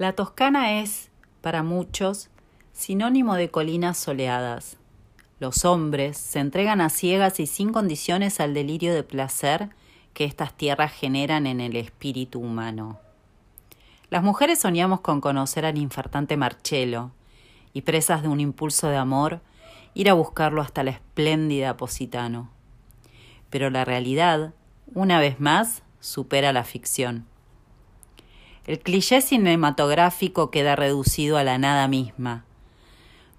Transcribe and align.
La 0.00 0.14
Toscana 0.14 0.80
es, 0.80 1.10
para 1.42 1.62
muchos, 1.62 2.30
sinónimo 2.72 3.34
de 3.34 3.50
colinas 3.50 3.98
soleadas. 3.98 4.78
Los 5.40 5.66
hombres 5.66 6.16
se 6.16 6.38
entregan 6.38 6.80
a 6.80 6.88
ciegas 6.88 7.38
y 7.38 7.46
sin 7.46 7.70
condiciones 7.70 8.40
al 8.40 8.54
delirio 8.54 8.94
de 8.94 9.02
placer 9.02 9.68
que 10.14 10.24
estas 10.24 10.54
tierras 10.54 10.90
generan 10.90 11.46
en 11.46 11.60
el 11.60 11.76
espíritu 11.76 12.40
humano. 12.40 12.98
Las 14.08 14.22
mujeres 14.22 14.60
soñamos 14.60 15.02
con 15.02 15.20
conocer 15.20 15.66
al 15.66 15.76
infartante 15.76 16.38
Marcello 16.38 17.10
y, 17.74 17.82
presas 17.82 18.22
de 18.22 18.28
un 18.28 18.40
impulso 18.40 18.88
de 18.88 18.96
amor, 18.96 19.42
ir 19.92 20.08
a 20.08 20.14
buscarlo 20.14 20.62
hasta 20.62 20.82
la 20.82 20.92
espléndida 20.92 21.76
Positano. 21.76 22.48
Pero 23.50 23.68
la 23.68 23.84
realidad, 23.84 24.54
una 24.94 25.20
vez 25.20 25.40
más, 25.40 25.82
supera 26.00 26.54
la 26.54 26.64
ficción. 26.64 27.26
El 28.66 28.78
cliché 28.78 29.22
cinematográfico 29.22 30.50
queda 30.50 30.76
reducido 30.76 31.38
a 31.38 31.44
la 31.44 31.56
nada 31.56 31.88
misma. 31.88 32.44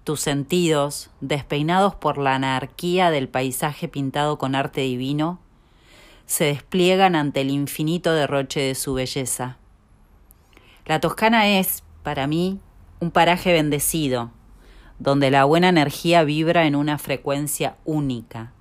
Tus 0.02 0.20
sentidos, 0.20 1.10
despeinados 1.20 1.94
por 1.94 2.18
la 2.18 2.34
anarquía 2.34 3.10
del 3.12 3.28
paisaje 3.28 3.86
pintado 3.86 4.36
con 4.36 4.56
arte 4.56 4.80
divino, 4.80 5.38
se 6.26 6.46
despliegan 6.46 7.14
ante 7.14 7.42
el 7.42 7.50
infinito 7.50 8.12
derroche 8.12 8.60
de 8.60 8.74
su 8.74 8.94
belleza. 8.94 9.58
La 10.86 10.98
Toscana 10.98 11.46
es, 11.46 11.84
para 12.02 12.26
mí, 12.26 12.58
un 12.98 13.12
paraje 13.12 13.52
bendecido, 13.52 14.32
donde 14.98 15.30
la 15.30 15.44
buena 15.44 15.68
energía 15.68 16.24
vibra 16.24 16.66
en 16.66 16.74
una 16.74 16.98
frecuencia 16.98 17.76
única, 17.84 18.52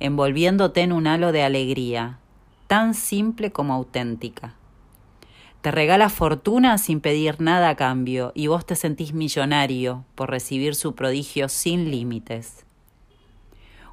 envolviéndote 0.00 0.80
en 0.80 0.92
un 0.92 1.06
halo 1.06 1.32
de 1.32 1.42
alegría, 1.42 2.18
tan 2.66 2.94
simple 2.94 3.52
como 3.52 3.74
auténtica. 3.74 4.54
Te 5.68 5.72
regala 5.72 6.08
fortuna 6.08 6.78
sin 6.78 7.02
pedir 7.02 7.42
nada 7.42 7.68
a 7.68 7.76
cambio 7.76 8.32
y 8.34 8.46
vos 8.46 8.64
te 8.64 8.74
sentís 8.74 9.12
millonario 9.12 10.06
por 10.14 10.30
recibir 10.30 10.74
su 10.74 10.94
prodigio 10.94 11.50
sin 11.50 11.90
límites. 11.90 12.64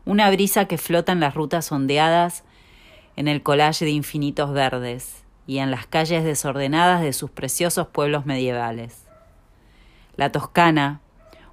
Una 0.05 0.31
brisa 0.31 0.69
que 0.69 0.77
flota 0.77 1.11
en 1.11 1.19
las 1.19 1.33
rutas 1.33 1.69
ondeadas, 1.73 2.45
en 3.17 3.27
el 3.27 3.43
collage 3.43 3.83
de 3.83 3.91
infinitos 3.91 4.53
verdes 4.53 5.25
y 5.47 5.57
en 5.57 5.69
las 5.69 5.85
calles 5.85 6.23
desordenadas 6.23 7.01
de 7.01 7.11
sus 7.11 7.29
preciosos 7.29 7.87
pueblos 7.87 8.25
medievales. 8.25 9.03
La 10.15 10.31
Toscana, 10.31 11.01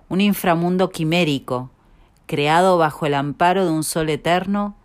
un 0.09 0.21
inframundo 0.21 0.91
quimérico, 0.91 1.73
creado 2.27 2.79
bajo 2.79 3.07
el 3.07 3.15
amparo 3.15 3.65
de 3.65 3.73
un 3.73 3.83
sol 3.83 4.09
eterno 4.09 4.77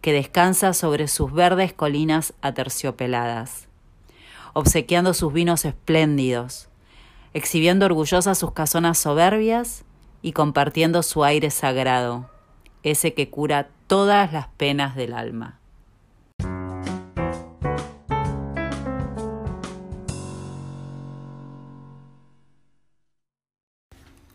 que 0.00 0.12
descansa 0.12 0.72
sobre 0.72 1.08
sus 1.08 1.32
verdes 1.32 1.72
colinas 1.72 2.32
aterciopeladas 2.42 3.63
obsequiando 4.54 5.14
sus 5.14 5.32
vinos 5.32 5.64
espléndidos, 5.64 6.68
exhibiendo 7.34 7.86
orgullosas 7.86 8.38
sus 8.38 8.52
casonas 8.52 8.98
soberbias 8.98 9.84
y 10.22 10.32
compartiendo 10.32 11.02
su 11.02 11.24
aire 11.24 11.50
sagrado, 11.50 12.30
ese 12.84 13.14
que 13.14 13.28
cura 13.28 13.68
todas 13.88 14.32
las 14.32 14.46
penas 14.48 14.94
del 14.94 15.12
alma. 15.12 15.58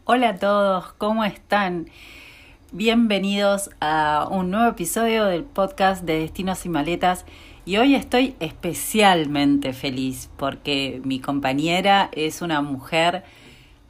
Hola 0.03 0.29
a 0.29 0.35
todos, 0.37 0.91
¿cómo 0.97 1.23
están? 1.23 1.89
Bienvenidos 2.71 3.71
a 3.81 4.27
un 4.29 4.51
nuevo 4.51 4.69
episodio 4.69 5.25
del 5.25 5.43
podcast 5.43 6.03
de 6.03 6.19
Destinos 6.19 6.67
y 6.67 6.69
Maletas. 6.69 7.25
Y 7.65 7.77
hoy 7.77 7.95
estoy 7.95 8.35
especialmente 8.39 9.73
feliz 9.73 10.29
porque 10.37 11.01
mi 11.03 11.19
compañera 11.19 12.11
es 12.11 12.43
una 12.43 12.61
mujer 12.61 13.23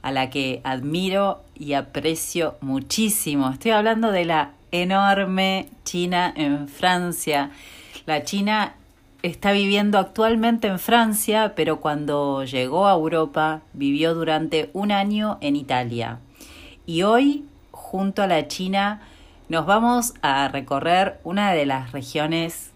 a 0.01 0.13
la 0.13 0.29
que 0.29 0.61
admiro 0.63 1.43
y 1.55 1.73
aprecio 1.73 2.55
muchísimo. 2.61 3.49
Estoy 3.49 3.71
hablando 3.71 4.13
de 4.13 4.23
la 4.23 4.53
enorme 4.71 5.67
China 5.83 6.33
en 6.33 6.69
Francia. 6.69 7.51
La 8.05 8.23
China 8.23 8.75
está 9.23 9.51
viviendo 9.51 9.97
actualmente 9.97 10.69
en 10.69 10.79
Francia, 10.79 11.51
pero 11.53 11.81
cuando 11.81 12.45
llegó 12.45 12.87
a 12.87 12.93
Europa 12.93 13.61
vivió 13.73 14.15
durante 14.15 14.69
un 14.71 14.93
año 14.93 15.37
en 15.41 15.57
Italia. 15.57 16.19
Y 16.85 17.03
hoy, 17.03 17.43
junto 17.89 18.21
a 18.21 18.27
la 18.27 18.47
China, 18.47 19.01
nos 19.47 19.65
vamos 19.65 20.13
a 20.21 20.47
recorrer 20.47 21.19
una 21.23 21.53
de 21.53 21.65
las 21.65 21.91
regiones 21.91 22.69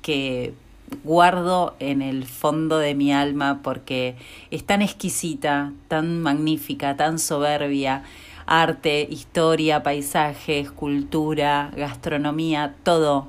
que 0.00 0.54
guardo 1.02 1.74
en 1.80 2.02
el 2.02 2.24
fondo 2.24 2.78
de 2.78 2.94
mi 2.94 3.12
alma 3.12 3.62
porque 3.64 4.14
es 4.52 4.64
tan 4.64 4.80
exquisita, 4.80 5.72
tan 5.88 6.22
magnífica, 6.22 6.96
tan 6.96 7.18
soberbia. 7.18 8.04
Arte, 8.46 9.08
historia, 9.10 9.82
paisajes, 9.82 10.70
cultura, 10.70 11.72
gastronomía, 11.76 12.76
todo. 12.84 13.26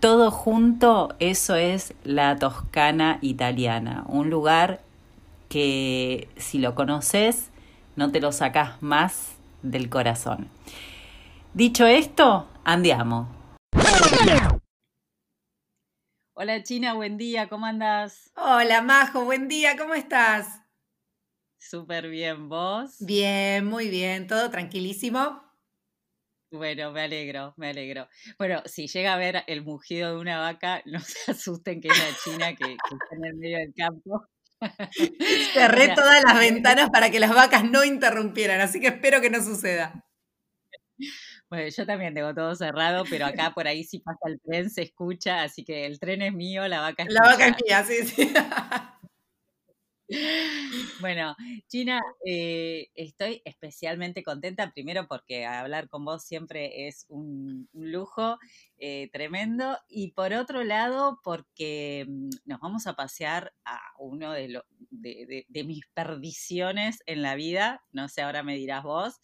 Todo 0.00 0.30
junto, 0.30 1.14
eso 1.18 1.54
es 1.54 1.92
la 2.02 2.36
Toscana 2.36 3.18
italiana, 3.20 4.04
un 4.08 4.30
lugar 4.30 4.80
que 5.50 6.28
si 6.38 6.58
lo 6.58 6.74
conoces 6.74 7.50
no 7.94 8.10
te 8.10 8.20
lo 8.20 8.32
sacas 8.32 8.82
más 8.82 9.36
del 9.62 9.88
corazón. 9.88 10.48
Dicho 11.54 11.86
esto, 11.86 12.48
andiamo. 12.64 13.28
Hola 16.34 16.62
China, 16.62 16.94
buen 16.94 17.18
día, 17.18 17.48
¿cómo 17.48 17.66
andas? 17.66 18.32
Hola 18.36 18.82
Majo, 18.82 19.24
buen 19.24 19.48
día, 19.48 19.76
¿cómo 19.76 19.94
estás? 19.94 20.62
Súper 21.58 22.08
bien, 22.08 22.48
¿vos? 22.48 22.96
Bien, 23.00 23.64
muy 23.64 23.88
bien, 23.88 24.26
todo 24.26 24.50
tranquilísimo. 24.50 25.42
Bueno, 26.52 26.92
me 26.92 27.00
alegro, 27.00 27.54
me 27.56 27.70
alegro. 27.70 28.08
Bueno, 28.38 28.62
si 28.66 28.86
llega 28.86 29.14
a 29.14 29.16
ver 29.16 29.42
el 29.46 29.62
mugido 29.62 30.14
de 30.14 30.20
una 30.20 30.38
vaca, 30.38 30.82
no 30.86 31.00
se 31.00 31.30
asusten 31.30 31.80
que 31.80 31.88
es 31.88 31.98
la 31.98 32.16
China 32.22 32.54
que, 32.54 32.72
está 32.72 33.16
en 33.16 33.24
el 33.24 33.34
medio 33.36 33.58
del 33.58 33.72
campo. 33.74 34.26
Cerré 35.54 35.88
todas 35.94 36.22
las 36.24 36.38
ventanas 36.38 36.90
para 36.90 37.10
que 37.10 37.20
las 37.20 37.34
vacas 37.34 37.64
no 37.64 37.84
interrumpieran, 37.84 38.60
así 38.60 38.80
que 38.80 38.88
espero 38.88 39.20
que 39.20 39.30
no 39.30 39.42
suceda. 39.42 40.04
Bueno, 41.50 41.68
yo 41.68 41.84
también 41.84 42.14
tengo 42.14 42.34
todo 42.34 42.54
cerrado, 42.54 43.04
pero 43.10 43.26
acá 43.26 43.52
por 43.54 43.66
ahí 43.66 43.84
si 43.84 43.98
pasa 43.98 44.20
el 44.24 44.40
tren 44.40 44.70
se 44.70 44.82
escucha, 44.82 45.42
así 45.42 45.64
que 45.64 45.84
el 45.84 46.00
tren 46.00 46.22
es 46.22 46.32
mío, 46.32 46.66
la 46.66 46.80
vaca 46.80 47.02
es 47.02 47.12
La 47.12 47.20
vaca 47.22 47.48
es 47.48 47.56
mía, 47.62 47.84
sí, 47.84 48.06
sí. 48.06 48.32
Bueno, 51.00 51.34
China, 51.68 52.00
eh, 52.24 52.88
estoy 52.94 53.42
especialmente 53.44 54.22
contenta, 54.22 54.72
primero 54.72 55.06
porque 55.08 55.46
hablar 55.46 55.88
con 55.88 56.04
vos 56.04 56.24
siempre 56.24 56.86
es 56.86 57.06
un, 57.08 57.68
lujo 57.72 58.38
eh, 58.78 59.10
tremendo, 59.12 59.78
y 59.88 60.12
por 60.12 60.32
otro 60.32 60.64
lado 60.64 61.20
porque 61.22 62.06
mm, 62.08 62.30
nos 62.44 62.60
vamos 62.60 62.86
a 62.86 62.94
pasear 62.94 63.52
a 63.64 63.80
uno 63.98 64.32
de, 64.32 64.62
de, 64.90 65.64
mis 65.64 65.86
perdiciones 65.94 67.02
en 67.06 67.22
la 67.22 67.34
vida, 67.34 67.82
no 67.92 68.08
sé, 68.08 68.22
ahora 68.22 68.42
me 68.42 68.56
dirás 68.56 68.82
vos, 68.82 69.20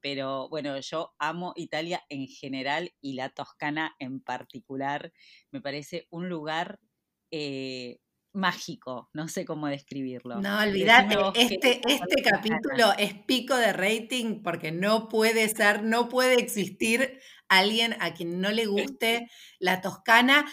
pero 0.00 0.48
bueno, 0.48 0.78
yo 0.80 1.14
amo 1.18 1.52
Italia 1.56 2.02
en 2.08 2.26
general 2.26 2.92
y 3.00 3.14
la 3.14 3.30
Toscana 3.30 3.94
en 3.98 4.20
particular, 4.20 5.12
me 5.50 5.60
parece 5.60 6.06
un 6.10 6.28
lugar... 6.28 6.80
Eh, 7.30 7.98
mágico, 8.34 9.08
no 9.12 9.28
sé 9.28 9.44
cómo 9.44 9.68
describirlo. 9.68 10.40
No, 10.40 10.58
olvídate, 10.58 11.16
este, 11.34 11.80
este 11.86 12.22
capítulo 12.22 12.92
es 12.98 13.14
pico 13.14 13.56
de 13.56 13.72
rating 13.72 14.42
porque 14.42 14.72
no 14.72 15.08
puede 15.08 15.48
ser, 15.48 15.84
no 15.84 16.08
puede 16.08 16.34
existir 16.34 17.20
alguien 17.48 17.94
a 18.00 18.12
quien 18.12 18.40
no 18.40 18.50
le 18.50 18.66
guste 18.66 19.30
la 19.60 19.80
Toscana, 19.80 20.46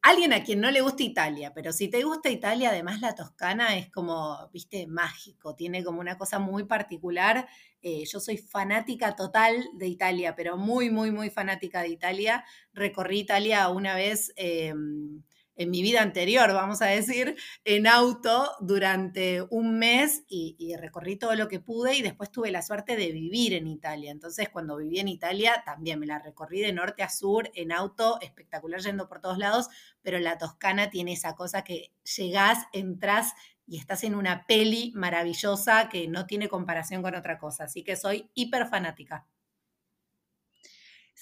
alguien 0.00 0.32
a 0.32 0.42
quien 0.42 0.60
no 0.60 0.70
le 0.70 0.80
guste 0.80 1.02
Italia, 1.04 1.52
pero 1.54 1.72
si 1.72 1.88
te 1.88 2.02
gusta 2.02 2.30
Italia, 2.30 2.70
además 2.70 3.02
la 3.02 3.14
Toscana 3.14 3.76
es 3.76 3.90
como, 3.90 4.48
viste, 4.50 4.86
mágico, 4.86 5.54
tiene 5.54 5.84
como 5.84 6.00
una 6.00 6.16
cosa 6.16 6.38
muy 6.38 6.64
particular. 6.64 7.46
Eh, 7.82 8.04
yo 8.10 8.18
soy 8.18 8.38
fanática 8.38 9.14
total 9.14 9.62
de 9.74 9.88
Italia, 9.88 10.34
pero 10.34 10.56
muy, 10.56 10.90
muy, 10.90 11.10
muy 11.10 11.28
fanática 11.28 11.82
de 11.82 11.88
Italia. 11.88 12.44
Recorrí 12.72 13.20
Italia 13.20 13.68
una 13.68 13.94
vez. 13.94 14.32
Em, 14.36 15.22
en 15.60 15.70
mi 15.70 15.82
vida 15.82 16.00
anterior, 16.00 16.54
vamos 16.54 16.80
a 16.80 16.86
decir, 16.86 17.36
en 17.66 17.86
auto 17.86 18.50
durante 18.60 19.42
un 19.50 19.78
mes 19.78 20.24
y, 20.26 20.74
recorrí 20.76 21.16
todo 21.16 21.34
lo 21.34 21.48
que 21.48 21.60
pude 21.60 21.94
y 21.96 22.00
después 22.00 22.30
tuve 22.30 22.50
la 22.50 22.62
suerte 22.62 22.96
de 22.96 23.12
vivir 23.12 23.52
en 23.52 23.66
Italia. 23.66 24.10
Entonces, 24.10 24.48
cuando 24.48 24.78
viví 24.78 25.00
en 25.00 25.08
Italia, 25.08 25.62
también 25.66 26.00
me 26.00 26.06
la 26.06 26.18
recorrí 26.18 26.60
de 26.60 26.72
norte 26.72 27.02
a 27.02 27.10
sur 27.10 27.50
en 27.54 27.72
auto, 27.72 28.18
espectacular 28.22 28.80
yendo 28.80 29.06
por 29.06 29.20
todos 29.20 29.36
lados, 29.36 29.68
pero 30.00 30.18
la 30.18 30.38
Toscana 30.38 30.88
tiene 30.88 31.12
esa 31.12 31.34
cosa 31.34 31.62
que 31.62 31.92
llegás, 32.16 32.64
entras 32.72 33.34
y 33.66 33.76
estás 33.76 34.02
en 34.04 34.14
una 34.14 34.46
peli 34.46 34.92
maravillosa 34.94 35.90
que 35.90 36.08
no 36.08 36.24
tiene 36.24 36.48
comparación 36.48 37.02
con 37.02 37.14
otra 37.14 37.38
cosa. 37.38 37.64
Así 37.64 37.84
que 37.84 37.96
soy 37.96 38.30
hiper 38.32 38.66
fanática. 38.66 39.26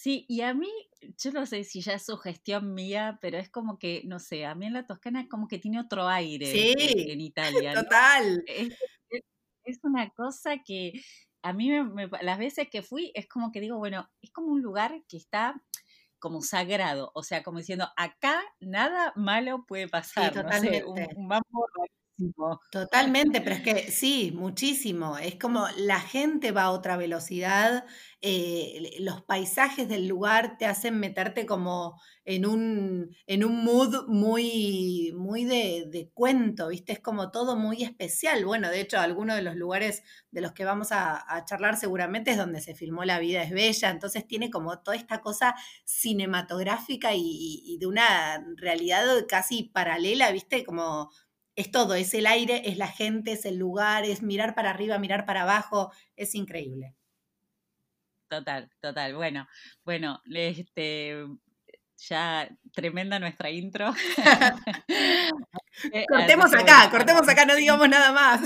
Sí, 0.01 0.25
y 0.29 0.43
a 0.43 0.55
mí, 0.55 0.71
yo 1.17 1.33
no 1.33 1.45
sé 1.45 1.65
si 1.65 1.81
ya 1.81 1.95
es 1.95 2.07
sugestión 2.07 2.73
mía, 2.73 3.19
pero 3.21 3.37
es 3.37 3.51
como 3.51 3.81
que, 3.81 4.03
no 4.05 4.21
sé, 4.21 4.47
a 4.47 4.55
mí 4.55 4.67
en 4.67 4.75
la 4.75 4.87
Toscana 4.87 5.23
es 5.23 5.29
como 5.29 5.49
que 5.49 5.59
tiene 5.59 5.81
otro 5.81 6.07
aire 6.07 6.47
sí, 6.47 6.73
en, 6.79 7.21
Italia. 7.21 7.75
Total. 7.75 8.45
Es, 8.47 8.69
es 9.65 9.81
una 9.83 10.09
cosa 10.11 10.59
que 10.65 10.93
a 11.43 11.53
mí 11.53 11.73
las 12.21 12.39
veces 12.39 12.69
que 12.71 12.83
fui 12.83 13.11
es 13.13 13.27
como 13.27 13.51
que 13.51 13.61
digo, 13.61 13.77
bueno, 13.77 14.09
es 14.23 14.31
como 14.31 14.53
un 14.53 14.63
lugar 14.63 15.03
que 15.09 15.17
está 15.17 15.61
como 16.21 16.43
sagrado, 16.43 17.11
o 17.17 17.25
sea, 17.25 17.43
como 17.43 17.59
diciendo, 17.59 17.89
acá 17.97 18.41
nada 18.61 19.13
malo 19.17 19.65
puede 19.67 19.89
pasar, 19.89 20.33
sí, 20.33 20.41
totalmente. 20.41 20.85
un, 20.85 21.09
un 21.17 21.29
Totalmente, 22.71 23.41
pero 23.41 23.55
es 23.57 23.63
que 23.63 23.91
sí, 23.91 24.31
muchísimo. 24.35 25.17
Es 25.17 25.37
como 25.37 25.67
la 25.79 26.01
gente 26.01 26.53
va 26.53 26.65
a 26.65 26.71
otra 26.71 26.99
velocidad, 26.99 27.87
eh, 28.21 28.97
los 29.01 29.23
paisajes 29.23 29.89
del 29.89 30.07
lugar 30.07 30.59
te 30.59 30.67
hacen 30.67 30.99
meterte 31.01 31.47
como 31.47 31.99
en 32.27 32.45
un, 32.45 33.17
en 33.27 33.43
un 33.45 33.65
mood 33.65 34.07
muy, 34.07 35.13
muy 35.17 35.45
de, 35.47 36.11
cuento, 36.13 36.69
¿viste? 36.69 36.93
Es 36.93 37.01
como 37.01 37.31
todo 37.31 37.57
muy 37.57 37.83
especial. 37.85 38.45
Bueno, 38.45 38.69
de 38.69 38.81
hecho, 38.81 38.99
algunos 38.99 39.37
de 39.37 39.43
los 39.43 39.57
lugares 39.57 40.03
de 40.31 40.43
los 40.43 40.53
que 40.53 40.67
vamos 40.67 40.89
a, 40.91 41.25
charlar 41.47 41.79
seguramente 41.79 42.33
es 42.33 42.37
donde 42.37 42.61
se 42.61 42.75
filmó 42.75 43.05
La 43.05 43.19
vida 43.19 43.43
es 43.43 43.51
bella, 43.51 43.89
entonces 43.91 44.27
tiene 44.27 44.51
como 44.51 44.81
toda 44.81 44.97
esta 44.97 45.21
cosa 45.23 45.55
cinematográfica 45.85 47.15
y, 47.15 47.63
y 47.65 47.79
de 47.79 47.87
una 47.87 48.45
realidad 48.57 49.07
casi 49.27 49.63
paralela, 49.73 50.31
¿viste? 50.33 50.65
Como 50.65 51.11
es 51.59 51.73
todo, 51.73 51.95
es 51.95 52.15
el 52.15 52.27
aire, 52.27 52.63
es 52.67 52.77
la 52.77 52.87
gente, 52.87 53.33
es 53.33 53.45
el 53.45 53.57
lugar, 53.57 54.05
es 54.05 54.23
mirar 54.23 54.55
para 54.55 54.71
arriba, 54.71 54.99
mirar 54.99 55.27
para 55.27 55.43
abajo, 55.43 55.93
es 56.15 56.37
increíble. 56.37 56.95
Total, 58.29 58.71
total. 58.81 59.17
Bueno, 59.17 59.49
bueno, 59.85 60.23
este 60.33 61.27
ya 61.97 62.49
tremenda 62.73 63.19
nuestra 63.19 63.51
intro. 63.51 63.93
Cortemos 66.09 66.55
acá, 66.55 66.89
cortemos 66.91 67.29
acá, 67.29 67.45
no 67.45 67.57
digamos 67.57 67.89
nada 67.89 68.13
más. 68.13 68.41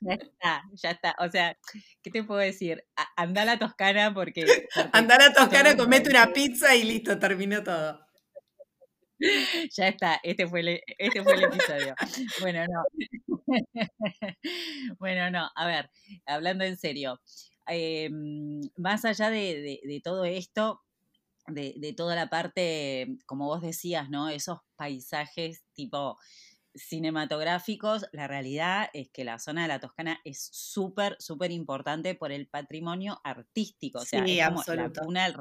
Ya 0.00 0.14
está, 0.14 0.62
ya 0.74 0.90
está. 0.92 1.16
O 1.18 1.28
sea, 1.28 1.56
¿qué 2.02 2.10
te 2.10 2.22
puedo 2.22 2.40
decir? 2.40 2.84
Anda 3.16 3.42
a 3.42 3.46
la 3.46 3.58
Toscana 3.58 4.14
porque. 4.14 4.46
Anda 4.92 5.16
a 5.16 5.18
la 5.18 5.32
Toscana, 5.32 5.76
comete 5.76 6.08
una 6.10 6.32
pizza 6.32 6.76
y 6.76 6.84
listo, 6.84 7.18
terminó 7.18 7.64
todo. 7.64 8.06
ya 9.76 9.88
está, 9.88 10.20
este 10.22 10.46
fue 10.46 10.60
el, 10.60 10.80
este 10.98 11.22
fue 11.22 11.34
el 11.34 11.44
episodio. 11.44 11.94
Bueno, 12.40 12.64
no. 12.66 12.84
bueno, 14.98 15.30
no, 15.30 15.50
a 15.54 15.66
ver, 15.66 15.90
hablando 16.26 16.64
en 16.64 16.76
serio, 16.76 17.20
em, 17.66 18.60
más 18.76 19.04
allá 19.04 19.30
de, 19.30 20.00
todo 20.04 20.24
esto, 20.24 20.82
de, 21.46 21.94
toda 21.96 22.14
la 22.14 22.28
parte, 22.28 23.18
como 23.26 23.46
vos 23.46 23.62
decías, 23.62 24.10
¿no? 24.10 24.28
Esos 24.28 24.58
paisajes 24.76 25.64
tipo 25.72 26.18
cinematográficos, 26.74 28.06
la 28.12 28.28
realidad 28.28 28.88
es 28.92 29.08
que 29.10 29.24
la 29.24 29.38
zona 29.38 29.62
de 29.62 29.68
la 29.68 29.80
Toscana 29.80 30.20
es 30.24 30.48
súper, 30.52 31.16
súper 31.18 31.50
importante 31.50 32.14
por 32.14 32.30
el 32.30 32.46
patrimonio 32.46 33.20
artístico. 33.24 34.00
O 34.00 34.04
sea, 34.04 34.24
es 34.24 34.46
como 34.46 34.62
la 34.74 34.90
cuna 34.90 35.24
del 35.24 35.34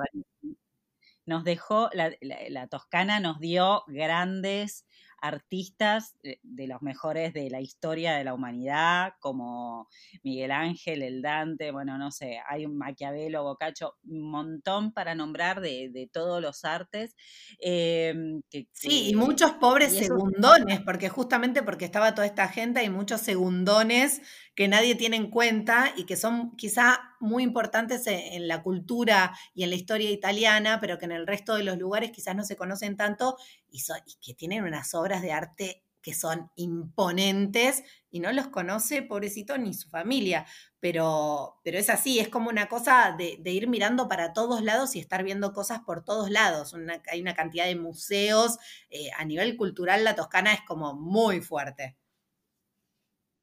nos 1.28 1.44
dejó, 1.44 1.90
la, 1.94 2.68
Toscana 2.68 3.20
nos 3.20 3.40
dio 3.40 3.84
grandes 3.88 4.86
artistas 5.20 6.16
de 6.22 6.68
los 6.68 6.82
mejores 6.84 7.34
de 7.34 7.50
la 7.50 7.60
historia 7.60 8.14
de 8.16 8.24
la 8.24 8.36
humanidad, 8.36 9.14
como 9.20 9.90
Miguel 10.24 10.52
Ángel, 10.52 11.02
el 11.02 11.24
Dante, 11.24 11.72
bueno, 11.72 11.98
no 11.98 12.12
sé, 12.12 12.40
hay 12.48 12.66
un 12.66 12.78
Maquiavelo, 12.78 13.44
Boccaccio, 13.44 13.96
un 14.04 14.30
montón 14.30 14.94
para 14.94 15.16
nombrar 15.16 15.60
de, 15.60 16.10
todos 16.14 16.42
los 16.42 16.64
artes. 16.64 17.16
Em, 17.60 18.42
sí, 18.72 19.10
y 19.10 19.16
muchos 19.16 19.54
pobres 19.54 19.98
segundones, 19.98 20.82
porque 20.82 21.10
justamente 21.10 21.64
porque 21.64 21.86
estaba 21.86 22.14
toda 22.14 22.28
esta 22.28 22.48
gente, 22.48 22.80
hay 22.80 22.90
muchos 22.90 23.22
segundones 23.22 24.22
que 24.56 24.68
nadie 24.68 24.96
tiene 24.96 25.18
en 25.18 25.30
cuenta 25.30 25.94
y 25.98 26.06
que 26.06 26.16
son 26.16 26.56
quizá 26.56 27.16
muy 27.20 27.44
importantes 27.44 28.06
e, 28.08 28.36
en 28.36 28.48
la 28.48 28.64
cultura 28.64 29.38
y 29.54 29.64
en 29.64 29.70
la 29.70 29.76
historia 29.76 30.12
italiana, 30.12 30.80
pero 30.80 30.98
que 30.98 31.06
en 31.06 31.12
el 31.12 31.28
resto 31.28 31.56
de 31.56 31.64
los 31.64 31.78
lugares 31.78 32.12
quizás 32.12 32.36
no 32.36 32.44
se 32.44 32.56
conocen 32.56 32.98
tanto 32.98 33.38
y, 33.70 33.82
que 34.22 34.34
tienen 34.34 34.64
unas 34.64 34.94
obras 34.94 35.22
de 35.22 35.32
arte 35.32 35.84
que 36.02 36.14
son 36.14 36.50
imponentes 36.56 37.84
y 38.10 38.22
no 38.22 38.32
los 38.32 38.48
conoce, 38.48 39.02
pobrecito, 39.02 39.58
ni 39.58 39.74
su 39.74 39.90
familia. 39.90 40.46
Pero, 40.80 41.60
pero 41.66 41.78
es 41.78 41.90
así, 41.90 42.20
es 42.20 42.30
como 42.30 42.50
una 42.50 42.70
cosa 42.70 43.14
de, 43.18 43.52
ir 43.52 43.68
mirando 43.68 44.08
para 44.08 44.32
todos 44.32 44.62
lados 44.62 44.96
y 44.96 45.00
estar 45.00 45.24
viendo 45.24 45.52
cosas 45.52 45.82
por 45.86 46.06
todos 46.06 46.30
lados. 46.30 46.74
hay 47.12 47.22
una 47.22 47.36
cantidad 47.36 47.66
de 47.66 47.76
museos, 47.76 48.58
eh, 48.90 49.10
a 49.18 49.26
nivel 49.26 49.58
cultural 49.58 50.06
la 50.06 50.16
Toscana 50.16 50.54
es 50.54 50.62
como 50.62 50.94
muy 50.94 51.42
fuerte. 51.42 51.98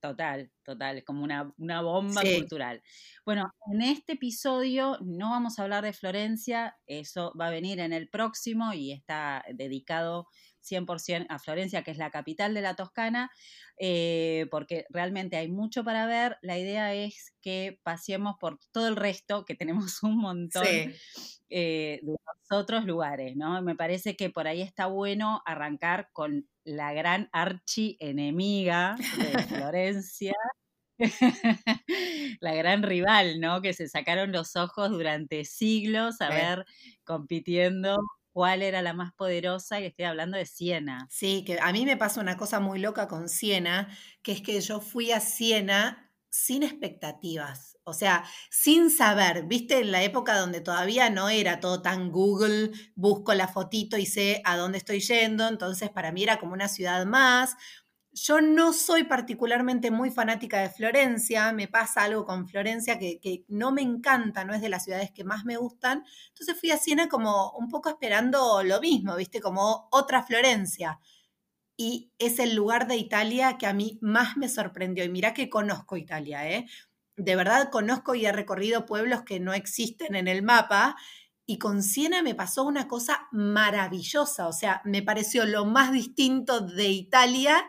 Total, 0.05 0.51
total, 0.63 0.99
es 0.99 1.05
como 1.07 1.25
una, 1.25 1.81
bomba 1.81 2.21
cultural. 2.21 2.83
Bueno, 3.25 3.51
en 3.73 3.81
este 3.81 4.13
episodio 4.13 4.99
no 5.01 5.31
vamos 5.31 5.59
a 5.59 5.63
hablar 5.63 5.83
de 5.83 5.95
Florencia, 5.95 6.77
eso 6.87 7.33
va 7.41 7.47
a 7.47 7.51
venir 7.51 7.81
en 7.81 7.95
el 7.95 8.11
próximo 8.11 8.75
y 8.75 8.93
está 8.93 9.43
dedicado 9.55 10.29
100% 10.65 11.27
a 11.29 11.39
Florencia, 11.39 11.83
que 11.83 11.91
es 11.91 11.99
la 11.99 12.11
capital 12.11 12.55
de 12.55 12.63
la 12.63 12.75
Toscana, 12.75 13.31
eh, 13.79 14.47
porque 14.51 14.87
realmente 14.91 15.37
hay 15.37 15.49
mucho 15.49 15.85
para 15.85 16.07
ver. 16.07 16.39
La 16.43 16.59
idea 16.59 16.95
es 16.95 17.35
que 17.41 17.79
pasemos 17.83 18.37
por 18.41 18.59
todo 18.73 18.89
el 18.89 18.97
resto, 18.97 19.45
que 19.45 19.55
tenemos 19.55 19.75
un 20.03 20.19
montón 20.19 20.67
eh, 21.51 22.01
de 22.03 22.17
otros 22.51 22.85
lugares, 22.85 23.37
¿no? 23.37 23.63
Me 23.63 23.75
parece 23.75 24.17
que 24.17 24.31
por 24.31 24.47
ahí 24.47 24.63
está 24.63 24.87
bueno 24.87 25.43
arrancar 25.47 26.09
con 26.13 26.49
la 26.65 26.93
gran 26.93 27.29
archienemiga 27.33 28.97
de 28.97 29.39
Florencia. 29.73 30.35
la 32.41 32.55
gran 32.55 32.83
rival, 32.83 33.41
¿no? 33.41 33.61
Que 33.63 33.73
se 33.73 33.89
sacaron 33.89 34.33
los 34.33 34.57
ojos 34.57 34.91
durante 34.91 35.45
siglos 35.45 36.21
a 36.21 36.29
ver 36.29 36.65
compitiendo 37.05 37.97
cuál 38.35 38.61
era 38.63 38.83
la 38.83 38.93
más 38.93 39.15
poderosa 39.15 39.81
y 39.81 39.87
estoy 39.87 40.05
hablando 40.05 40.37
de 40.37 40.45
Siena. 40.45 41.11
Sí, 41.11 41.45
que 41.45 41.59
a 41.61 41.73
mí 41.73 41.85
me 41.87 41.97
pasa 41.97 42.21
una 42.21 42.37
cosa 42.37 42.61
muy 42.61 42.79
loca 42.81 43.07
con 43.09 43.29
Siena, 43.29 43.89
que 44.23 44.33
es 44.33 44.43
que 44.43 44.61
yo 44.61 44.81
fui 44.81 45.13
a 45.13 45.21
Siena 45.21 46.13
sin 46.29 46.65
expectativas. 46.65 47.79
O 47.85 47.93
sea, 47.93 48.25
sin 48.51 48.91
saber, 48.91 49.45
viste, 49.47 49.79
en 49.79 49.93
la 49.93 50.03
época 50.03 50.37
donde 50.37 50.61
todavía 50.61 51.11
no 51.11 51.29
era 51.29 51.61
todo 51.61 51.83
tan 51.83 52.11
Google, 52.11 52.73
busco 52.97 53.35
la 53.35 53.47
fotito 53.47 53.97
y 53.99 54.07
sé 54.07 54.43
a 54.45 54.57
dónde 54.57 54.79
estoy 54.79 55.01
yendo, 55.01 55.47
entonces 55.47 55.91
para 55.91 56.11
mí 56.11 56.25
era 56.25 56.39
como 56.39 56.55
una 56.55 56.69
ciudad 56.69 57.07
más. 57.07 57.55
Yo 58.17 58.41
no 58.41 58.73
soy 58.73 59.05
particularmente 59.05 59.91
muy 59.91 60.09
fanática 60.11 60.61
de 60.61 60.71
Florencia, 60.71 61.53
me 61.53 61.67
pasa 61.67 62.05
algo 62.05 62.25
con 62.25 62.47
Florencia 62.47 62.97
que, 62.97 63.45
no 63.49 63.73
me 63.73 63.83
encanta, 63.83 64.45
no 64.45 64.55
es 64.55 64.63
de 64.63 64.69
las 64.69 64.85
ciudades 64.85 65.11
que 65.11 65.25
más 65.25 65.45
me 65.45 65.57
gustan, 65.57 66.05
entonces 66.29 66.57
fui 66.61 66.71
a 66.71 66.77
Siena 66.77 67.09
como 67.09 67.51
un 67.59 67.69
poco 67.69 67.89
esperando 67.89 68.63
lo 68.63 68.81
mismo, 68.81 69.17
viste, 69.17 69.41
como 69.41 69.89
otra 69.91 70.23
Florencia. 70.23 71.01
Y 71.77 72.13
es 72.21 72.39
el 72.39 72.55
lugar 72.55 72.87
de 72.87 72.97
Italia 72.97 73.59
que 73.59 73.67
a 73.67 73.73
mí 73.73 73.99
más 74.01 74.37
me 74.37 74.49
sorprendió. 74.49 75.03
Y 75.05 75.09
mira 75.09 75.35
que 75.35 75.51
conozco 75.51 75.97
Italia, 75.97 76.49
¿eh? 76.49 76.67
de 77.17 77.37
verdad 77.37 77.71
conozco 77.71 78.15
y 78.15 78.27
he 78.27 78.33
recorrido 78.33 78.87
pueblos 78.87 79.23
que 79.23 79.41
no 79.41 79.55
existen 79.55 80.15
en 80.15 80.29
el 80.29 80.43
mapa. 80.43 80.97
Y 81.47 81.59
con 81.59 81.83
Siena 81.83 82.23
me 82.23 82.37
pasó 82.37 82.63
una 82.63 82.87
cosa 82.87 83.27
maravillosa, 83.33 84.47
o 84.47 84.53
sea, 84.53 84.81
me 84.85 85.03
pareció 85.03 85.45
lo 85.47 85.65
más 85.67 85.93
distinto 85.93 86.61
de 86.61 86.89
Italia 86.89 87.65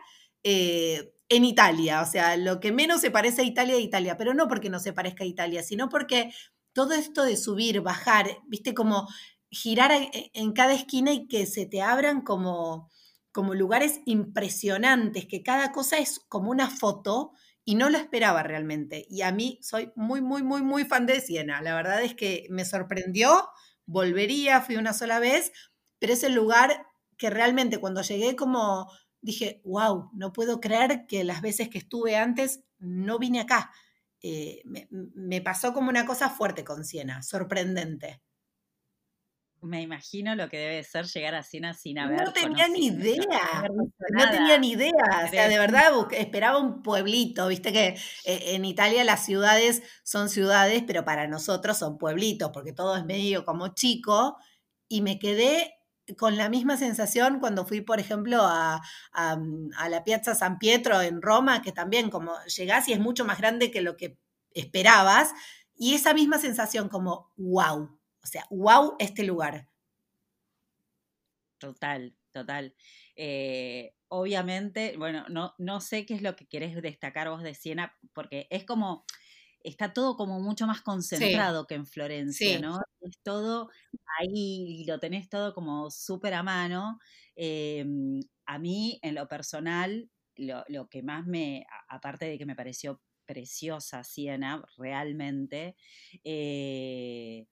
eh, 0.48 1.12
en 1.28 1.44
Italia, 1.44 2.02
o 2.02 2.06
sea, 2.06 2.36
lo 2.36 2.60
que 2.60 2.70
menos 2.70 3.00
se 3.00 3.10
parece 3.10 3.42
a 3.42 3.44
Italia 3.44 3.74
de 3.74 3.80
Italia, 3.80 4.16
pero 4.16 4.32
no 4.32 4.46
porque 4.46 4.70
no 4.70 4.78
se 4.78 4.92
parezca 4.92 5.24
a 5.24 5.26
Italia, 5.26 5.64
sino 5.64 5.88
porque 5.88 6.32
todo 6.72 6.92
esto 6.92 7.24
de 7.24 7.36
subir, 7.36 7.80
bajar, 7.80 8.28
viste, 8.46 8.72
como 8.72 9.08
girar 9.50 9.90
en 10.12 10.52
cada 10.52 10.72
esquina 10.74 11.12
y 11.12 11.26
que 11.26 11.46
se 11.46 11.66
te 11.66 11.82
abran 11.82 12.20
como, 12.20 12.92
como 13.32 13.54
lugares 13.54 13.98
impresionantes, 14.04 15.26
que 15.26 15.42
cada 15.42 15.72
cosa 15.72 15.98
es 15.98 16.20
como 16.28 16.52
una 16.52 16.70
foto 16.70 17.32
y 17.64 17.74
no 17.74 17.90
lo 17.90 17.98
esperaba 17.98 18.44
realmente. 18.44 19.04
Y 19.10 19.22
a 19.22 19.32
mí 19.32 19.58
soy 19.62 19.90
muy, 19.96 20.20
muy, 20.22 20.44
muy, 20.44 20.62
muy 20.62 20.84
fan 20.84 21.06
de 21.06 21.20
Siena. 21.20 21.60
La 21.60 21.74
verdad 21.74 22.04
es 22.04 22.14
que 22.14 22.46
me 22.50 22.64
sorprendió, 22.64 23.48
volvería, 23.84 24.60
fui 24.60 24.76
una 24.76 24.92
sola 24.92 25.18
vez, 25.18 25.50
pero 25.98 26.12
es 26.12 26.22
el 26.22 26.34
lugar 26.34 26.86
que 27.18 27.30
realmente 27.30 27.78
cuando 27.78 28.02
llegué 28.02 28.36
como 28.36 28.88
dije, 29.26 29.60
wow, 29.64 30.10
no 30.14 30.32
puedo 30.32 30.60
creer 30.60 31.06
que 31.06 31.24
las 31.24 31.42
veces 31.42 31.68
que 31.68 31.78
estuve 31.78 32.16
antes 32.16 32.62
no 32.78 33.18
vine 33.18 33.40
acá. 33.40 33.70
Eh, 34.22 34.62
me, 34.64 34.88
me 34.90 35.40
pasó 35.42 35.72
como 35.72 35.90
una 35.90 36.06
cosa 36.06 36.30
fuerte 36.30 36.64
con 36.64 36.84
Siena, 36.84 37.22
sorprendente 37.22 38.22
me 39.66 39.82
imagino 39.82 40.34
lo 40.34 40.48
que 40.48 40.58
debe 40.58 40.82
ser 40.82 41.06
llegar 41.06 41.34
a 41.34 41.42
Siena 41.42 41.74
sin 41.74 41.98
haber. 41.98 42.22
No 42.22 42.32
tenía 42.32 42.68
ni 42.68 42.86
idea. 42.86 43.68
No 43.68 44.30
tenía 44.30 44.58
ni 44.58 44.72
idea. 44.72 44.92
O 45.24 45.28
sea, 45.28 45.48
de 45.48 45.58
verdad 45.58 45.92
esperaba 46.12 46.58
un 46.58 46.82
pueblito. 46.82 47.48
Viste 47.48 47.72
que 47.72 47.88
eh, 48.24 48.54
en 48.54 48.64
Italia 48.64 49.04
las 49.04 49.24
ciudades 49.24 49.82
son 50.04 50.28
ciudades, 50.28 50.84
pero 50.86 51.04
para 51.04 51.26
nosotros 51.26 51.76
son 51.76 51.98
pueblitos, 51.98 52.50
porque 52.52 52.72
todo 52.72 52.96
es 52.96 53.04
medio 53.04 53.44
como 53.44 53.68
chico. 53.68 54.36
Y 54.88 55.02
me 55.02 55.18
quedé 55.18 55.74
con 56.14 56.36
la 56.36 56.48
misma 56.48 56.76
sensación 56.76 57.40
cuando 57.40 57.66
fui, 57.66 57.80
por 57.80 57.98
ejemplo, 57.98 58.40
a, 58.42 58.80
la 59.88 60.04
Piazza 60.04 60.34
San 60.34 60.58
Pietro 60.58 61.00
en 61.00 61.20
Roma, 61.20 61.62
que 61.62 61.72
también 61.72 62.10
como 62.10 62.32
llegás 62.44 62.88
y 62.88 62.92
es 62.92 63.00
mucho 63.00 63.24
más 63.24 63.38
grande 63.38 63.70
que 63.70 63.80
lo 63.80 63.96
que 63.96 64.18
esperabas, 64.52 65.32
y 65.74 65.94
esa 65.94 66.14
misma 66.14 66.38
sensación 66.38 66.88
como, 66.88 67.32
wow, 67.36 67.98
o 68.22 68.26
sea, 68.26 68.46
wow 68.50 68.96
este 68.98 69.24
lugar. 69.24 69.68
Total, 71.58 72.14
total. 72.32 72.74
Eh, 73.16 73.94
obviamente, 74.08 74.96
bueno, 74.96 75.26
no, 75.28 75.54
no 75.58 75.80
sé 75.80 76.06
qué 76.06 76.14
es 76.14 76.22
lo 76.22 76.36
que 76.36 76.46
querés 76.46 76.80
destacar 76.80 77.28
vos 77.28 77.42
de 77.42 77.54
Siena, 77.54 77.96
porque 78.12 78.46
es 78.50 78.64
como, 78.64 79.04
está 79.66 79.92
todo 79.92 80.16
como 80.16 80.40
mucho 80.40 80.66
más 80.66 80.80
concentrado 80.80 81.66
que 81.66 81.74
en 81.74 81.86
Florencia, 81.86 82.60
¿no? 82.60 82.80
Es 83.00 83.18
todo 83.22 83.68
ahí, 84.18 84.84
lo 84.86 85.00
tenés 85.00 85.28
todo 85.28 85.52
como 85.54 85.90
súper 85.90 86.34
a 86.34 86.42
mano. 86.42 86.98
Em, 87.34 88.20
a 88.46 88.58
mí, 88.58 88.98
en 89.02 89.16
lo 89.16 89.26
personal, 89.26 90.08
lo, 90.36 90.64
lo, 90.68 90.88
que 90.88 91.02
más 91.02 91.26
me, 91.26 91.66
aparte 91.88 92.26
de 92.26 92.38
que 92.38 92.46
me 92.46 92.54
pareció 92.54 93.02
preciosa 93.24 94.04
Siena, 94.04 94.62
realmente, 94.78 95.76
eh, 96.22 97.46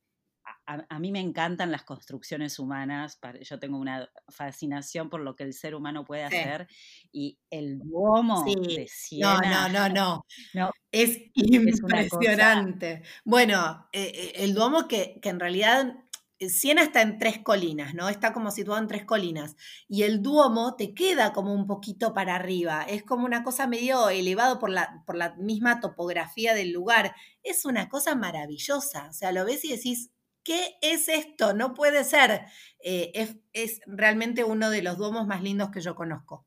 a, 0.66 0.98
mí 0.98 1.12
me 1.12 1.20
encantan 1.20 1.70
las 1.70 1.84
construcciones 1.84 2.58
humanas, 2.58 3.18
yo 3.42 3.58
tengo 3.58 3.78
una 3.78 4.08
fascinación 4.28 5.10
por 5.10 5.20
lo 5.20 5.36
que 5.36 5.44
el 5.44 5.52
ser 5.52 5.74
humano 5.74 6.04
puede 6.04 6.24
hacer 6.24 6.68
y 7.12 7.38
el 7.50 7.78
Duomo 7.78 8.44
de 8.44 8.86
Siena. 8.88 9.68
No, 9.68 9.88
no, 9.88 9.88
no, 9.88 10.26
no. 10.54 10.70
es 10.90 11.18
impresionante. 11.34 13.02
bueno, 13.24 13.88
eh, 13.92 14.12
eh, 14.14 14.32
el 14.36 14.54
Duomo 14.54 14.88
que, 14.88 15.18
que 15.20 15.28
en 15.28 15.40
realidad 15.40 16.04
eh, 16.38 16.48
Siena 16.48 16.82
está 16.82 17.02
en 17.02 17.18
tres 17.18 17.38
colinas, 17.38 17.94
¿no? 17.94 18.08
Está 18.08 18.32
como 18.32 18.50
situado 18.50 18.80
en 18.80 18.88
tres 18.88 19.04
colinas. 19.04 19.56
Y 19.88 20.02
el 20.02 20.22
Duomo 20.22 20.76
te 20.76 20.94
queda 20.94 21.32
como 21.32 21.52
un 21.54 21.66
poquito 21.66 22.14
para 22.14 22.34
arriba. 22.34 22.82
Es 22.84 23.02
como 23.02 23.24
una 23.24 23.44
cosa 23.44 23.66
medio 23.66 24.08
elevado 24.08 24.58
por 24.58 24.70
la, 24.70 25.02
por 25.06 25.16
la 25.16 25.34
misma 25.36 25.80
topografía 25.80 26.54
del 26.54 26.72
lugar. 26.72 27.14
Es 27.42 27.64
una 27.64 27.88
cosa 27.88 28.14
maravillosa. 28.14 29.08
O 29.10 29.12
sea, 29.12 29.32
lo 29.32 29.44
ves 29.44 29.64
y 29.64 29.72
decís, 29.72 30.10
¿qué 30.44 30.76
es 30.82 31.08
esto? 31.08 31.54
No 31.54 31.74
puede 31.74 32.04
ser. 32.04 32.42
Eh, 32.80 33.12
es, 33.14 33.36
es 33.52 33.80
realmente 33.86 34.44
uno 34.44 34.70
de 34.70 34.82
los 34.82 34.98
duomos 34.98 35.26
más 35.26 35.42
lindos 35.42 35.70
que 35.70 35.80
yo 35.80 35.94
conozco 35.94 36.46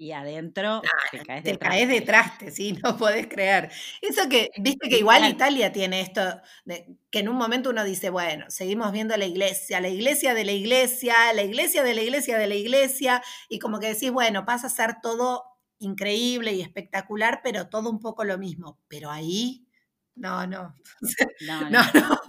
y 0.00 0.12
adentro 0.12 0.80
te 1.10 1.18
caes 1.20 1.42
de 1.44 1.52
te 1.52 1.58
caes 1.58 1.88
de 1.88 2.00
traste, 2.02 2.50
sí, 2.52 2.72
no 2.84 2.96
podés 2.96 3.26
creer. 3.26 3.70
Eso 4.00 4.28
que, 4.28 4.50
viste 4.58 4.88
que 4.88 4.98
igual 4.98 5.24
Italia 5.28 5.72
tiene 5.72 6.00
esto, 6.00 6.22
que 7.10 7.18
en 7.18 7.28
un 7.28 7.36
momento 7.36 7.70
uno 7.70 7.82
dice, 7.84 8.08
bueno, 8.10 8.44
seguimos 8.48 8.92
viendo 8.92 9.16
la 9.16 9.26
iglesia, 9.26 9.80
la 9.80 9.88
iglesia 9.88 10.34
de 10.34 10.44
la 10.44 10.52
iglesia, 10.52 11.14
la 11.34 11.42
iglesia 11.42 11.82
de 11.82 11.94
la 11.94 12.02
iglesia 12.02 12.38
de 12.38 12.46
la 12.46 12.54
iglesia, 12.54 13.22
y 13.48 13.58
como 13.58 13.80
que 13.80 13.88
decís, 13.88 14.12
bueno, 14.12 14.44
pasa 14.44 14.68
a 14.68 14.70
ser 14.70 14.96
todo 15.02 15.44
increíble 15.80 16.52
y 16.52 16.60
espectacular, 16.62 17.40
pero 17.42 17.68
todo 17.68 17.90
un 17.90 17.98
poco 18.00 18.22
lo 18.24 18.38
mismo. 18.38 18.78
Pero 18.88 19.10
ahí, 19.10 19.67
no, 20.18 20.46
no. 20.46 20.74
No, 21.46 21.70
no. 21.70 21.80
no. 21.94 22.20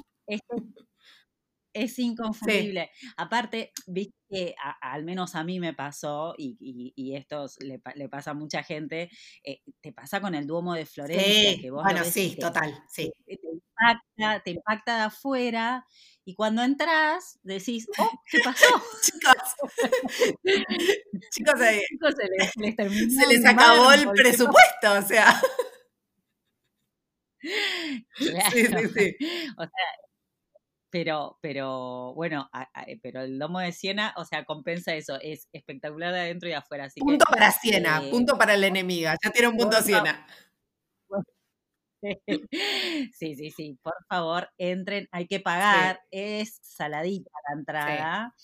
Es 1.73 1.99
inconfundible. 1.99 2.89
Aparte, 3.17 3.71
viste 3.85 4.13
que 4.29 4.55
al 4.81 5.03
menos 5.03 5.35
a 5.35 5.43
mí 5.43 5.59
me 5.59 5.73
pasó, 5.73 6.33
y, 6.37 7.15
esto 7.15 7.45
le, 7.59 8.09
pasa 8.09 8.31
a 8.31 8.33
mucha 8.33 8.63
gente, 8.63 9.09
eh, 9.43 9.61
te 9.81 9.93
pasa 9.93 10.19
con 10.19 10.35
el 10.35 10.47
Duomo 10.47 10.73
de 10.73 10.85
Florencia. 10.85 11.57
Sí, 11.61 11.69
bueno, 11.69 12.03
sí, 12.03 12.35
total, 12.39 12.83
sí. 12.87 13.11
Te, 13.25 13.39
impacta, 13.41 14.43
te 14.43 14.51
impacta 14.51 14.95
de 14.97 15.03
afuera, 15.03 15.85
y 16.25 16.35
cuando 16.35 16.63
entras 16.63 17.39
decís, 17.43 17.87
oh, 17.97 18.11
¿qué 18.29 18.39
pasó? 18.43 18.65
chicos, 19.01 19.33
chicos, 21.31 21.61
eh, 21.61 21.83
se, 22.15 22.83
les, 22.83 23.15
se 23.15 23.27
les 23.27 23.45
acabó 23.45 23.91
el 23.91 24.09
presupuesto, 24.11 24.93
o 24.97 25.01
sea. 25.01 25.39
Sí, 27.41 28.33
sí, 28.51 28.65
sí. 28.67 29.17
O 29.57 29.63
sea, 29.63 29.85
pero, 30.91 31.37
pero 31.41 32.13
bueno, 32.15 32.49
pero 33.01 33.21
el 33.21 33.37
domo 33.37 33.59
de 33.59 33.71
Siena, 33.71 34.13
o 34.17 34.25
sea, 34.25 34.45
compensa 34.45 34.95
eso, 34.95 35.19
es 35.21 35.47
espectacular 35.51 36.13
de 36.13 36.21
adentro 36.21 36.49
y 36.49 36.51
de 36.51 36.57
afuera. 36.57 36.85
Así 36.85 36.99
punto 36.99 37.25
para 37.29 37.51
Siena, 37.51 38.01
eh, 38.03 38.09
punto 38.09 38.37
para 38.37 38.57
la 38.57 38.67
enemiga, 38.67 39.15
ya 39.23 39.29
tiene 39.31 39.49
un 39.49 39.57
punto 39.57 39.81
Siena. 39.81 40.25
Sí, 42.01 43.35
sí, 43.35 43.51
sí, 43.51 43.77
por 43.83 43.93
favor, 44.07 44.49
entren, 44.57 45.09
hay 45.11 45.27
que 45.27 45.41
pagar, 45.41 45.99
es 46.11 46.57
saladita 46.61 47.29
la 47.49 47.59
entrada, 47.59 48.35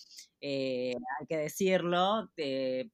eh, 0.47 0.93
hay 1.19 1.25
que 1.25 1.37
decirlo, 1.37 2.29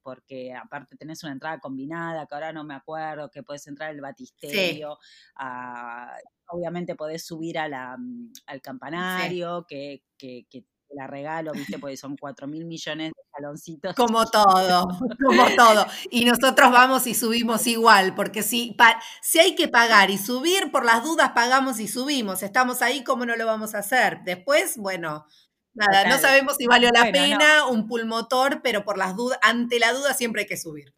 porque 0.02 0.54
aparte 0.54 0.96
tenés 0.96 1.22
una 1.24 1.34
entrada 1.34 1.60
combinada, 1.60 2.26
que 2.26 2.34
ahora 2.34 2.54
no 2.54 2.64
me 2.64 2.76
acuerdo, 2.76 3.30
que 3.30 3.44
puedes 3.44 3.68
entrar 3.68 3.90
al 3.90 4.00
batisterio, 4.00 4.98
a, 5.36 6.16
obviamente 6.48 6.96
podés 6.96 7.26
subir 7.26 7.60
a 7.60 7.68
la, 7.68 7.98
mm, 7.98 8.32
al 8.46 8.62
campanario, 8.62 9.66
que, 9.68 10.02
que, 10.18 10.46
que, 10.50 10.64
la 10.94 11.08
regalo, 11.08 11.54
¿viste? 11.54 11.80
Porque 11.80 11.96
son 11.96 12.18
4 12.18 12.48
mil 12.48 12.66
millones 12.66 13.14
de 13.16 13.24
saloncitos. 13.34 13.96
Como 13.96 14.26
todo, 14.26 14.88
como 15.26 15.46
todo. 15.56 15.86
Y 16.10 16.26
nosotros 16.26 16.70
vamos 16.70 17.08
y 17.08 17.16
subimos 17.16 17.66
igual, 17.68 18.14
porque 18.14 18.44
si, 18.44 18.76
si 19.22 19.40
hay 19.40 19.56
que 19.56 19.70
pagar 19.70 20.10
y 20.10 20.18
subir, 20.18 20.70
por 20.70 20.84
las 20.84 21.04
dudas 21.04 21.32
pagamos 21.32 21.80
y 21.80 21.88
subimos. 21.88 22.44
Estamos 22.44 22.82
ahí, 22.82 23.06
¿cómo 23.06 23.26
no 23.26 23.38
lo 23.38 23.46
vamos 23.46 23.74
a 23.74 23.80
hacer? 23.80 24.22
Después, 24.26 24.78
bueno, 24.78 25.26
nada, 25.74 26.08
no 26.10 26.18
sabemos 26.18 26.56
si 26.58 26.68
valió 26.68 26.90
la 26.94 27.12
pena 27.12 27.68
un 27.68 27.88
pulmotor, 27.88 28.62
pero 28.62 28.84
por 28.84 28.98
las 28.98 29.16
dudas, 29.16 29.40
ante 29.42 29.80
la 29.80 29.94
duda 29.94 30.14
siempre 30.14 30.42
hay 30.44 30.48
que 30.48 30.58
subir. 30.58 30.94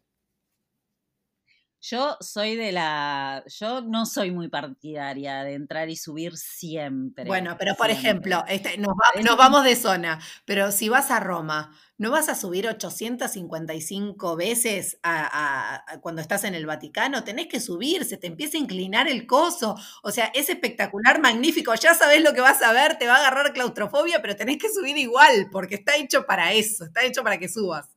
Yo 1.86 2.16
soy 2.20 2.56
de 2.56 2.72
la. 2.72 3.44
Yo 3.46 3.82
no 3.82 4.06
soy 4.06 4.30
muy 4.30 4.48
partidaria 4.48 5.44
de 5.44 5.52
entrar 5.52 5.90
y 5.90 5.96
subir 5.96 6.34
siempre. 6.34 7.26
Bueno, 7.26 7.56
pero 7.58 7.74
por 7.74 7.90
ejemplo, 7.90 8.42
este, 8.48 8.78
nos, 8.78 9.36
vamos 9.36 9.64
de 9.64 9.76
zona, 9.76 10.18
pero 10.46 10.72
si 10.72 10.88
vas 10.88 11.10
a 11.10 11.20
Roma, 11.20 11.76
¿no 11.98 12.10
vas 12.10 12.30
a 12.30 12.36
subir 12.36 12.66
855 12.66 14.34
veces 14.34 14.98
a, 15.02 15.84
cuando 16.00 16.22
estás 16.22 16.44
en 16.44 16.54
el 16.54 16.64
Vaticano? 16.64 17.22
Tenés 17.22 17.48
que 17.48 17.60
subir, 17.60 18.06
se 18.06 18.16
te 18.16 18.28
empieza 18.28 18.56
a 18.56 18.62
inclinar 18.62 19.06
el 19.06 19.26
coso. 19.26 19.76
O 20.02 20.10
sea, 20.10 20.32
es 20.34 20.48
espectacular, 20.48 21.20
magnífico. 21.20 21.74
Ya 21.74 21.92
sabes 21.92 22.22
lo 22.22 22.32
que 22.32 22.40
vas 22.40 22.62
a 22.62 22.72
ver, 22.72 22.96
te 22.96 23.06
va 23.06 23.16
a 23.16 23.18
agarrar 23.18 23.52
claustrofobia, 23.52 24.22
pero 24.22 24.36
tenés 24.36 24.56
que 24.56 24.70
subir 24.70 24.96
igual, 24.96 25.48
porque 25.52 25.74
está 25.74 25.96
hecho 25.96 26.24
para 26.24 26.54
eso, 26.54 26.86
está 26.86 27.04
hecho 27.04 27.22
para 27.22 27.36
que 27.36 27.50
subas. 27.50 27.93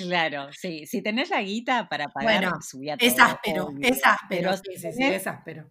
Claro, 0.08 0.52
sí. 0.52 0.86
Si 0.86 1.02
tenés 1.02 1.30
la 1.30 1.42
guita 1.42 1.88
para 1.88 2.08
pagar, 2.08 2.40
bueno, 2.40 2.58
Es 2.98 3.18
áspero, 3.18 3.68
es 3.80 4.00
áspero, 4.04 4.56
sí, 4.56 4.76
sí, 4.76 4.92
sí, 4.92 5.04
es 5.04 5.26
áspero. 5.26 5.70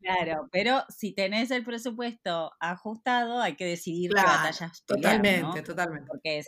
Claro, 0.00 0.48
pero 0.52 0.84
si 0.90 1.14
tenés 1.14 1.50
el 1.50 1.64
presupuesto 1.64 2.52
ajustado, 2.60 3.40
hay 3.40 3.56
que 3.56 3.64
decidir 3.64 4.10
qué 4.10 4.22
batallas 4.22 4.82
pelear, 4.86 5.16
Totalmente, 5.16 5.62
totalmente. 5.62 6.06
Porque 6.06 6.42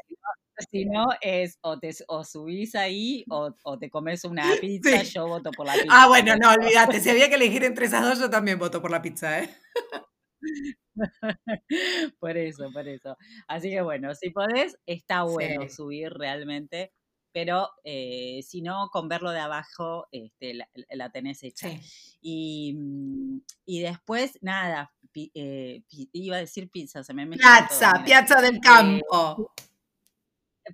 si 0.70 0.84
no, 0.84 1.06
es 1.22 1.58
o, 1.62 1.78
te, 1.78 1.90
o 2.08 2.22
subís 2.22 2.74
ahí 2.74 3.24
o, 3.30 3.50
o 3.62 3.78
te 3.78 3.88
comes 3.88 4.24
una 4.24 4.42
pizza, 4.60 5.02
yo 5.02 5.26
voto 5.26 5.50
por 5.52 5.64
la 5.64 5.72
ah, 5.72 5.76
pizza. 5.76 6.02
Ah, 6.02 6.08
bueno, 6.08 6.36
no, 6.36 6.52
olvídate, 6.52 7.00
si 7.00 7.08
había 7.08 7.30
que 7.30 7.36
elegir 7.36 7.64
entre 7.64 7.86
esas 7.86 8.02
dos, 8.02 8.18
yo 8.18 8.28
también 8.28 8.58
voto 8.58 8.82
por 8.82 8.90
la 8.90 9.00
pizza, 9.00 9.40
¿eh? 9.40 9.48
por 12.20 12.36
eso, 12.36 12.70
por 12.72 12.88
eso. 12.88 13.16
Así 13.48 13.70
que 13.70 13.82
bueno, 13.82 14.14
si 14.14 14.30
podés, 14.30 14.78
está 14.86 15.22
bueno 15.24 15.68
subir 15.68 16.12
realmente, 16.12 16.92
pero 17.32 17.68
eh, 17.84 18.40
si 18.46 18.62
no, 18.62 18.88
con 18.90 19.08
verlo 19.08 19.30
de 19.30 19.40
abajo 19.40 20.06
este, 20.10 20.54
la, 20.54 21.10
tenés 21.10 21.42
hecha. 21.42 21.68
Y, 22.22 22.74
mm, 22.74 23.40
y, 23.66 23.80
después, 23.80 24.38
nada, 24.40 24.94
eh, 25.14 25.82
iba 25.90 26.36
a 26.36 26.40
decir 26.40 26.70
pizza, 26.70 27.04
se 27.04 27.12
me 27.12 27.26
Piazza, 27.26 28.02
Piazza 28.04 28.40
del 28.40 28.56
eh, 28.56 29.02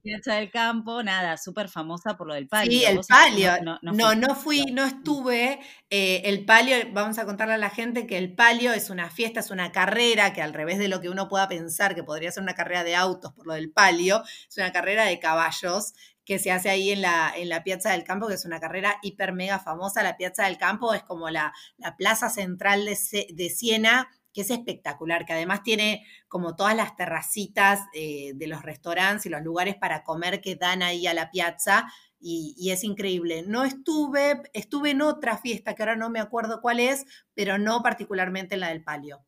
Piazza 0.01 0.35
del 0.37 0.51
Campo, 0.51 1.03
nada, 1.03 1.37
súper 1.37 1.69
famosa 1.69 2.17
por 2.17 2.27
lo 2.27 2.35
del 2.35 2.49
palio. 2.49 2.73
Sí, 2.73 2.85
el 2.85 3.01
palio. 3.09 3.53
No, 3.83 4.15
no, 4.15 4.35
fui, 4.35 4.65
no 4.73 4.85
estuve. 4.87 5.61
Eh, 5.91 6.23
el 6.25 6.45
palio, 6.45 6.77
vamos 6.93 7.19
a 7.19 7.25
contarle 7.25 7.55
a 7.55 7.59
la 7.59 7.71
gente 7.71 8.07
que 8.07 8.19
el 8.19 8.35
palio 8.35 8.73
es 8.73 8.91
una 8.91 9.11
fiesta, 9.11 9.41
es 9.41 9.51
una 9.51 9.73
carrera 9.73 10.33
que 10.33 10.43
al 10.43 10.55
revés 10.55 10.79
de 10.79 10.89
lo 10.89 11.01
que 11.01 11.09
uno 11.09 11.29
pueda 11.29 11.49
pensar 11.49 11.95
que 11.95 12.05
podría 12.05 12.33
ser 12.33 12.43
una 12.43 12.55
carrera 12.55 12.85
de 12.85 12.97
autos 12.97 13.33
por 13.33 13.47
lo 13.47 13.55
del 13.55 13.71
palio, 13.71 14.23
es 14.49 14.57
una 14.57 14.73
carrera 14.73 15.05
de 15.05 15.19
caballos 15.19 15.95
que 16.25 16.39
se 16.39 16.53
hace 16.53 16.71
ahí 16.71 16.91
en 16.91 17.03
la, 17.03 17.33
en 17.35 17.49
la 17.49 17.65
Piazza 17.65 17.91
del 17.91 18.05
Campo, 18.05 18.29
que 18.29 18.35
es 18.35 18.45
una 18.45 18.61
carrera 18.61 18.99
hiper 19.03 19.33
mega 19.33 19.59
famosa. 19.59 20.03
La 20.03 20.17
Piazza 20.17 20.45
del 20.45 20.57
Campo 20.57 20.95
es 20.95 21.03
como 21.03 21.31
la, 21.31 21.53
la 21.79 21.97
plaza 21.97 22.31
central 22.31 22.85
de, 22.85 23.27
de 23.31 23.51
Siena 23.51 24.09
que 24.33 24.41
es 24.43 24.51
espectacular, 24.51 25.27
que 25.27 25.35
además 25.35 25.63
tiene 25.63 26.07
como 26.29 26.57
todas 26.57 26.75
las 26.75 26.97
terracitas 26.97 27.81
eh, 27.95 28.33
de 28.35 28.47
los 28.47 28.63
restaurantes 28.63 29.27
y 29.27 29.29
los 29.29 29.43
lugares 29.43 29.77
para 29.77 30.05
comer 30.05 30.41
que 30.41 30.57
dan 30.57 30.83
ahí 30.83 31.07
a 31.07 31.15
la 31.15 31.31
piazza. 31.31 31.87
Y, 32.25 32.71
es 32.71 32.85
increíble. 32.85 33.43
No 33.43 33.65
estuve, 33.65 34.43
estuve 34.53 34.91
en 34.91 35.03
otra 35.03 35.39
fiesta 35.39 35.75
que 35.75 35.83
ahora 35.83 35.97
no 35.97 36.09
me 36.09 36.21
acuerdo 36.21 36.61
cuál 36.61 36.79
es, 36.79 37.05
pero 37.35 37.59
no 37.59 37.83
particularmente 37.83 38.55
en 38.55 38.61
la 38.61 38.69
del 38.69 38.85
palio. 38.85 39.25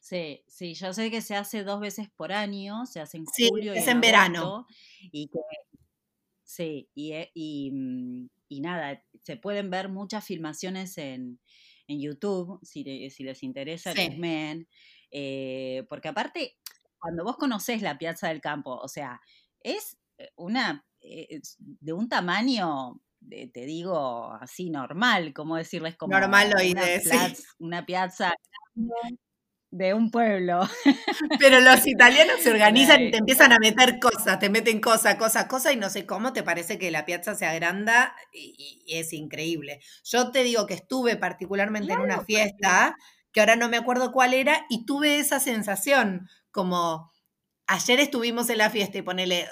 Sí, 0.00 0.42
sí, 0.48 0.74
yo 0.74 0.92
sé 0.92 1.10
que 1.10 1.20
se 1.20 1.36
hace 1.36 1.62
dos 1.62 1.78
veces 1.78 2.08
por 2.10 2.32
año, 2.32 2.86
se 2.86 2.98
hace 2.98 3.18
en 3.18 3.26
sí, 3.26 3.48
julio. 3.48 3.72
Es 3.72 3.86
en, 3.86 4.00
verano. 4.00 4.66
Y 5.12 5.28
que, 5.28 5.38
sí, 6.42 6.88
y, 6.92 7.12
y, 7.34 7.70
mm, 7.70 8.28
y, 8.48 8.60
nada, 8.60 9.00
se 9.22 9.36
pueden 9.36 9.70
ver 9.70 9.90
muchas 9.90 10.24
filmaciones 10.24 10.98
en, 10.98 11.38
en 11.90 12.00
YouTube, 12.00 12.60
si, 12.62 13.10
si 13.10 13.24
les 13.24 13.42
interesa, 13.42 13.92
sí. 13.92 14.20
eh, 15.10 15.84
porque 15.88 16.08
aparte, 16.08 16.56
cuando 16.98 17.24
vos 17.24 17.36
conocés 17.36 17.82
la 17.82 17.98
Piazza 17.98 18.28
del 18.28 18.40
Campo, 18.40 18.76
o 18.76 18.88
sea, 18.88 19.20
es 19.60 19.98
eh, 20.18 20.30
una, 20.36 20.86
eh, 21.00 21.40
de 21.58 21.92
un 21.92 22.08
tamaño 22.08 23.00
te 23.52 23.66
digo 23.66 24.32
así 24.40 24.70
normal, 24.70 25.34
como 25.34 25.56
decirles 25.56 25.94
como 25.94 26.18
normal 26.18 26.54
una, 26.54 26.82
plaza, 27.02 27.34
una 27.58 27.84
piazza 27.84 28.34
de 29.70 29.94
un 29.94 30.10
pueblo. 30.10 30.60
Pero 31.38 31.60
los 31.60 31.86
italianos 31.86 32.40
se 32.42 32.50
organizan 32.50 33.02
y 33.02 33.10
te 33.10 33.18
empiezan 33.18 33.52
a 33.52 33.58
meter 33.58 33.98
cosas, 33.98 34.38
te 34.38 34.50
meten 34.50 34.80
cosas, 34.80 35.16
cosas, 35.16 35.46
cosas 35.46 35.72
y 35.72 35.76
no 35.76 35.90
sé 35.90 36.06
cómo 36.06 36.32
te 36.32 36.42
parece 36.42 36.78
que 36.78 36.90
la 36.90 37.04
piazza 37.04 37.34
se 37.34 37.46
agranda 37.46 38.14
y, 38.32 38.82
y 38.86 38.98
es 38.98 39.12
increíble. 39.12 39.80
Yo 40.04 40.30
te 40.30 40.42
digo 40.42 40.66
que 40.66 40.74
estuve 40.74 41.16
particularmente 41.16 41.88
claro, 41.88 42.04
en 42.04 42.12
una 42.12 42.24
fiesta, 42.24 42.96
que 43.32 43.40
ahora 43.40 43.56
no 43.56 43.68
me 43.68 43.76
acuerdo 43.76 44.12
cuál 44.12 44.34
era, 44.34 44.66
y 44.68 44.84
tuve 44.86 45.18
esa 45.18 45.38
sensación 45.40 46.28
como 46.50 47.10
ayer 47.66 48.00
estuvimos 48.00 48.50
en 48.50 48.58
la 48.58 48.70
fiesta 48.70 48.98
y 48.98 49.02
ponele 49.02 49.46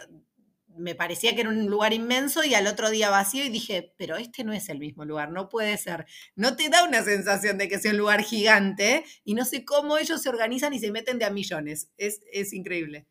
me 0.78 0.94
parecía 0.94 1.35
que 1.35 1.42
era 1.42 1.50
un 1.50 1.66
lugar 1.66 1.92
inmenso 1.92 2.44
y 2.44 2.54
al 2.54 2.66
otro 2.66 2.90
día 2.90 3.11
vacío 3.11 3.44
y 3.44 3.49
dije, 3.49 3.94
pero 3.99 4.16
este 4.16 4.44
no 4.44 4.52
es 4.52 4.68
el 4.68 4.78
mismo 4.78 5.04
lugar, 5.04 5.30
no 5.30 5.49
puede 5.49 5.76
ser. 5.76 6.06
No 6.37 6.56
te 6.56 6.68
da 6.68 6.85
una 6.85 7.02
sensación 7.02 7.58
de 7.58 7.68
que 7.68 7.78
sea 7.78 7.92
un 7.92 7.99
lugar 7.99 8.23
gigante 8.23 9.04
y 9.25 9.35
no 9.35 9.44
sé 9.44 9.64
cómo 9.64 9.99
ellos 9.99 10.23
se 10.23 10.28
organizan 10.28 10.73
y 10.73 10.78
se 10.78 10.90
meten 10.90 11.18
de 11.18 11.25
a 11.25 11.30
millones. 11.30 11.90
Es, 11.97 12.20
es 12.32 12.52
increíble. 12.52 13.06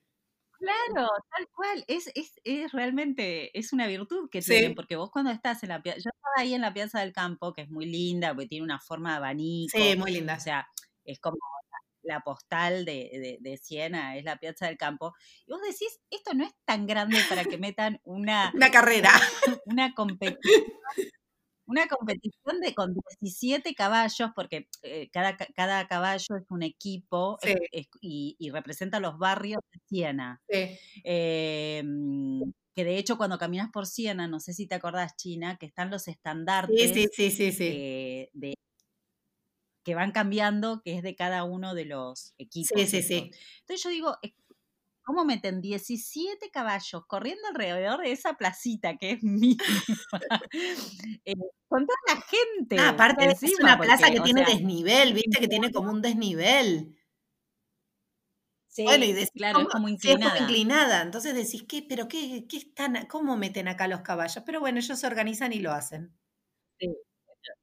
Claro, 0.59 1.07
tal 1.35 1.47
cual. 1.53 1.85
Es, 1.87 2.11
es, 2.15 2.33
es, 2.43 2.71
realmente, 2.71 3.57
es 3.57 3.73
una 3.73 3.87
virtud 3.87 4.29
que 4.29 4.41
tienen, 4.41 4.73
porque 4.73 4.95
vos 4.95 5.11
cuando 5.11 5.31
estás 5.31 5.61
en 5.63 5.69
la 5.69 5.83
piazza, 5.83 5.99
yo 5.99 6.09
estaba 6.13 6.33
ahí 6.37 6.53
en 6.53 6.61
la 6.61 6.73
Piazza 6.73 6.99
del 6.99 7.13
Campo, 7.13 7.53
que 7.53 7.61
es 7.61 7.69
muy 7.69 7.85
linda, 7.85 8.33
porque 8.33 8.47
tiene 8.47 8.63
una 8.63 8.79
forma 8.79 9.11
de 9.11 9.17
abanico. 9.17 9.77
Sí, 9.77 9.95
muy 9.95 10.11
linda. 10.11 10.35
O 10.35 10.39
sea, 10.39 10.67
es 11.05 11.19
como 11.19 11.37
la 12.07 12.21
postal 12.21 12.85
de, 12.85 13.09
de, 13.13 13.37
de, 13.39 13.57
Siena, 13.57 14.17
es 14.17 14.23
la 14.23 14.37
Piazza 14.37 14.67
del 14.67 14.77
Campo, 14.77 15.13
y 15.45 15.51
vos 15.51 15.61
decís, 15.61 15.99
esto 16.09 16.33
no 16.33 16.45
es 16.45 16.53
tan 16.65 16.87
grande 16.87 17.17
para 17.29 17.43
que 17.43 17.57
metan 17.57 17.99
una... 18.03 18.51
una 18.55 18.71
carrera. 18.71 19.11
Una 19.65 19.93
competición. 19.93 20.63
Una 21.69 21.85
competición 21.87 22.61
de 22.61 22.73
con 22.73 22.93
17 23.19 23.75
caballos, 23.75 24.29
porque 24.33 24.69
eh, 24.83 25.09
cada, 25.11 25.35
cada 25.35 25.85
caballo 25.87 26.37
es 26.37 26.49
un 26.49 26.63
equipo 26.63 27.37
sí. 27.41 27.49
es, 27.49 27.57
es, 27.73 27.87
y, 27.99 28.37
y, 28.39 28.51
representa 28.51 29.01
los 29.01 29.17
barrios 29.17 29.59
de 29.73 29.81
Siena. 29.85 30.41
Sí. 30.47 30.79
Eh, 31.03 31.83
que 32.77 32.85
de 32.85 32.99
hecho 32.99 33.17
cuando 33.17 33.39
caminas 33.39 33.71
por 33.71 33.87
Siena, 33.87 34.27
no 34.27 34.39
sé 34.39 34.53
si 34.53 34.67
te 34.67 34.75
acordás, 34.75 35.17
China, 35.17 35.57
que 35.57 35.65
están 35.65 35.89
los 35.89 36.07
estandartes 36.07 36.93
sí, 36.93 37.07
sí, 37.11 37.31
sí, 37.31 37.51
sí, 37.51 38.29
de, 38.33 38.53
que 39.87 39.95
van 39.95 40.11
cambiando, 40.11 40.81
que 40.83 40.97
es 40.97 41.01
de 41.01 41.15
cada 41.15 41.45
uno 41.45 41.73
de 41.73 41.85
los 41.85 42.33
equipos. 42.37 42.77
Sí, 42.77 42.87
sí, 42.87 43.01
sí. 43.01 43.31
Entonces 43.61 43.81
yo 43.81 43.89
digo, 43.89 44.17
¿cómo 45.01 45.23
meten 45.23 45.61
17 45.61 46.51
caballos 46.51 47.05
corriendo 47.07 47.47
alrededor 47.47 48.01
de 48.01 48.11
esa 48.11 48.33
placita 48.33 48.97
que 48.97 49.11
es 49.11 49.23
mínima? 49.23 49.63
eh, 51.23 51.35
con 51.69 51.87
toda 51.87 51.99
la 52.05 52.21
gente. 52.21 52.77
Ah, 52.77 52.89
aparte 52.89 53.23
encima, 53.23 53.49
es 53.49 53.59
una 53.61 53.77
plaza 53.79 54.11
que 54.11 54.19
tiene 54.19 54.43
sea, 54.43 54.55
desnivel, 54.55 55.13
viste 55.13 55.39
que 55.39 55.47
tiene 55.47 55.71
como 55.71 55.89
un 55.89 56.01
desnivel. 56.01 56.93
Sí, 58.67 58.83
bueno, 58.83 59.05
y 59.05 59.13
decís, 59.13 59.31
claro, 59.33 59.61
es 59.61 59.67
como 59.69 59.87
inclinada. 59.87 60.33
Es 60.33 60.33
como 60.33 60.49
inclinada. 60.49 61.01
Entonces 61.01 61.33
decís, 61.33 61.63
¿qué, 61.65 61.85
pero 61.87 62.09
qué, 62.09 62.45
qué 62.49 62.57
están, 62.57 63.05
cómo 63.05 63.37
meten 63.37 63.69
acá 63.69 63.87
los 63.87 64.01
caballos? 64.01 64.43
Pero 64.45 64.59
bueno, 64.59 64.79
ellos 64.79 64.99
se 64.99 65.07
organizan 65.07 65.53
y 65.53 65.59
lo 65.59 65.71
hacen. 65.71 66.13
Sí. 66.77 66.93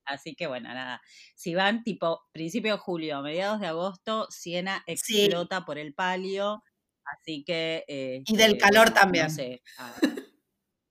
Así 0.04 0.34
que 0.34 0.46
bueno, 0.46 0.68
nada. 0.72 1.00
Si 1.34 1.54
van 1.54 1.82
tipo 1.82 2.22
principio 2.32 2.72
de 2.72 2.78
julio, 2.78 3.22
mediados 3.22 3.60
de 3.60 3.66
agosto, 3.66 4.26
Siena 4.30 4.82
explota 4.86 5.58
sí. 5.58 5.64
por 5.66 5.78
el 5.78 5.94
palio. 5.94 6.62
Así 7.04 7.44
que. 7.44 7.84
Eh, 7.88 8.22
y 8.26 8.36
del 8.36 8.58
calor 8.58 8.88
no, 8.88 8.94
también. 8.94 9.24
No 9.26 9.30
sé, 9.30 9.62
ah, 9.78 9.94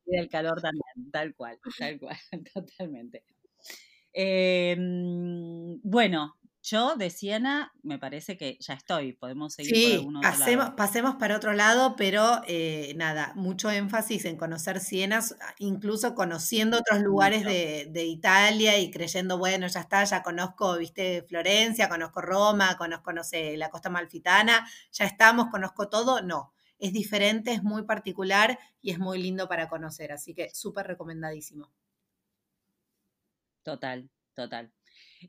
y 0.06 0.18
del 0.18 0.30
calor 0.30 0.62
también, 0.62 1.12
tal 1.12 1.36
cual, 1.36 1.60
tal 1.78 2.00
cual, 2.00 2.18
totalmente. 2.54 3.24
Eh, 4.14 4.76
bueno, 5.84 6.36
yo 6.64 6.96
de 6.96 7.10
Siena 7.10 7.74
me 7.84 8.00
parece 8.00 8.38
que 8.38 8.58
ya 8.62 8.74
estoy, 8.74 9.12
podemos 9.12 9.54
seguir 9.54 9.76
sí, 9.76 9.84
por 9.84 10.00
algún 10.00 10.16
otro 10.16 10.32
pasemos, 10.32 10.66
lado. 10.66 10.76
pasemos 10.78 11.16
para 11.16 11.36
otro 11.36 11.52
lado, 11.52 11.96
pero 11.98 12.42
eh, 12.48 12.94
nada, 12.96 13.34
mucho 13.36 13.70
énfasis 13.70 14.24
en 14.24 14.38
conocer 14.38 14.80
Siena, 14.80 15.20
incluso 15.60 16.16
conociendo 16.16 16.78
otros 16.78 17.02
lugares 17.02 17.44
de, 17.44 17.88
de, 17.92 18.06
Italia 18.06 18.80
y 18.80 18.92
creyendo, 18.92 19.38
bueno, 19.38 19.68
ya 19.68 19.82
está, 19.82 20.06
ya 20.06 20.24
conozco, 20.24 20.78
viste, 20.78 21.24
Florencia, 21.28 21.90
conozco 21.90 22.22
Roma, 22.22 22.78
conozco, 22.78 23.12
no 23.12 23.26
sé, 23.26 23.58
la 23.58 23.70
costa 23.70 23.90
malfitana, 23.90 24.66
ya 24.94 25.06
estamos, 25.06 25.48
conozco 25.52 25.90
todo, 25.90 26.22
no. 26.22 26.54
Es 26.80 26.94
diferente, 26.94 27.52
es 27.52 27.64
muy 27.64 27.84
particular 27.84 28.58
y 28.82 28.92
es 28.92 29.00
muy 29.00 29.22
lindo 29.22 29.50
para 29.50 29.68
conocer, 29.68 30.14
así 30.14 30.34
que 30.34 30.50
súper 30.54 30.88
recomendadísimo. 30.88 31.70
Total, 33.64 34.10
total 34.34 34.72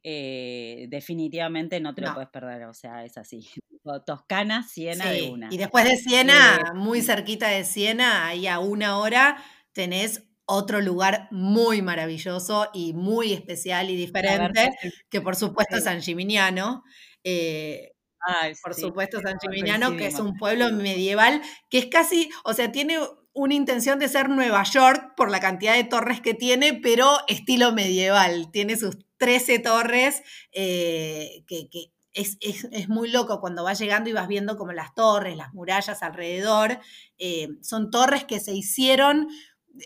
eh, 0.02 0.86
definitivamente 0.88 1.80
no 1.80 1.94
te 1.94 2.02
lo 2.02 2.14
puedes 2.14 2.30
perder, 2.30 2.64
o 2.64 2.74
sea, 2.74 3.04
es 3.04 3.16
así. 3.18 3.48
Toscana, 4.06 4.62
Siena 4.62 5.04
sí. 5.04 5.20
de 5.20 5.30
una. 5.30 5.48
Y 5.50 5.58
después 5.58 5.84
de 5.84 5.96
Siena, 5.96 6.56
eh, 6.56 6.74
muy 6.74 7.02
cerquita 7.02 7.48
de 7.48 7.64
Siena, 7.64 8.26
ahí 8.26 8.46
a 8.46 8.58
una 8.58 8.98
hora, 8.98 9.36
tenés 9.72 10.24
otro 10.46 10.80
lugar 10.80 11.28
muy 11.30 11.82
maravilloso 11.82 12.68
y 12.72 12.92
muy 12.92 13.32
especial 13.32 13.90
y 13.90 13.96
diferente, 13.96 14.70
que 15.08 15.20
por 15.20 15.36
supuesto 15.36 15.76
es 15.76 15.84
San 15.84 16.02
Gimignano. 16.02 16.84
Eh, 17.22 17.92
Ay, 18.20 18.54
por 18.62 18.74
sí, 18.74 18.82
supuesto 18.82 19.20
San 19.20 19.38
Gimignano, 19.38 19.96
que 19.96 20.06
es 20.06 20.18
un 20.18 20.36
pueblo 20.36 20.70
medieval, 20.72 21.42
que 21.68 21.78
es 21.78 21.86
casi, 21.86 22.30
o 22.44 22.54
sea, 22.54 22.72
tiene 22.72 22.98
una 23.34 23.54
intención 23.54 23.98
de 23.98 24.08
ser 24.08 24.30
Nueva 24.30 24.62
York 24.62 25.14
por 25.16 25.30
la 25.30 25.40
cantidad 25.40 25.74
de 25.74 25.84
torres 25.84 26.20
que 26.20 26.34
tiene, 26.34 26.72
pero 26.72 27.18
estilo 27.26 27.72
medieval. 27.72 28.50
Tiene 28.52 28.76
sus 28.76 28.96
13 29.18 29.58
torres 29.58 30.22
eh, 30.52 31.44
que, 31.46 31.68
es, 32.12 32.38
es, 32.40 32.68
es, 32.70 32.88
muy 32.88 33.10
loco 33.10 33.40
cuando 33.40 33.64
vas 33.64 33.80
llegando 33.80 34.08
y 34.08 34.12
vas 34.12 34.28
viendo 34.28 34.56
como 34.56 34.72
las 34.72 34.94
torres, 34.94 35.36
las 35.36 35.52
murallas 35.52 36.02
alrededor. 36.02 36.78
Eh, 37.18 37.48
son 37.60 37.90
torres 37.90 38.24
que 38.24 38.38
se 38.38 38.54
hicieron 38.54 39.28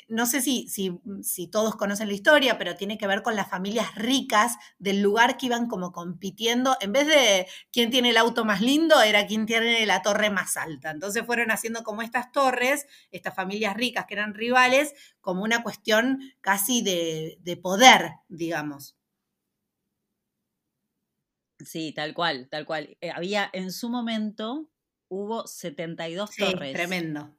no 0.09 0.27
sé 0.27 0.40
si, 0.40 0.68
si, 0.68 0.98
si, 1.22 1.46
todos 1.46 1.77
conocen 1.77 2.09
la 2.09 2.14
historia, 2.14 2.59
pero 2.59 2.77
tiene 2.77 2.98
que 2.98 3.07
ver 3.07 3.22
con 3.22 3.37
las 3.37 3.48
familias 3.48 3.94
ricas 3.94 4.57
del 4.79 5.01
lugar 5.01 5.37
que 5.37 5.46
iban 5.46 5.66
como 5.66 5.92
compitiendo. 5.92 6.77
En 6.81 6.92
vez 6.92 7.07
de 7.07 7.46
quién 7.72 7.90
tiene 7.90 8.11
el 8.11 8.16
auto 8.16 8.44
más 8.44 8.61
lindo, 8.61 9.01
era 9.01 9.27
quien 9.27 9.46
tiene 9.46 9.87
la 9.87 10.03
torre 10.03 10.31
más 10.31 10.57
alta. 10.57 10.90
Entonces 10.90 11.24
fueron 11.24 11.51
haciendo 11.51 11.83
como 11.85 12.03
estas 12.03 12.33
torres, 12.33 12.87
estas 13.11 13.35
familias 13.35 13.77
ricas 13.77 14.07
que 14.07 14.14
eran 14.14 14.35
rivales, 14.35 14.94
como 15.20 15.42
una 15.42 15.62
cuestión 15.62 16.20
casi 16.40 16.83
de, 16.83 17.38
de 17.40 17.57
poder, 17.57 18.12
digamos. 18.29 18.96
Sí, 21.64 21.92
tal 21.92 22.14
cual, 22.14 22.48
tal 22.48 22.66
cual. 22.66 22.96
Eh, 23.01 23.11
había 23.11 23.51
en 23.53 23.72
su 23.72 23.88
momento, 23.88 24.68
hubo 25.09 25.46
72 25.46 26.31
sí, 26.31 26.42
torres. 26.42 26.72
Tremendo. 26.72 27.35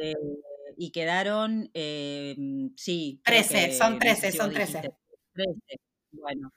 Eh, 0.00 0.14
y 0.76 0.90
quedaron, 0.92 1.70
eh, 1.74 2.36
sí. 2.76 3.20
13, 3.24 3.66
que, 3.66 3.72
son 3.74 3.98
13, 3.98 4.32
son 4.32 4.52
13. 4.52 4.80
13. 5.34 5.60
Bueno, 6.12 6.52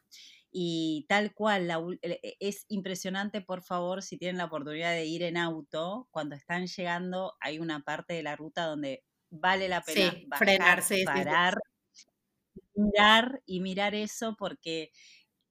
y 0.52 1.06
tal 1.10 1.34
cual, 1.34 1.68
la, 1.68 1.80
e, 2.02 2.38
es 2.40 2.66
impresionante, 2.70 3.42
por 3.42 3.62
favor, 3.62 4.02
si 4.02 4.18
tienen 4.18 4.38
la 4.38 4.46
oportunidad 4.46 4.92
de 4.92 5.06
ir 5.06 5.24
en 5.24 5.38
auto, 5.38 6.08
cuando 6.12 6.36
están 6.36 6.68
llegando, 6.68 7.36
hay 7.40 7.60
una 7.60 7.82
parte 7.82 8.14
de 8.14 8.24
la 8.24 8.36
ruta 8.36 8.66
donde 8.66 9.04
vale 9.30 9.68
la 9.68 9.82
pena 9.82 10.12
sí, 10.12 10.26
bajar, 10.28 10.48
frenar, 10.48 10.84
sí, 10.84 11.04
parar, 11.04 11.58
sí, 11.92 12.08
mirar 12.76 13.42
y 13.46 13.60
mirar 13.60 13.94
eso 13.94 14.36
porque 14.38 14.92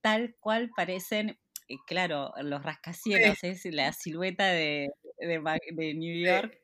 tal 0.01 0.35
cual 0.41 0.71
parecen, 0.75 1.39
eh, 1.69 1.77
claro, 1.87 2.33
los 2.43 2.63
rascacielos, 2.63 3.43
es 3.43 3.65
la 3.67 3.93
silueta 3.93 4.47
de, 4.47 4.89
de, 5.19 5.61
de 5.73 5.95
New 5.95 6.25
York. 6.25 6.59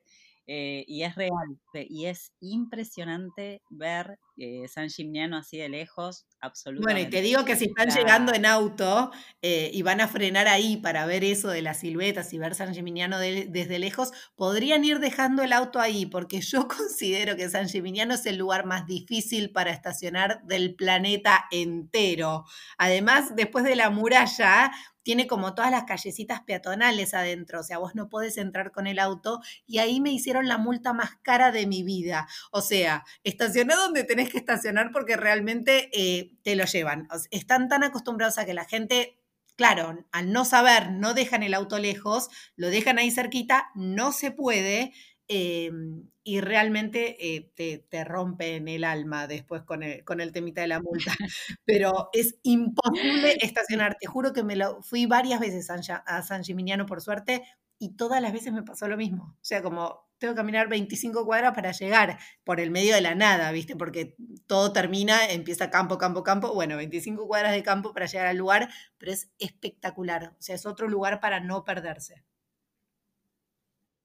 Eh, 0.46 0.84
y 0.88 1.04
es 1.04 1.14
real, 1.14 1.60
y 1.74 2.06
es 2.06 2.32
impresionante 2.40 3.62
ver 3.70 4.18
eh, 4.37 4.66
San 4.68 4.90
Gimignano 4.90 5.37
así 5.37 5.58
de 5.58 5.68
lejos, 5.68 6.26
absolutamente. 6.40 6.92
Bueno, 6.92 7.08
y 7.08 7.11
te 7.11 7.22
digo 7.22 7.44
que 7.44 7.56
si 7.56 7.66
están 7.66 7.90
llegando 7.90 8.32
en 8.32 8.46
auto 8.46 9.11
eh, 9.42 9.70
y 9.72 9.82
van 9.82 10.00
a 10.00 10.08
frenar 10.08 10.48
ahí 10.48 10.76
para 10.78 11.06
ver 11.06 11.24
eso 11.24 11.48
de 11.48 11.62
las 11.62 11.80
siluetas 11.80 12.32
y 12.32 12.38
ver 12.38 12.54
San 12.54 12.74
Gimignano 12.74 13.18
desde 13.18 13.78
lejos, 13.78 14.12
podrían 14.35 14.85
ir 14.85 14.98
dejando 14.98 15.42
el 15.42 15.52
auto 15.52 15.80
ahí, 15.80 16.06
porque 16.06 16.40
yo 16.40 16.68
considero 16.68 17.37
que 17.37 17.48
San 17.48 17.68
Gimignano 17.68 18.14
es 18.14 18.26
el 18.26 18.37
lugar 18.37 18.66
más 18.66 18.87
difícil 18.87 19.50
para 19.50 19.70
estacionar 19.70 20.42
del 20.44 20.74
planeta 20.74 21.46
entero. 21.50 22.44
Además, 22.78 23.35
después 23.37 23.64
de 23.64 23.76
la 23.76 23.90
muralla, 23.90 24.72
tiene 25.02 25.26
como 25.26 25.54
todas 25.54 25.70
las 25.70 25.85
callecitas 25.85 26.42
peatonales 26.42 27.14
adentro, 27.14 27.61
o 27.61 27.62
sea, 27.62 27.78
vos 27.78 27.94
no 27.94 28.08
podés 28.08 28.38
entrar 28.38 28.72
con 28.72 28.87
el 28.87 28.98
auto 28.98 29.40
y 29.66 29.78
ahí 29.78 30.00
me 30.00 30.12
hicieron 30.12 30.46
la 30.48 30.58
multa 30.58 30.92
más 30.92 31.16
cara 31.22 31.50
de 31.50 31.62
mi 31.66 31.83
vida. 31.83 32.29
O 32.51 32.61
sea, 32.61 33.05
estacioné 33.25 33.75
donde 33.75 34.05
tenés 34.05 34.31
que 34.31 34.38
estacionar 34.38 34.90
porque 34.92 35.16
realmente 35.16 35.90
eh, 35.92 36.33
te 36.42 36.57
lo 36.57 36.64
llevan. 36.64 37.09
están 37.31 37.68
tan 37.68 37.85
acostumbrados 37.85 38.38
a 38.38 38.44
que 38.44 38.55
la 38.55 38.64
gente 38.64 39.18
claro, 39.57 40.05
al 40.12 40.33
no 40.33 40.44
saber, 40.44 40.90
no 40.90 41.14
dejan 41.14 41.42
el 41.42 41.55
auto 41.55 41.79
lejos, 41.79 42.29
lo 42.57 42.68
dejan 42.68 42.98
ahí 42.98 43.11
cerquita, 43.11 43.70
no 43.75 44.12
se 44.12 44.31
puede. 44.31 44.92
Em, 45.29 46.09
y 46.25 46.40
realmente 46.40 47.16
eh, 47.35 47.53
te, 47.55 47.79
te, 47.79 48.05
rompen 48.05 48.68
el 48.68 48.85
alma 48.85 49.27
después 49.27 49.62
con 49.62 49.83
el, 49.83 50.05
con 50.05 50.20
el 50.20 50.33
temita 50.33 50.61
de 50.61 50.66
la 50.68 50.81
multa. 50.81 51.14
Pero 51.64 52.11
es 52.12 52.37
imposible 52.42 53.37
estacionar. 53.40 53.96
Te 54.01 54.07
juro 54.07 54.33
que 54.33 54.44
me 54.44 54.57
lo 54.57 54.83
fui 54.83 55.07
varias 55.07 55.40
veces 55.40 55.68
a 55.70 56.22
San 56.22 56.44
Gimignano 56.44 56.87
por 56.87 57.01
suerte 57.01 57.42
y 57.79 57.96
todas 57.96 58.20
las 58.20 58.33
veces 58.33 58.53
me 58.53 58.62
pasó 58.62 58.88
lo 58.88 58.96
mismo. 58.96 59.25
O 59.35 59.44
sea, 59.44 59.62
como 59.62 60.12
tengo 60.22 60.35
que 60.35 60.38
caminar 60.38 60.68
25 60.68 61.26
cuadras 61.26 61.52
para 61.52 61.72
llegar 61.72 62.18
por 62.44 62.61
el 62.61 62.70
medio 62.70 62.94
de 62.94 63.00
la 63.00 63.14
nada, 63.14 63.50
¿viste? 63.50 63.76
Porque 63.76 64.16
todo 64.46 64.72
termina, 64.72 65.28
empieza 65.28 65.68
campo, 65.68 65.98
campo, 65.98 66.22
campo. 66.22 66.54
Bueno, 66.54 66.76
25 66.76 67.26
cuadras 67.26 67.52
de 67.52 67.62
campo 67.62 67.92
para 67.92 68.06
llegar 68.06 68.28
al 68.28 68.37
lugar, 68.37 68.70
pero 68.98 69.12
es 69.12 69.30
espectacular. 69.38 70.35
O 70.38 70.42
sea, 70.42 70.54
es 70.54 70.64
otro 70.64 70.88
lugar 70.88 71.20
para 71.20 71.40
no 71.40 71.64
perderse. 71.64 72.24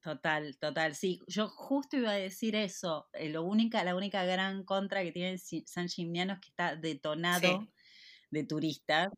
Total, 0.02 0.58
total. 0.58 0.96
Sí, 0.96 1.22
yo 1.28 1.50
justo 1.50 1.98
iba 1.98 2.12
a 2.12 2.16
decir 2.16 2.56
eso. 2.56 3.10
Eh, 3.14 3.30
lo 3.30 3.44
única, 3.44 3.84
la 3.84 3.96
única 3.96 4.24
gran 4.24 4.64
contra 4.64 5.04
que 5.04 5.12
tiene 5.12 5.38
San 5.38 5.88
Gimignano 5.88 6.34
es 6.34 6.40
que 6.40 6.50
está 6.50 6.76
detonado 6.76 7.68
de 8.32 8.44
turistas. 8.46 9.10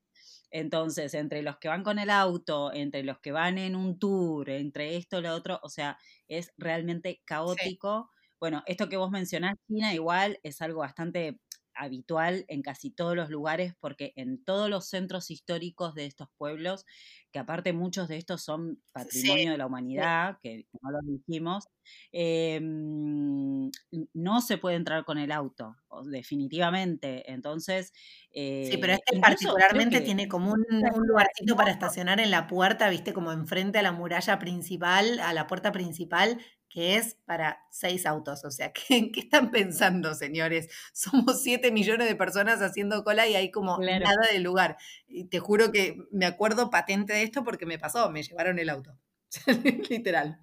Entonces, 0.52 1.14
entre 1.14 1.42
los 1.44 1.58
que 1.60 1.68
van 1.70 1.84
con 1.84 2.00
el 2.00 2.10
auto, 2.10 2.74
entre 2.74 3.04
los 3.04 3.20
que 3.20 3.32
van 3.32 3.58
en 3.58 3.76
un 3.76 4.00
tour, 4.00 4.50
entre 4.50 4.98
esto 4.98 5.20
y 5.20 5.22
lo 5.24 5.34
otro, 5.36 5.60
o 5.64 5.70
sea, 5.70 5.98
es 6.28 6.52
realmente 6.58 7.22
caótico. 7.26 8.10
Bueno, 8.40 8.64
esto 8.68 8.90
que 8.90 8.98
vos 8.98 9.12
mencionás, 9.12 9.56
China, 9.68 9.94
igual 9.94 10.40
es 10.44 10.62
algo 10.62 10.80
bastante 10.82 11.40
habitual 11.80 12.46
en 12.50 12.62
casi 12.62 12.92
todos 12.92 13.16
los 13.16 13.30
lugares, 13.30 13.74
porque 13.80 14.12
en 14.16 14.44
todos 14.44 14.70
los 14.70 14.90
centros 14.90 15.32
históricos 15.32 15.96
de 15.96 16.06
estos 16.06 16.28
pueblos, 16.38 16.86
que 17.32 17.40
aparte 17.40 17.74
muchos 17.74 18.08
de 18.08 18.18
estos 18.18 18.44
son 18.44 18.82
patrimonio 18.92 19.52
de 19.52 19.58
la 19.58 19.66
humanidad, 19.66 20.38
que 20.42 20.66
no 20.82 20.92
lo 20.92 21.00
dijimos, 21.02 21.68
em, 22.12 23.72
no 24.14 24.42
se 24.42 24.58
puede 24.58 24.76
entrar 24.76 25.06
con 25.06 25.18
el 25.18 25.32
auto, 25.32 25.76
definitivamente. 26.06 27.32
Entonces. 27.32 27.94
sí, 28.34 28.78
pero 28.82 28.94
eh, 28.94 29.00
este 29.06 29.20
particularmente 29.20 30.02
tiene 30.02 30.28
como 30.28 30.52
un, 30.52 30.66
un 31.02 31.08
lugarcito 31.08 31.56
para 31.56 31.72
estacionar 31.72 32.20
en 32.20 32.32
la 32.32 32.48
puerta, 32.48 32.90
viste, 32.90 33.14
como 33.14 33.32
enfrente 33.32 33.80
a 33.80 33.84
la 33.84 33.94
muralla 33.94 34.38
principal, 34.38 35.20
a 35.22 35.34
la 35.34 35.48
puerta 35.48 35.72
principal, 35.72 36.40
que 36.70 36.96
es 36.96 37.16
para 37.26 37.66
seis 37.72 38.06
autos. 38.06 38.46
O 38.46 38.52
sea, 38.52 38.72
¿qué, 38.74 39.12
¿qué, 39.12 39.22
están 39.22 39.52
pensando, 39.52 40.14
señores? 40.14 40.70
Somos 40.94 41.42
siete 41.44 41.72
millones 41.72 42.08
de 42.08 42.16
personas 42.16 42.62
haciendo 42.62 43.04
cola 43.04 43.28
y 43.28 43.36
hay 43.36 43.52
como 43.52 43.78
nada 43.80 44.28
de 44.32 44.40
lugar. 44.40 44.78
Y 45.08 45.26
te 45.26 45.40
juro 45.40 45.72
que 45.72 45.98
me 46.12 46.26
acuerdo 46.26 46.70
patente 46.70 47.14
de 47.14 47.24
esto 47.24 47.44
porque 47.44 47.66
me 47.66 47.80
pasó, 47.80 48.10
me 48.12 48.24
llevaron 48.24 48.60
el 48.60 48.70
auto. 48.70 48.98
Literal. 49.90 50.40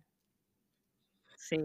Sí, 1.36 1.58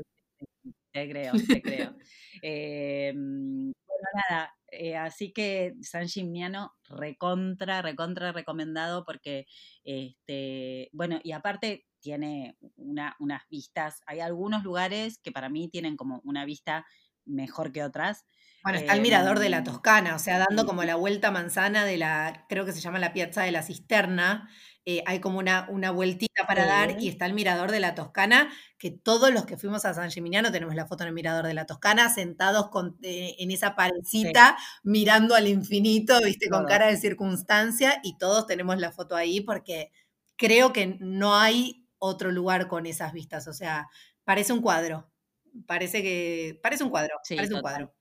te 0.91 1.09
creo, 1.09 1.33
te 1.47 1.61
creo. 1.61 1.95
Em, 2.41 3.71
bueno, 3.71 4.07
nada, 4.29 4.55
eh, 4.71 4.95
así 4.95 5.31
que 5.31 5.73
San 5.81 6.07
Gimignano 6.07 6.73
recontra, 6.89 7.81
recontra 7.81 8.31
recomendado 8.31 9.05
porque, 9.05 9.45
este, 9.83 10.89
bueno, 10.93 11.19
y 11.23 11.33
aparte 11.33 11.85
tiene 12.01 12.57
una, 12.75 13.15
unas 13.19 13.43
vistas, 13.49 14.01
hay 14.05 14.19
algunos 14.19 14.63
lugares 14.63 15.19
que 15.19 15.31
para 15.31 15.49
mí 15.49 15.69
tienen 15.69 15.95
como 15.95 16.21
una 16.23 16.43
vista 16.45 16.85
mejor 17.25 17.71
que 17.71 17.83
otras. 17.83 18.25
Bueno, 18.63 18.77
está 18.77 18.93
el 18.93 19.01
mirador 19.01 19.39
de 19.39 19.49
la 19.49 19.59
em, 19.59 19.63
Toscana, 19.63 20.15
o 20.15 20.19
sea, 20.19 20.37
dando 20.37 20.65
como 20.65 20.83
la 20.83 20.95
vuelta 20.95 21.31
manzana 21.31 21.83
de 21.83 21.97
la, 21.97 22.45
creo 22.47 22.65
que 22.65 22.73
se 22.73 22.81
llama 22.81 22.99
la 22.99 23.13
Piazza 23.13 23.41
de 23.41 23.51
la 23.51 23.63
Cisterna, 23.63 24.49
eh, 24.85 25.03
hay 25.05 25.19
como 25.19 25.37
una, 25.39 25.67
una 25.69 25.91
vueltita 25.91 26.45
para 26.47 26.65
dar 26.65 26.99
y 26.99 27.07
está 27.07 27.27
el 27.27 27.33
mirador 27.33 27.71
de 27.71 27.79
la 27.79 27.93
Toscana, 27.93 28.51
que 28.79 28.89
todos 28.91 29.31
los 29.31 29.45
que 29.45 29.57
fuimos 29.57 29.85
a 29.85 29.93
San 29.93 30.09
Gimignano 30.11 30.51
tenemos 30.51 30.75
la 30.75 30.87
foto 30.87 31.03
en 31.03 31.09
el 31.09 31.13
mirador 31.13 31.45
de 31.45 31.53
la 31.53 31.65
Toscana, 31.65 32.09
sentados 32.09 32.69
con, 32.69 32.97
eh, 33.03 33.35
en 33.39 33.51
esa 33.51 33.75
parecita, 33.75 34.57
mirando 34.83 35.35
al 35.35 35.47
infinito, 35.47 36.19
viste, 36.23 36.49
con 36.49 36.65
cara 36.65 36.87
de 36.87 36.97
circunstancia, 36.97 37.99
y 38.03 38.17
todos 38.17 38.45
tenemos 38.47 38.77
la 38.79 38.91
foto 38.91 39.15
ahí 39.15 39.41
porque 39.41 39.91
creo 40.35 40.73
que 40.73 40.97
no 40.99 41.35
hay 41.35 41.80
otro 42.01 42.31
lugar 42.31 42.67
con 42.67 42.85
esas 42.85 43.13
vistas. 43.13 43.47
O 43.47 43.53
sea, 43.53 43.87
parece 44.25 44.53
un 44.53 44.61
cuadro. 44.61 45.09
Parece 45.67 46.01
que. 46.01 46.59
Parece 46.63 46.83
un 46.83 46.89
cuadro. 46.89 47.15
parece 47.29 47.53
un 47.53 47.61
cuadro. 47.61 47.93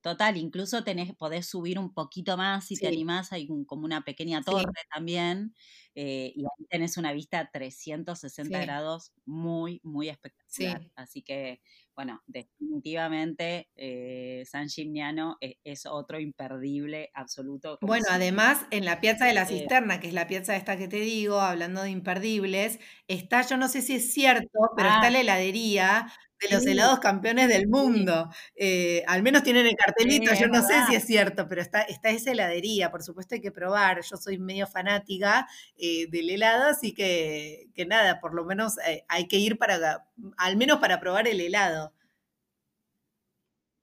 Total, 0.00 0.36
incluso 0.36 0.82
tenés, 0.82 1.14
podés 1.14 1.46
subir 1.46 1.78
un 1.78 1.92
poquito 1.92 2.36
más 2.36 2.66
si 2.66 2.76
te 2.76 2.88
animás, 2.88 3.32
hay 3.32 3.48
como 3.66 3.84
una 3.84 4.02
pequeña 4.02 4.42
torre 4.42 4.72
también, 4.92 5.54
eh, 5.94 6.32
y 6.34 6.42
ahí 6.42 6.66
tenés 6.70 6.96
una 6.96 7.12
vista 7.12 7.50
360 7.52 8.60
grados 8.60 9.12
muy, 9.26 9.80
muy 9.82 10.08
espectacular. 10.08 10.90
Así 10.96 11.22
que 11.22 11.60
bueno, 12.00 12.22
definitivamente 12.26 13.68
eh, 13.76 14.42
San 14.46 14.70
Gimignano 14.70 15.36
e, 15.42 15.58
es, 15.64 15.84
otro 15.84 16.18
imperdible 16.18 17.10
absoluto. 17.12 17.78
Bueno, 17.82 18.06
además 18.08 18.64
en 18.70 18.86
la 18.86 19.02
Piazza 19.02 19.26
de 19.26 19.34
la 19.34 19.44
Cisterna, 19.44 20.00
que 20.00 20.08
es 20.08 20.14
la 20.14 20.26
piazza 20.26 20.56
esta 20.56 20.78
que 20.78 20.88
te 20.88 21.00
digo, 21.00 21.40
hablando 21.40 21.82
de 21.82 21.90
imperdibles, 21.90 22.78
está, 23.06 23.42
yo 23.42 23.58
no 23.58 23.68
sé 23.68 23.82
si 23.82 23.96
es 23.96 24.14
cierto, 24.14 24.48
pero 24.78 24.88
está 24.88 25.08
ah. 25.08 25.10
la 25.10 25.20
heladería 25.20 26.10
de 26.40 26.54
los 26.54 26.66
helados 26.66 27.00
campeones 27.00 27.48
del 27.48 27.68
mundo. 27.68 28.30
Eh, 28.54 29.04
al 29.06 29.22
menos 29.22 29.42
tienen 29.42 29.66
el 29.66 29.76
cartelito, 29.76 30.32
yo 30.34 30.48
no 30.48 30.62
sé 30.62 30.74
si 30.88 30.94
es 30.94 31.04
cierto, 31.04 31.46
pero 31.48 31.60
está, 31.60 31.82
está 31.82 32.10
esa 32.10 32.30
heladería, 32.32 32.90
por 32.90 33.02
supuesto 33.02 33.34
hay 33.34 33.40
que 33.40 33.52
probar. 33.52 34.00
Yo 34.02 34.16
soy 34.16 34.38
medio 34.38 34.66
fanática 34.66 35.46
eh, 35.76 36.06
del 36.10 36.30
helado, 36.30 36.70
así 36.70 36.94
que, 36.94 37.68
que 37.74 37.86
nada, 37.86 38.20
por 38.20 38.34
lo 38.34 38.44
menos 38.44 38.76
hay 39.08 39.28
que 39.28 39.36
ir 39.36 39.58
para, 39.58 40.06
al 40.36 40.56
menos 40.56 40.78
para 40.78 41.00
probar 41.00 41.28
el 41.28 41.40
helado. 41.40 41.92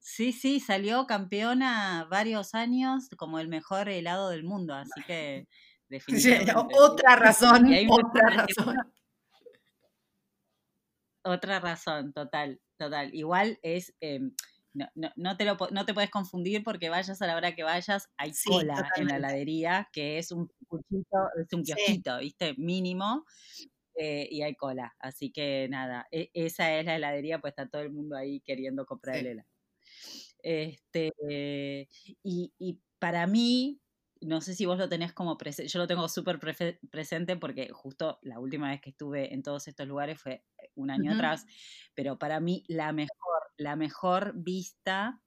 Sí, 0.09 0.31
sí, 0.31 0.61
salió 0.61 1.05
campeona 1.05 2.07
varios 2.09 2.55
años 2.55 3.09
como 3.17 3.39
el 3.39 3.49
mejor 3.49 3.89
helado 3.89 4.29
del 4.29 4.45
mundo, 4.45 4.73
así 4.73 5.01
que 5.05 5.47
definitivamente. 5.89 6.53
otra 6.55 7.17
razón, 7.17 7.67
otra 7.89 8.29
razón. 8.47 8.75
Otra 11.27 11.59
razón, 11.59 12.13
total, 12.13 12.61
total. 12.77 13.13
Igual 13.13 13.59
es, 13.61 13.93
em, 13.99 14.33
no, 14.73 15.37
te 15.37 15.43
lo, 15.43 15.57
no 15.71 15.85
te 15.85 15.93
puedes 15.93 16.09
confundir 16.09 16.63
porque 16.63 16.89
vayas 16.89 17.21
a 17.21 17.27
la 17.27 17.35
hora 17.35 17.53
que 17.53 17.63
vayas, 17.63 18.09
hay 18.17 18.31
cola 18.45 18.89
en 18.95 19.07
la 19.07 19.17
heladería, 19.17 19.89
que 19.91 20.19
es 20.19 20.31
un 20.31 20.49
cuchito, 20.67 21.17
es 21.41 21.51
un 21.51 21.63
kiosquito, 21.63 22.19
¿viste? 22.19 22.53
Mínimo. 22.57 23.25
Eh, 23.99 24.27
y 24.31 24.43
hay 24.43 24.55
cola. 24.55 24.95
Así 24.99 25.31
que 25.31 25.67
nada, 25.69 26.07
e, 26.11 26.29
esa 26.33 26.77
es 26.77 26.85
la 26.85 26.95
heladería, 26.95 27.39
pues 27.39 27.51
está 27.51 27.67
todo 27.67 27.81
el 27.81 27.91
mundo 27.91 28.15
ahí 28.15 28.39
queriendo 28.41 28.85
comprar 28.85 29.17
el 29.17 29.27
helado. 29.27 29.49
Este, 30.43 31.11
y, 32.23 32.79
para 32.99 33.27
mí, 33.27 33.81
no 34.21 34.41
sé 34.41 34.55
si 34.55 34.65
vos 34.65 34.77
lo 34.77 34.89
tenés 34.89 35.13
como 35.13 35.37
presente, 35.37 35.69
yo 35.69 35.79
lo 35.79 35.87
tengo 35.87 36.07
súper 36.09 36.39
presente 36.39 37.37
porque 37.37 37.69
justo 37.71 38.19
la 38.21 38.39
última 38.39 38.69
vez 38.69 38.81
que 38.81 38.91
estuve 38.91 39.33
en 39.33 39.43
todos 39.43 39.67
estos 39.67 39.87
lugares 39.87 40.19
fue 40.19 40.45
eh, 40.57 40.71
un 40.75 40.91
año 40.91 41.13
atrás, 41.13 41.45
pero 41.93 42.17
para 42.19 42.39
mí 42.39 42.63
la 42.67 42.91
mejor, 42.91 43.51
la 43.57 43.75
mejor 43.75 44.33
vista 44.35 45.21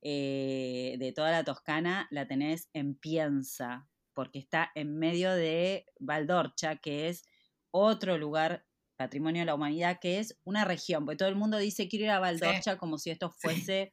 eh, 0.00 0.96
de 0.98 1.12
toda 1.12 1.30
la 1.30 1.44
Toscana 1.44 2.08
la 2.10 2.26
tenés 2.26 2.68
en 2.72 2.94
Pienza, 2.94 3.88
porque 4.12 4.38
está 4.38 4.70
en 4.74 4.98
medio 4.98 5.32
de 5.32 5.86
Valdorcha, 5.98 6.76
que 6.76 7.08
es 7.08 7.24
otro 7.70 8.18
lugar 8.18 8.66
patrimonio 8.96 9.42
de 9.42 9.46
la 9.46 9.54
humanidad, 9.54 9.98
que 10.00 10.18
es 10.20 10.38
una 10.44 10.64
región, 10.64 11.04
porque 11.04 11.16
todo 11.16 11.28
el 11.28 11.36
mundo 11.36 11.58
dice 11.58 11.88
quiero 11.88 12.04
ir 12.04 12.10
a 12.10 12.20
Valdorcha 12.20 12.78
como 12.78 12.98
si 12.98 13.10
esto 13.10 13.30
fuese 13.30 13.92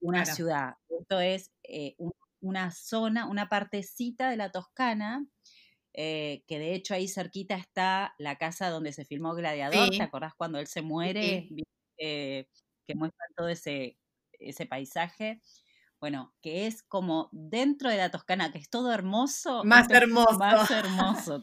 una 0.00 0.24
ciudad. 0.24 0.74
Esto 0.88 1.20
es 1.20 1.52
eh, 1.62 1.94
una 1.98 2.25
zona, 2.70 3.28
una 3.28 3.48
partecita 3.48 4.30
de 4.30 4.36
la 4.36 4.50
Toscana, 4.50 5.26
eh, 5.92 6.44
que 6.46 6.58
de 6.58 6.74
hecho 6.74 6.94
ahí 6.94 7.08
cerquita 7.08 7.56
está 7.56 8.14
la 8.18 8.36
casa 8.36 8.70
donde 8.70 8.92
se 8.92 9.04
filmó 9.04 9.34
Gladiador. 9.34 9.90
¿Te 9.90 10.02
acordás 10.02 10.34
cuando 10.34 10.58
él 10.58 10.66
se 10.66 10.82
muere? 10.82 11.48
que 11.98 12.94
muestran 12.94 13.30
todo 13.34 13.48
ese, 13.48 13.98
ese 14.38 14.66
paisaje 14.66 15.40
bueno, 16.00 16.34
que 16.42 16.66
es 16.66 16.82
como 16.82 17.28
dentro 17.32 17.88
de 17.90 17.96
la 17.96 18.10
Toscana, 18.10 18.52
que 18.52 18.58
es 18.58 18.68
todo 18.68 18.92
hermoso. 18.92 19.64
Más 19.64 19.88
hermoso. 19.90 20.38
Más 20.38 20.70
hermoso. 20.70 21.42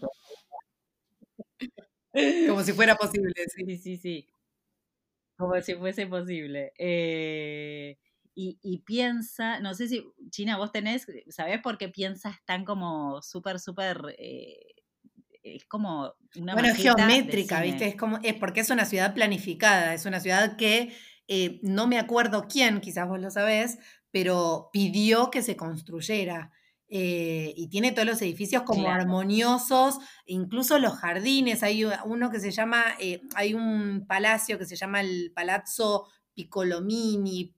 como 2.47 2.63
si 2.63 2.73
fuera 2.73 2.95
posible. 2.95 3.33
Sí, 3.53 3.77
sí, 3.77 3.97
sí. 3.97 4.29
Como 5.37 5.59
si 5.61 5.75
fuese 5.75 6.05
posible. 6.07 6.71
Eh, 6.77 7.97
y, 8.35 8.77
piensa, 8.79 9.59
no 9.59 9.73
sé 9.73 9.87
si, 9.87 10.03
China, 10.29 10.57
vos 10.57 10.71
tenés, 10.71 11.05
¿sabés 11.29 11.61
por 11.61 11.77
qué 11.77 11.89
piensas 11.89 12.37
tan 12.45 12.65
como 12.65 13.21
súper, 13.21 13.59
súper... 13.59 14.15
Eh, 14.17 14.57
es 15.43 15.65
como 15.65 16.13
una 16.37 16.53
bueno 16.53 16.73
geométrica 16.73 17.61
viste 17.61 17.85
es 17.85 17.97
como 17.97 18.17
es 18.23 18.33
porque 18.35 18.61
es 18.61 18.69
una 18.69 18.85
ciudad 18.85 19.13
planificada 19.13 19.93
es 19.93 20.05
una 20.05 20.21
ciudad 20.21 20.55
que 20.55 20.95
eh, 21.27 21.59
no 21.63 21.85
me 21.85 21.99
acuerdo 21.99 22.47
quién 22.47 22.79
quizás 22.79 23.09
vos 23.09 23.19
lo 23.19 23.29
sabés 23.29 23.77
pero 24.13 24.69
pidió 24.71 25.31
que 25.31 25.41
se 25.41 25.57
construyera. 25.57 26.51
Eh, 26.87 27.51
y 27.57 27.67
tiene 27.69 27.91
todos 27.91 28.07
los 28.07 28.21
edificios 28.21 28.61
como 28.61 28.87
armoniosos, 28.87 29.97
incluso 30.27 30.77
los 30.77 30.93
jardines. 30.93 31.63
Hay 31.63 31.83
uno 32.05 32.29
que 32.29 32.39
se 32.39 32.51
llama, 32.51 32.83
eh, 32.99 33.21
hay 33.33 33.55
un 33.55 34.05
palacio 34.07 34.59
que 34.59 34.67
se 34.67 34.75
llama 34.75 35.01
el 35.01 35.31
Palazzo 35.33 36.07
Piccolomini, 36.35 37.51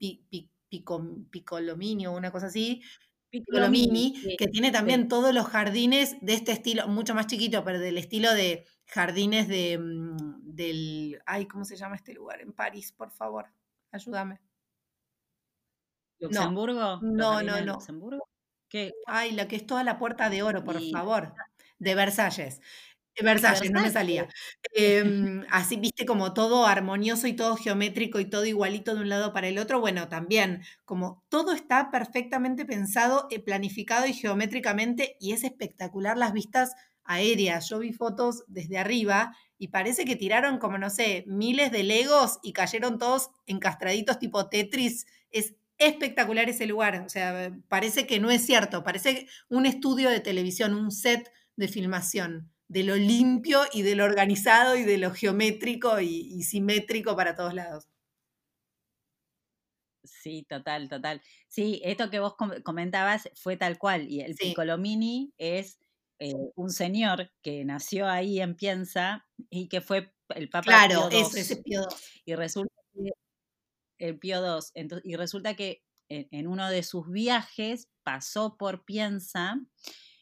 Piccolomini 0.68 2.06
o 2.06 2.12
una 2.12 2.30
cosa 2.30 2.46
así. 2.46 2.82
Piccolomini, 3.30 4.36
que 4.38 4.46
tiene 4.46 4.70
también 4.70 5.08
todos 5.08 5.34
los 5.34 5.46
jardines 5.46 6.16
de 6.20 6.34
este 6.34 6.52
estilo, 6.52 6.88
mucho 6.88 7.14
más 7.14 7.26
chiquito, 7.26 7.64
pero 7.64 7.78
del 7.78 7.98
estilo 7.98 8.32
de 8.32 8.66
jardines 8.86 9.48
de, 9.48 9.78
mm, 9.78 10.54
del, 10.54 11.20
ay, 11.26 11.46
¿cómo 11.46 11.64
se 11.64 11.76
llama 11.76 11.96
este 11.96 12.14
lugar? 12.14 12.40
En 12.40 12.52
París, 12.52 12.92
por 12.92 13.10
favor, 13.10 13.46
ayúdame. 13.90 14.40
¿Luxemburgo? 16.18 17.00
No, 17.02 17.42
no, 17.42 17.60
no. 17.60 17.74
¿Luxemburgo? 17.74 18.28
¿Qué? 18.68 18.92
Ay, 19.06 19.32
la 19.32 19.48
que 19.48 19.56
es 19.56 19.66
toda 19.66 19.84
la 19.84 19.98
puerta 19.98 20.30
de 20.30 20.42
oro, 20.42 20.64
por 20.64 20.80
favor. 20.90 21.34
De 21.78 21.94
Versalles. 21.94 22.60
Versalles, 23.24 23.70
no 23.70 23.80
me 23.80 23.90
salía. 23.90 24.28
Em, 24.72 25.44
así, 25.50 25.76
viste, 25.76 26.04
como 26.06 26.34
todo 26.34 26.66
armonioso 26.66 27.26
y 27.26 27.32
todo 27.34 27.56
geométrico 27.56 28.20
y 28.20 28.26
todo 28.28 28.44
igualito 28.44 28.94
de 28.94 29.00
un 29.00 29.08
lado 29.08 29.32
para 29.32 29.48
el 29.48 29.58
otro. 29.58 29.80
Bueno, 29.80 30.08
también, 30.08 30.62
como 30.84 31.24
todo 31.28 31.52
está 31.52 31.90
perfectamente 31.90 32.64
pensado, 32.66 33.26
eh, 33.30 33.40
planificado 33.40 34.06
y 34.06 34.12
geométricamente, 34.14 35.16
y 35.20 35.32
es 35.32 35.44
espectacular 35.44 36.18
las 36.18 36.32
vistas 36.32 36.72
aéreas. 37.04 37.68
Yo 37.68 37.78
vi 37.78 37.92
fotos 37.92 38.44
desde 38.48 38.78
arriba 38.78 39.34
y 39.58 39.68
parece 39.68 40.04
que 40.04 40.16
tiraron 40.16 40.58
como, 40.58 40.78
no 40.78 40.90
sé, 40.90 41.24
miles 41.26 41.72
de 41.72 41.84
legos 41.84 42.38
y 42.42 42.52
cayeron 42.52 42.98
todos 42.98 43.30
encastraditos 43.46 44.18
tipo 44.18 44.48
Tetris. 44.48 45.06
Es 45.30 45.54
espectacular 45.78 46.48
ese 46.48 46.66
lugar. 46.66 47.02
O 47.06 47.08
sea, 47.08 47.52
parece 47.68 48.06
que 48.06 48.20
no 48.20 48.30
es 48.30 48.44
cierto, 48.44 48.82
parece 48.84 49.26
un 49.48 49.66
estudio 49.66 50.10
de 50.10 50.20
televisión, 50.20 50.74
un 50.74 50.90
set 50.90 51.30
de 51.56 51.68
filmación, 51.68 52.50
de 52.68 52.82
lo 52.82 52.96
limpio 52.96 53.60
y 53.72 53.82
de 53.82 53.94
lo 53.94 54.04
organizado 54.04 54.76
y 54.76 54.84
de 54.84 54.98
lo 54.98 55.12
geométrico 55.12 56.00
y, 56.00 56.42
simétrico 56.42 57.16
para 57.16 57.34
todos 57.34 57.54
lados. 57.54 57.88
Sí, 60.04 60.44
total, 60.48 60.88
total. 60.88 61.22
Sí, 61.48 61.80
esto 61.84 62.10
que 62.10 62.20
vos 62.20 62.34
comentabas 62.64 63.28
fue 63.34 63.56
tal 63.56 63.78
cual. 63.78 64.08
Y 64.08 64.20
el 64.20 64.34
Piccolomini 64.34 65.32
es 65.38 65.78
eh, 66.18 66.32
un 66.54 66.70
señor 66.70 67.30
que 67.42 67.64
nació 67.64 68.08
ahí 68.08 68.40
en 68.40 68.56
Pienza 68.56 69.26
y 69.50 69.68
que 69.68 69.80
fue 69.80 70.12
el 70.30 70.48
Papa 70.48 70.86
Claro, 70.86 71.08
Pío 71.08 71.20
ese 71.20 71.56
Pío 71.56 71.86
Y 72.24 72.34
resulta 72.34 72.74
que 72.94 73.10
el 73.98 74.18
Pío 74.18 74.40
II. 74.74 75.00
y 75.04 75.16
resulta 75.16 75.54
que 75.54 75.82
en, 76.08 76.46
uno 76.46 76.70
de 76.70 76.82
sus 76.82 77.08
viajes 77.10 77.88
pasó 78.02 78.56
por 78.56 78.84
Pienza, 78.84 79.60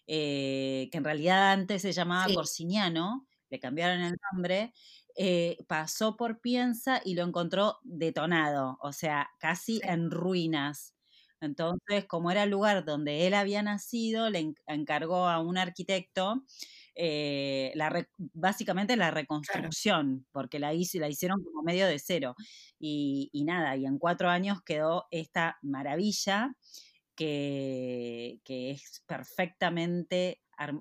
eh, 0.06 0.88
que 0.92 0.98
en 0.98 1.04
realidad 1.04 1.52
antes 1.52 1.82
se 1.82 1.92
llamaba 1.92 2.32
Corsiniano, 2.32 3.26
le 3.50 3.60
cambiaron 3.60 4.00
el 4.02 4.16
nombre, 4.32 4.72
eh, 5.16 5.58
pasó 5.68 6.16
por 6.16 6.40
Pienza 6.40 7.00
y 7.04 7.14
lo 7.14 7.22
encontró 7.24 7.78
detonado, 7.84 8.78
o 8.80 8.92
sea, 8.92 9.30
casi 9.38 9.80
en 9.84 10.10
ruinas. 10.10 10.94
Entonces, 11.40 12.06
como 12.06 12.30
era 12.30 12.44
el 12.44 12.50
lugar 12.50 12.84
donde 12.84 13.26
él 13.26 13.34
había 13.34 13.62
nacido, 13.62 14.30
le 14.30 14.54
encargó 14.66 15.28
a 15.28 15.40
un 15.40 15.58
arquitecto 15.58 16.42
eh, 16.94 17.72
la 17.74 18.06
básicamente 18.18 18.96
la 18.96 19.10
reconstrucción, 19.10 20.26
porque 20.32 20.58
la, 20.58 20.72
la 20.72 21.08
hicieron 21.08 21.42
como 21.44 21.62
medio 21.62 21.86
de 21.86 21.98
cero. 21.98 22.34
Y, 22.78 23.30
nada, 23.46 23.76
y 23.76 23.86
en 23.86 23.98
cuatro 23.98 24.28
años 24.30 24.62
quedó 24.64 25.06
esta 25.10 25.58
maravilla 25.62 26.54
que, 27.14 28.40
es 28.46 29.03
perfectamente 29.07 30.40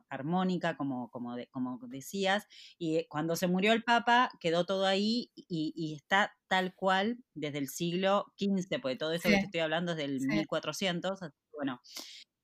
armónica, 0.09 0.77
como, 0.77 1.09
como, 1.09 1.35
como 1.49 1.79
decías, 1.87 2.47
y 2.77 2.97
eh, 2.97 3.07
cuando 3.09 3.35
se 3.35 3.47
murió 3.47 3.73
el 3.73 3.83
Papa 3.83 4.29
quedó 4.39 4.65
todo 4.65 4.85
ahí 4.85 5.31
y, 5.35 5.95
está 5.95 6.35
tal 6.47 6.75
cual 6.75 7.17
desde 7.33 7.57
el 7.57 7.69
siglo 7.69 8.31
XV, 8.37 8.79
porque 8.81 8.97
todo 8.97 9.13
eso 9.13 9.29
que 9.29 9.35
estoy 9.35 9.61
hablando 9.61 9.93
es 9.93 9.97
del 9.97 10.19
1400, 10.21 11.19
bueno, 11.53 11.81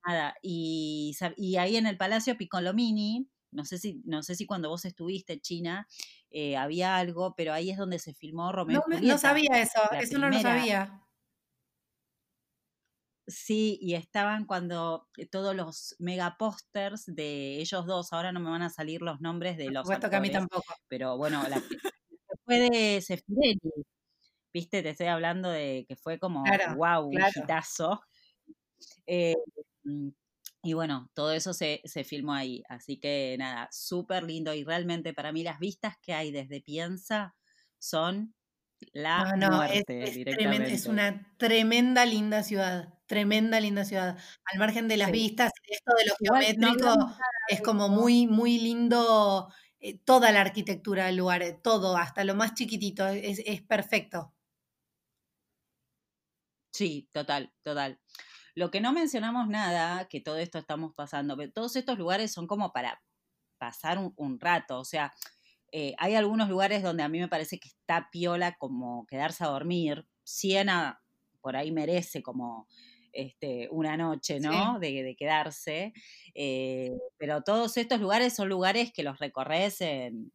nada, 0.05 0.35
y, 0.41 1.15
y, 1.37 1.57
ahí 1.57 1.75
en 1.77 1.85
el 1.85 1.97
Palacio 1.97 2.37
Piccolomini, 2.37 3.29
no 3.51 3.65
sé 3.65 3.77
si, 3.77 4.01
no 4.05 4.23
sé 4.23 4.35
si 4.35 4.45
cuando 4.45 4.69
vos 4.69 4.85
estuviste 4.85 5.33
en 5.33 5.41
China 5.41 5.87
eh, 6.31 6.57
había 6.57 6.97
algo, 6.97 7.33
pero 7.35 7.53
ahí 7.53 7.71
es 7.71 7.77
donde 7.77 7.99
se 7.99 8.13
filmó 8.13 8.51
Romeo 8.51 8.83
no, 8.87 8.99
No 8.99 9.17
sabía 9.17 9.59
eso, 9.59 9.79
eso 9.99 10.19
no 10.19 10.29
lo 10.29 10.39
sabía. 10.39 11.03
Sí, 13.29 13.77
y 13.79 13.93
estaban 13.93 14.45
cuando 14.45 15.07
eh, 15.17 15.27
todos 15.27 15.55
los 15.55 15.95
mega 15.99 16.35
pósters 16.37 17.05
de 17.05 17.59
ellos 17.59 17.85
dos, 17.85 18.11
ahora 18.11 18.31
no 18.31 18.39
me 18.39 18.49
van 18.49 18.63
a 18.63 18.71
salir 18.71 19.01
los 19.01 19.21
nombres 19.21 19.55
de 19.55 19.69
los. 19.69 19.87
Por 19.87 20.09
que 20.09 20.15
a 20.15 20.19
mí 20.19 20.31
tampoco. 20.31 20.73
Pero 20.87 21.15
bueno, 21.15 21.43
la 21.47 21.61
fue 22.45 22.69
de 22.69 23.01
Sefirelli, 23.01 23.85
viste, 24.51 24.81
te 24.81 24.89
estoy 24.89 25.07
hablando 25.07 25.49
de 25.49 25.85
que 25.87 25.95
fue 25.95 26.17
como, 26.17 26.43
wow, 26.75 27.07
un 27.07 27.21
hitazo. 27.35 28.01
Eh, 29.05 29.35
mm, 29.83 30.09
y 30.63 30.73
bueno, 30.73 31.09
todo 31.13 31.31
eso 31.31 31.53
se, 31.53 31.81
se 31.85 32.03
filmó 32.03 32.33
ahí. 32.33 32.63
Así 32.67 32.99
que 32.99 33.35
nada, 33.37 33.69
súper 33.71 34.23
lindo. 34.23 34.53
Y 34.55 34.63
realmente 34.63 35.13
para 35.13 35.31
mí 35.31 35.43
las 35.43 35.59
vistas 35.59 35.95
que 36.01 36.13
hay 36.13 36.31
desde 36.31 36.61
Piensa 36.61 37.35
son 37.77 38.33
la 38.93 39.35
muerte 39.35 40.03
es, 40.03 40.17
es, 40.17 40.85
una 40.85 41.33
tremenda 41.37 42.05
linda 42.05 42.43
ciudad, 42.43 42.93
tremenda 43.09 43.59
linda 43.59 43.83
ciudad. 43.83 44.17
Al 44.45 44.59
margen 44.59 44.87
de 44.87 44.95
las 44.95 45.11
vistas, 45.11 45.51
esto 45.67 45.91
de 45.97 46.05
lo 46.05 46.15
geométrico 46.19 47.15
es 47.47 47.59
como 47.61 47.89
muy, 47.89 48.27
muy 48.27 48.59
lindo 48.59 49.51
eh, 49.79 49.97
toda 49.97 50.31
la 50.31 50.41
arquitectura 50.41 51.07
del 51.07 51.17
lugar, 51.17 51.41
eh, 51.41 51.59
todo, 51.61 51.97
hasta 51.97 52.23
lo 52.23 52.35
más 52.35 52.53
chiquitito, 52.53 53.07
es, 53.07 53.41
es 53.45 53.61
perfecto. 53.63 54.31
Sí, 56.71 57.09
total, 57.11 57.51
total. 57.63 57.99
Lo 58.53 58.69
que 58.69 58.79
no 58.79 58.93
mencionamos 58.93 59.47
nada, 59.47 60.07
que 60.07 60.21
todo 60.21 60.37
esto 60.37 60.59
estamos 60.59 60.93
pasando, 60.93 61.35
pero 61.35 61.51
todos 61.51 61.75
estos 61.75 61.97
lugares 61.97 62.31
son 62.31 62.45
como 62.45 62.71
para 62.71 63.01
pasar 63.57 63.97
un, 63.97 64.39
rato, 64.39 64.79
o 64.79 64.85
sea, 64.85 65.13
eh, 65.71 65.95
hay 65.97 66.15
algunos 66.15 66.47
lugares 66.47 66.83
donde 66.83 67.03
a 67.03 67.09
mí 67.09 67.19
me 67.19 67.27
parece 67.27 67.59
que 67.59 67.69
está 67.69 68.09
piola 68.11 68.55
como 68.57 69.05
quedarse 69.07 69.43
a 69.43 69.47
dormir. 69.47 70.07
Siena 70.23 71.01
por 71.41 71.55
ahí 71.55 71.71
merece 71.71 72.21
como 72.21 72.67
este, 73.13 73.67
una 73.71 73.97
noche, 73.97 74.39
¿no? 74.39 74.79
De, 74.79 75.15
quedarse. 75.17 75.93
Eh, 76.33 76.91
pero 77.17 77.41
todos 77.41 77.77
estos 77.77 77.99
lugares 77.99 78.35
son 78.35 78.49
lugares 78.49 78.91
que 78.91 79.03
los 79.03 79.19
recorres 79.19 79.81
en, 79.81 80.31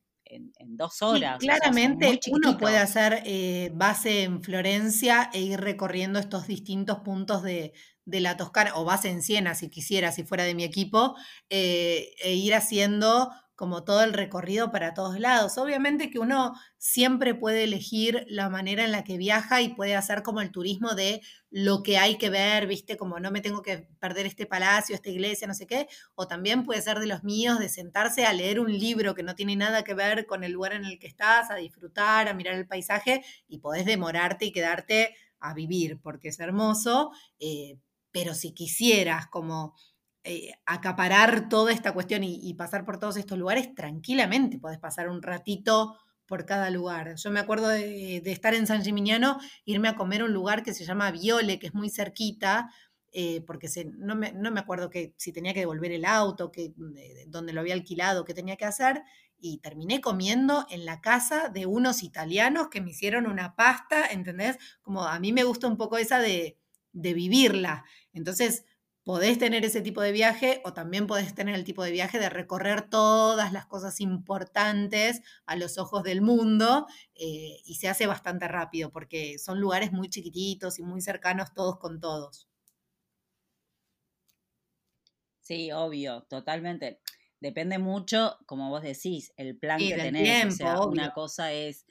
dos 0.67 1.03
horas. 1.03 1.39
claramente 1.39 2.19
uno 2.33 2.59
puede 2.59 2.79
hacer 2.79 3.23
eh, 3.25 3.71
base 3.75 4.25
en 4.25 4.43
Florencia 4.43 5.31
e 5.33 5.41
ir 5.43 5.61
recorriendo 5.61 6.19
estos 6.19 6.49
distintos 6.49 7.01
puntos 7.01 7.43
de, 7.43 7.73
de 8.07 8.21
la 8.21 8.37
Toscana, 8.37 8.73
o 8.75 8.85
base 8.85 9.11
en 9.11 9.23
Siena 9.23 9.55
si 9.55 9.71
quisiera, 9.71 10.13
si 10.13 10.25
fuera 10.25 10.45
de 10.45 10.55
mi 10.55 10.65
equipo, 10.65 11.15
eh, 11.51 12.15
e 12.23 12.35
ir 12.35 12.55
haciendo 12.55 13.31
como 13.57 13.85
todo 13.85 14.03
el 14.03 14.13
recorrido 14.13 14.73
para 14.73 14.95
todos 14.95 15.19
lados. 15.21 15.59
Obviamente 15.59 16.11
que 16.11 16.19
uno 16.19 16.55
siempre 16.77 17.35
puede 17.35 17.65
elegir 17.65 18.25
la 18.29 18.49
manera 18.49 18.85
en 18.85 18.93
la 18.93 19.05
que 19.05 19.17
viaja 19.17 19.63
y 19.63 19.75
puede 19.75 19.95
hacer 19.95 20.23
como 20.23 20.41
el 20.41 20.51
turismo 20.51 20.95
de 20.95 21.21
lo 21.51 21.83
que 21.83 21.99
hay 21.99 22.19
que 22.19 22.31
ver, 22.31 22.67
viste, 22.67 22.97
como 22.97 23.21
no 23.21 23.31
me 23.31 23.41
tengo 23.41 23.63
que 23.63 23.89
perder 24.01 24.27
este 24.27 24.47
palacio, 24.47 24.95
esta 24.95 25.11
iglesia, 25.11 25.47
no 25.47 25.55
sé 25.55 25.67
qué, 25.67 25.87
o 26.17 26.27
también 26.27 26.65
puede 26.65 26.83
ser 26.83 26.99
de 26.99 27.07
los 27.07 27.23
míos 27.23 27.61
de 27.61 27.69
sentarse 27.69 28.27
a 28.27 28.33
leer 28.33 28.59
un 28.59 28.73
libro 28.77 29.15
que 29.15 29.23
no 29.23 29.37
tiene 29.37 29.55
nada 29.55 29.85
que 29.85 29.95
ver 29.95 30.27
con 30.27 30.43
el 30.43 30.53
lugar 30.53 30.73
en 30.73 30.85
el 30.85 30.99
que 30.99 31.07
estás, 31.07 31.51
a 31.51 31.57
disfrutar, 31.57 32.29
a 32.29 32.35
mirar 32.35 32.55
el 32.55 32.67
paisaje 32.67 33.25
y 33.47 33.59
podés 33.59 33.85
demorarte 33.85 34.47
y 34.47 34.53
quedarte 34.53 35.15
a 35.39 35.55
vivir, 35.55 36.01
porque 36.03 36.29
es 36.29 36.41
hermoso, 36.41 37.13
eh, 37.39 37.79
pero 38.11 38.35
si 38.35 38.53
quisieras 38.53 39.27
como 39.29 39.75
eh, 40.27 40.53
acaparar 40.65 41.51
toda 41.51 41.71
esta 41.71 41.93
cuestión 41.93 42.25
y, 42.25 42.55
pasar 42.55 42.87
por 42.87 42.99
todos 42.99 43.19
estos 43.19 43.39
lugares, 43.39 43.75
tranquilamente 43.75 44.59
podés 44.59 44.79
pasar 44.79 45.11
un 45.11 45.21
ratito 45.21 45.99
por 46.27 46.47
cada 46.47 46.71
lugar. 46.71 47.17
Yo 47.17 47.31
me 47.31 47.41
acuerdo 47.41 47.69
de, 47.69 48.23
estar 48.25 48.55
en 48.55 48.67
San 48.67 48.83
Gimignano, 48.83 49.39
irme 49.67 49.89
a 49.89 49.97
comer 49.97 50.23
un 50.23 50.33
lugar 50.33 50.63
que 50.63 50.73
se 50.73 50.87
llama 50.87 51.11
Viole, 51.11 51.59
que 51.59 51.67
es 51.67 51.75
muy 51.75 51.91
cerquita, 51.91 52.71
eh, 53.13 53.43
porque 53.47 53.69
no, 53.99 54.17
me, 54.17 54.33
no, 54.33 54.51
me, 54.51 54.61
acuerdo 54.61 54.89
que, 54.89 55.13
si 55.19 55.31
tenía 55.31 55.53
que 55.53 55.61
devolver 55.61 55.93
el 55.93 56.07
auto, 56.07 56.51
que, 56.51 56.73
eh, 56.97 57.25
donde 57.27 57.53
lo 57.53 57.61
había 57.61 57.75
alquilado, 57.75 58.25
qué 58.25 58.33
tenía 58.33 58.57
que 58.57 58.65
hacer, 58.65 59.03
y 59.39 59.59
terminé 59.59 60.01
comiendo 60.01 60.65
en 60.71 60.87
la 60.87 61.03
casa 61.03 61.51
de 61.51 61.67
unos 61.67 62.03
italianos 62.03 62.69
que 62.71 62.81
me 62.81 62.93
hicieron 62.93 63.27
una 63.27 63.55
pasta, 63.57 64.07
¿entendés? 64.07 64.57
Como 64.81 65.05
a 65.05 65.21
mí 65.21 65.35
me 65.35 65.45
gusta 65.45 65.67
un 65.67 65.77
poco 65.77 65.99
esa 65.99 66.19
de, 66.19 66.57
de 66.93 67.13
vivirla. 67.13 67.85
Entonces, 68.15 68.65
podés 69.05 69.39
tener 69.39 69.65
ese 69.65 69.83
tipo 69.83 70.01
de 70.01 70.13
viaje 70.13 70.63
o 70.65 70.73
también 70.73 71.07
podés 71.07 71.35
tener 71.35 71.55
el 71.55 71.65
tipo 71.65 71.85
de 71.85 71.93
viaje 71.93 72.19
de 72.19 72.31
recorrer 72.31 72.89
todas 72.89 73.53
las 73.53 73.67
cosas 73.67 74.01
importantes 74.01 75.21
a 75.47 75.57
los 75.57 75.79
ojos 75.79 76.03
del 76.03 76.23
mundo 76.23 76.87
eh, 77.15 77.61
y 77.65 77.75
se 77.77 77.89
hace 77.89 78.07
bastante 78.07 78.49
rápido 78.49 78.91
porque 78.91 79.39
son 79.39 79.61
lugares 79.61 79.93
muy 79.93 80.09
chiquititos 80.09 80.79
y 80.79 80.83
muy 80.83 81.03
cercanos 81.03 81.53
todos 81.55 81.79
con 81.79 82.01
todos. 82.01 82.49
Sí, 85.43 85.71
obvio, 85.71 86.23
totalmente. 86.23 87.01
Depende 87.39 87.77
mucho, 87.77 88.39
como 88.47 88.71
vos 88.71 88.83
decís, 88.83 89.35
el 89.37 89.59
plan 89.59 89.79
que 89.79 89.95
tenés. 89.95 90.47
o 90.47 90.51
sea, 90.57 90.81
una 90.81 91.13
cosa 91.13 91.53
es 91.53 91.85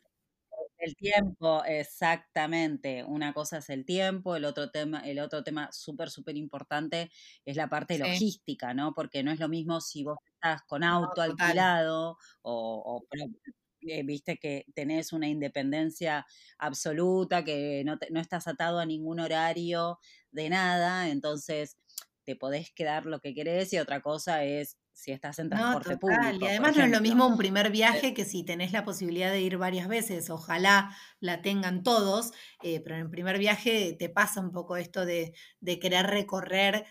el 0.86 0.96
tiempo, 0.96 1.64
exactamente. 1.66 3.04
Una 3.04 3.34
cosa 3.34 3.58
es 3.60 3.70
el 3.70 3.86
tiempo, 3.86 4.36
el 4.36 4.46
otro 4.46 4.72
tema, 4.72 5.00
el 5.02 5.20
otro 5.20 5.44
tema 5.44 5.70
súper, 5.72 6.10
súper 6.10 6.38
importante 6.38 7.12
es 7.46 7.56
la 7.58 7.70
parte 7.70 7.98
logística, 7.98 8.74
¿no? 8.74 8.94
Porque 8.94 9.24
no 9.24 9.32
es 9.32 9.40
lo 9.40 9.50
mismo 9.50 9.82
si 9.82 10.04
vos 10.04 10.18
estás 10.36 10.62
con 10.64 10.84
auto 10.84 11.22
alquilado 11.22 12.18
o, 12.42 13.06
eh, 13.82 14.04
viste 14.04 14.38
que 14.38 14.66
tenés 14.74 15.12
una 15.14 15.28
independencia 15.28 16.26
absoluta, 16.58 17.44
que 17.44 17.84
no, 17.86 17.98
no 18.12 18.20
estás 18.20 18.48
atado 18.48 18.80
a 18.80 18.86
ningún 18.86 19.20
horario 19.20 20.00
de 20.32 20.50
nada, 20.50 21.10
entonces 21.10 21.78
te 22.24 22.36
podés 22.36 22.72
quedar 22.72 23.06
lo 23.06 23.20
que 23.20 23.34
querés 23.34 23.74
y 23.74 23.80
otra 23.80 24.02
cosa 24.02 24.44
es 24.46 24.78
si 24.94 25.12
estás 25.12 25.40
en 25.40 25.50
transporte 25.50 25.98
público. 25.98 26.46
Y 26.46 26.48
además 26.48 26.78
no 26.78 26.84
es 26.84 26.92
lo 26.92 27.02
mismo 27.02 27.28
un 27.28 27.38
primer 27.38 27.72
viaje 27.72 28.14
que 28.14 28.26
si 28.26 28.44
tenés 28.44 28.72
la 28.72 28.86
posibilidad 28.86 29.32
de 29.32 29.42
ir 29.42 29.58
varias 29.58 29.88
veces. 29.88 30.30
Ojalá 30.30 30.96
la 31.20 31.42
tengan 31.42 31.84
todos, 31.84 32.32
eh, 32.62 32.80
pero 32.80 32.96
en 32.96 33.02
el 33.02 33.10
primer 33.10 33.38
viaje 33.40 33.96
te 33.98 34.10
pasa 34.10 34.40
un 34.40 34.52
poco 34.52 34.78
esto 34.78 35.06
de, 35.06 35.34
querer 35.82 36.08
recorrer 36.08 36.86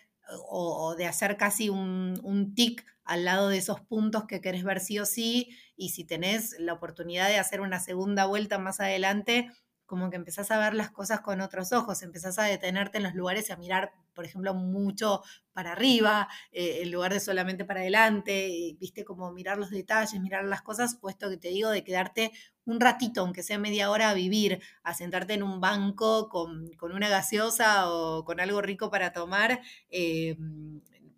o, 0.48 0.94
de 0.96 1.06
hacer 1.06 1.36
casi 1.36 1.68
un, 1.68 2.20
un 2.22 2.54
tic 2.54 2.84
al 3.04 3.24
lado 3.24 3.48
de 3.48 3.58
esos 3.58 3.80
puntos 3.80 4.26
que 4.26 4.40
querés 4.40 4.64
ver 4.64 4.80
sí 4.80 4.98
o 4.98 5.06
sí. 5.06 5.56
Y 5.76 5.90
si 5.90 6.04
tenés 6.04 6.56
la 6.58 6.72
oportunidad 6.72 7.28
de 7.28 7.38
hacer 7.38 7.60
una 7.60 7.80
segunda 7.80 8.26
vuelta 8.26 8.58
más 8.58 8.80
adelante, 8.80 9.50
como 9.92 10.08
que 10.08 10.16
empezás 10.16 10.50
a 10.50 10.58
ver 10.58 10.72
las 10.72 10.90
cosas 10.90 11.20
con 11.20 11.42
otros 11.42 11.70
ojos, 11.70 12.02
empezás 12.02 12.38
a 12.38 12.44
detenerte 12.44 12.96
en 12.96 13.04
los 13.04 13.14
lugares 13.14 13.50
y 13.50 13.52
a 13.52 13.58
mirar 13.58 13.92
por 14.14 14.24
ejemplo, 14.24 14.54
mucho 14.54 15.22
para 15.52 15.72
arriba, 15.72 16.28
eh, 16.50 16.80
en 16.82 16.90
lugar 16.90 17.12
de 17.12 17.20
solamente 17.20 17.66
para 17.66 17.80
adelante, 17.80 18.74
viste 18.80 19.04
como 19.04 19.30
mirar 19.32 19.58
los 19.58 19.68
detalles, 19.68 20.18
mirar 20.18 20.44
las 20.44 20.62
cosas, 20.62 20.96
puesto 20.96 21.28
que 21.28 21.36
te 21.36 21.48
digo 21.48 21.68
de 21.68 21.84
quedarte 21.84 22.32
un 22.64 22.80
ratito, 22.80 23.20
aunque 23.20 23.42
sea 23.42 23.58
media 23.58 23.90
hora, 23.90 24.08
a 24.08 24.14
vivir, 24.14 24.62
a 24.82 24.94
sentarte 24.94 25.34
en 25.34 25.42
un 25.42 25.60
banco 25.60 26.30
con, 26.30 26.70
una 26.80 27.08
gaseosa 27.10 27.90
o 27.90 28.24
con 28.24 28.40
algo 28.40 28.62
rico 28.62 28.90
para 28.90 29.12
tomar. 29.12 29.60
Eh, 29.90 30.38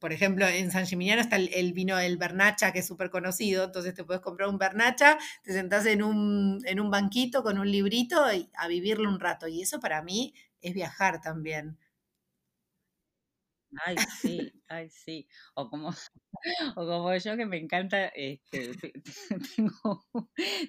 por 0.04 0.12
ejemplo, 0.12 0.46
en 0.46 0.70
San 0.70 0.84
Gimignano 0.84 1.22
está 1.22 1.36
el, 1.36 1.72
vino 1.72 1.98
el 1.98 2.18
Bernacha, 2.18 2.74
que 2.74 2.80
es 2.80 2.86
súper 2.86 3.08
conocido, 3.08 3.64
entonces 3.64 3.94
te 3.94 4.04
puedes 4.04 4.20
comprar 4.20 4.50
un 4.50 4.58
Bernacha, 4.58 5.16
te 5.42 5.54
sentás 5.54 5.86
en 5.86 6.02
un, 6.02 6.60
en 6.66 6.78
un 6.78 6.90
banquito 6.90 7.42
con 7.42 7.58
un 7.58 7.70
librito 7.70 8.30
y 8.30 8.50
a 8.54 8.68
vivirlo 8.68 9.08
un 9.08 9.18
rato. 9.18 9.48
Y 9.48 9.62
eso 9.62 9.80
para 9.80 10.02
mí 10.02 10.34
es 10.60 10.74
viajar 10.74 11.22
también. 11.22 11.78
Ay, 13.84 13.96
sí, 14.20 14.52
ay, 14.68 14.88
sí. 14.90 15.28
O 15.54 15.68
como, 15.68 15.90
o 16.76 16.86
como 16.86 17.14
yo 17.16 17.36
que 17.36 17.46
me 17.46 17.58
encanta, 17.58 18.06
este, 18.08 18.72
tengo, 19.56 20.04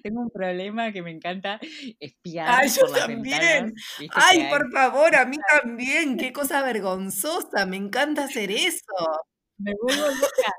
tengo 0.02 0.20
un 0.20 0.30
problema 0.30 0.92
que 0.92 1.02
me 1.02 1.10
encanta 1.10 1.60
espiar. 2.00 2.48
Ay, 2.48 2.68
yo 2.68 2.86
también. 2.92 3.74
Ay, 4.12 4.48
por 4.48 4.70
favor, 4.72 5.14
a 5.16 5.24
mí 5.24 5.36
también. 5.60 6.16
Qué 6.16 6.32
cosa 6.32 6.62
vergonzosa. 6.62 7.66
Me 7.66 7.76
encanta 7.76 8.24
hacer 8.24 8.50
eso. 8.50 8.92
Me 9.58 9.72
vuelvo 9.80 10.06
loca. 10.08 10.52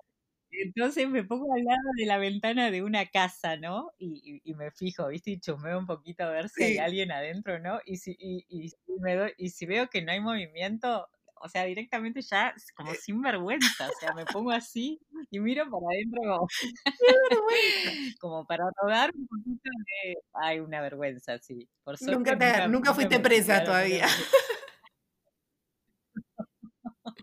Entonces 0.49 1.07
me 1.09 1.23
pongo 1.23 1.53
al 1.53 1.63
lado 1.63 1.89
de 1.97 2.05
la 2.05 2.17
ventana 2.17 2.71
de 2.71 2.81
una 2.81 3.05
casa, 3.05 3.57
¿no? 3.57 3.91
Y, 3.97 4.41
y, 4.43 4.53
me 4.55 4.71
fijo, 4.71 5.07
¿viste? 5.07 5.31
Y 5.31 5.39
chumeo 5.39 5.77
un 5.77 5.85
poquito 5.85 6.23
a 6.23 6.31
ver 6.31 6.49
si 6.49 6.63
hay 6.63 6.77
alguien 6.77 7.11
adentro, 7.11 7.59
¿no? 7.59 7.79
Y 7.85 7.97
si, 7.97 8.15
y, 8.19 8.45
y, 8.49 8.71
me 8.99 9.15
doy, 9.15 9.33
y 9.37 9.49
si 9.49 9.65
veo 9.65 9.87
que 9.89 10.01
no 10.01 10.11
hay 10.11 10.19
movimiento, 10.19 11.07
o 11.41 11.49
sea, 11.49 11.65
directamente 11.65 12.21
ya 12.21 12.53
como 12.75 12.93
sin 12.93 13.21
vergüenza, 13.21 13.87
o 13.87 13.99
sea, 13.99 14.13
me 14.13 14.25
pongo 14.25 14.51
así 14.51 14.99
y 15.31 15.39
miro 15.39 15.65
para 15.69 15.85
adentro 15.91 16.21
como, 16.21 16.47
como 18.19 18.45
para 18.45 18.65
rodar 18.81 19.11
un 19.15 19.27
poquito 19.27 19.69
de, 20.03 20.17
ay, 20.33 20.59
una 20.59 20.81
vergüenza, 20.81 21.37
sí. 21.39 21.67
Por 21.83 22.01
nunca, 22.01 22.67
nunca, 22.67 22.93
fuiste 22.93 23.19
presa 23.19 23.63
todavía. 23.63 24.07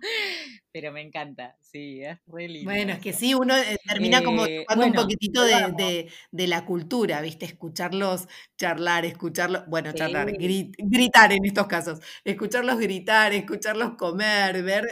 Pero 0.73 0.93
me 0.93 1.01
encanta, 1.01 1.57
sí, 1.61 2.03
es 2.03 2.19
re 2.27 2.49
lindo. 2.49 2.71
Bueno, 2.71 2.93
es 2.93 2.99
que 2.99 3.13
sí, 3.13 3.35
uno 3.35 3.57
eh, 3.57 3.79
termina 3.87 4.23
como 4.23 4.45
eh, 4.45 4.67
un 4.77 4.93
poquitito 4.93 5.43
de, 5.43 6.09
la 6.33 6.65
cultura, 6.65 7.21
¿viste? 7.21 7.47
Escucharlos 7.47 8.29
charlar, 8.57 9.05
escucharlos, 9.05 9.67
bueno, 9.67 9.93
charlar, 9.93 10.33
gritar 10.33 11.33
en 11.33 11.45
estos 11.45 11.67
casos, 11.67 12.01
escucharlos 12.25 12.79
gritar, 12.79 13.33
escucharlos 13.33 13.97
comer, 13.97 14.63
ver 14.63 14.85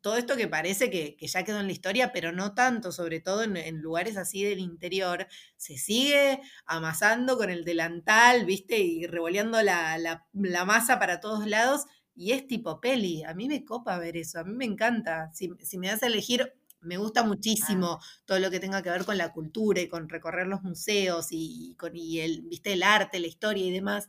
todo 0.00 0.16
esto 0.16 0.36
que 0.36 0.48
parece 0.48 0.90
que, 0.90 1.16
ya 1.18 1.44
quedó 1.44 1.60
en 1.60 1.66
la 1.66 1.72
historia, 1.72 2.12
pero 2.12 2.30
no 2.30 2.54
tanto, 2.54 2.92
sobre 2.92 3.20
todo 3.20 3.42
en, 3.42 3.80
lugares 3.80 4.16
así 4.18 4.44
del 4.44 4.58
interior, 4.58 5.26
se 5.56 5.78
sigue 5.78 6.40
amasando 6.66 7.38
con 7.38 7.48
el 7.50 7.64
delantal, 7.64 8.44
¿viste? 8.44 8.78
Y 8.78 9.06
revoleando 9.06 9.62
la, 9.62 9.98
la 10.32 10.64
masa 10.66 10.98
para 10.98 11.20
todos 11.20 11.46
lados 11.46 11.86
y 12.14 12.32
es 12.32 12.46
tipo 12.46 12.80
peli. 12.80 13.24
A 13.24 13.34
mí 13.34 13.48
me 13.48 13.64
copa 13.64 13.98
ver 13.98 14.16
eso, 14.16 14.38
a 14.38 14.44
mí 14.44 14.52
me 14.54 14.64
encanta. 14.64 15.30
Si, 15.32 15.48
me 15.78 15.88
das 15.88 16.02
a 16.02 16.06
elegir, 16.06 16.52
me 16.80 16.96
gusta 16.96 17.20
ah. 17.20 17.24
muchísimo 17.24 18.00
todo 18.24 18.38
lo 18.38 18.50
que 18.50 18.60
tenga 18.60 18.82
que 18.82 18.90
ver 18.90 19.04
con 19.04 19.18
la 19.18 19.32
cultura 19.32 19.80
y 19.80 19.88
con 19.88 20.08
recorrer 20.08 20.46
los 20.46 20.62
museos 20.62 21.28
y, 21.30 21.74
con 21.78 21.92
el, 21.96 22.42
¿viste? 22.42 22.72
el 22.72 22.82
arte, 22.82 23.20
la 23.20 23.26
historia 23.26 23.64
y 23.64 23.72
demás. 23.72 24.08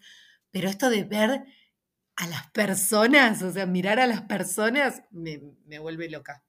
Pero 0.52 0.70
esto 0.70 0.90
de 0.90 1.04
ver 1.04 1.46
a 2.16 2.28
las 2.28 2.50
personas, 2.52 3.42
o 3.42 3.52
sea, 3.52 3.66
mirar 3.66 4.00
a 4.00 4.08
las 4.08 4.22
personas, 4.24 5.04
me, 5.12 5.42
me 5.66 5.80
vuelve 5.80 6.10
loca. 6.10 6.44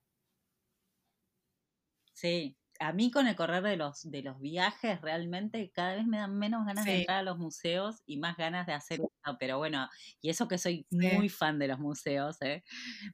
Sí, 2.14 2.56
a 2.80 2.92
mí 2.92 3.10
con 3.10 3.26
el 3.26 3.36
correr 3.36 3.62
de 3.62 3.76
los, 3.76 4.10
de 4.10 4.22
los 4.22 4.40
viajes 4.40 5.00
realmente 5.00 5.70
cada 5.72 5.96
vez 5.96 6.06
me 6.06 6.18
dan 6.18 6.38
menos 6.38 6.66
ganas 6.66 6.84
de 6.84 7.00
entrar 7.00 7.18
a 7.18 7.22
los 7.22 7.38
museos 7.38 8.02
y 8.06 8.18
más 8.18 8.36
ganas 8.36 8.66
de 8.66 8.72
hacer 8.72 9.00
esto, 9.00 9.36
pero 9.38 9.58
bueno, 9.58 9.88
y 10.20 10.30
eso 10.30 10.48
que 10.48 10.58
soy 10.58 10.86
muy 10.90 11.28
fan 11.28 11.58
de 11.58 11.68
los 11.68 11.78
museos, 11.78 12.36
¿eh? 12.42 12.64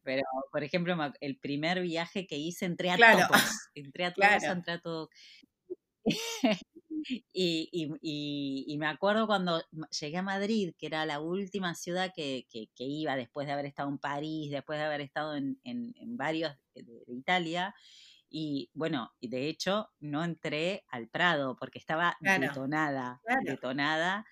pero 0.03 0.23
por 0.51 0.65
ejemplo 0.65 0.97
el 1.21 1.39
primer 1.39 1.81
viaje 1.81 2.27
que 2.27 2.37
hice 2.37 2.67
entré 2.67 2.91
a 2.91 2.97
todos, 2.97 3.71
entré 3.75 4.05
a 4.05 4.15
todos, 4.15 4.43
entré 4.43 4.73
a 4.73 4.81
todos. 4.81 5.09
y, 7.33 7.69
y, 7.73 8.65
y, 8.67 8.79
me 8.79 8.87
acuerdo 8.87 9.27
cuando 9.27 9.63
llegué 10.01 10.19
a 10.19 10.23
Madrid, 10.23 10.75
que 10.79 10.87
era 10.87 11.07
la 11.07 11.21
última 11.21 11.75
ciudad 11.75 12.13
que, 12.15 12.47
que, 12.51 12.69
iba 12.85 13.17
después 13.17 13.47
de 13.47 13.53
haber 13.53 13.67
estado 13.67 13.89
en 13.89 13.99
París, 13.99 14.51
después 14.51 14.79
de 14.79 14.85
haber 14.85 15.01
estado 15.01 15.37
en, 15.37 15.61
en, 15.65 15.95
en 15.97 16.17
varios 16.17 16.53
de 16.75 16.85
Italia, 17.09 17.75
y 18.33 18.71
bueno, 18.73 19.13
de 19.21 19.49
hecho 19.49 19.91
no 20.01 20.25
entré 20.25 20.85
al 20.89 21.09
Prado 21.09 21.57
porque 21.57 21.79
estaba 21.79 22.17
detonada, 22.21 23.21
detonada. 23.45 24.27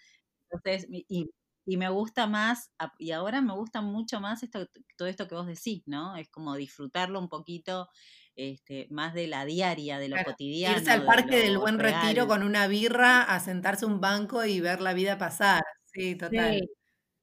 Entonces, 0.50 0.86
y, 0.90 1.30
y, 1.64 1.76
me 1.76 1.88
gusta 1.88 2.26
más, 2.26 2.72
y 2.98 3.12
ahora 3.12 3.40
me 3.40 3.52
gusta 3.52 3.80
mucho 3.80 4.20
más 4.20 4.42
esto, 4.42 4.66
todo 4.96 5.06
esto 5.06 5.28
que 5.28 5.36
vos 5.36 5.46
decís, 5.46 5.82
¿no? 5.86 6.16
Es 6.16 6.28
como 6.30 6.56
disfrutarlo 6.56 7.20
un 7.20 7.28
poquito 7.28 7.88
este, 8.34 8.88
más 8.90 9.14
de 9.14 9.26
la 9.26 9.44
diaria, 9.44 9.98
de 9.98 10.08
lo 10.08 10.16
cotidiano. 10.24 10.78
Irse 10.78 10.90
al 10.90 11.04
parque 11.04 11.36
del 11.36 11.58
buen 11.58 11.78
retiro 11.78 12.26
con 12.26 12.42
una 12.42 12.66
birra, 12.66 13.22
a 13.22 13.38
sentarse 13.38 13.86
un 13.86 14.00
banco 14.00 14.44
y 14.44 14.60
ver 14.60 14.80
la 14.80 14.94
vida 14.94 15.18
pasar. 15.18 15.62
Sí, 15.84 16.16
total. 16.16 16.56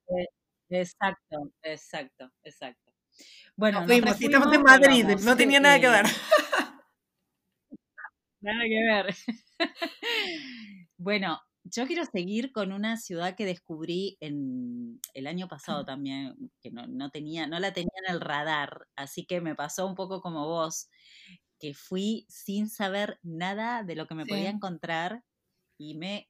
E, 0.07 0.27
exacto, 0.69 1.51
exacto, 1.63 2.31
exacto. 2.43 2.93
Bueno, 3.55 3.83
estamos 3.83 4.53
en 4.53 4.61
Madrid, 4.61 5.05
no 5.23 5.35
tenía 5.35 5.59
nada 5.59 5.79
que 5.79 5.89
ver. 5.89 6.05
Nada 8.47 8.63
que 8.63 8.83
ver. 8.85 9.15
bueno, 10.97 11.41
yo 11.65 11.85
quiero 11.85 12.05
seguir 12.05 12.53
con 12.53 12.71
una 12.71 12.95
ciudad 12.95 13.35
que 13.35 13.45
descubrí 13.45 14.15
en 14.21 15.01
el 15.13 15.27
año 15.27 15.49
pasado 15.49 15.83
también, 15.83 16.33
que 16.61 16.71
no, 16.71 17.09
tenía, 17.09 17.45
no 17.47 17.59
la 17.59 17.73
tenía 17.73 17.91
en 18.07 18.13
el 18.15 18.21
radar, 18.21 18.87
así 18.95 19.25
que 19.25 19.41
me 19.41 19.53
pasó 19.53 19.85
un 19.85 19.95
poco 19.95 20.21
como 20.21 20.47
vos, 20.47 20.89
que 21.59 21.73
fui 21.73 22.25
sin 22.29 22.69
saber 22.69 23.19
nada 23.21 23.83
de 23.83 23.95
lo 23.95 24.07
que 24.07 24.15
me 24.15 24.25
podía 24.25 24.49
encontrar 24.49 25.23
y 25.77 25.95
me 25.95 26.29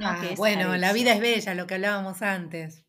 Ah, 0.00 0.20
bueno, 0.38 0.74
la 0.78 0.92
vida 0.92 1.12
es 1.12 1.20
bella, 1.20 1.54
lo 1.54 1.66
que 1.66 1.74
hablábamos 1.74 2.22
antes. 2.22 2.86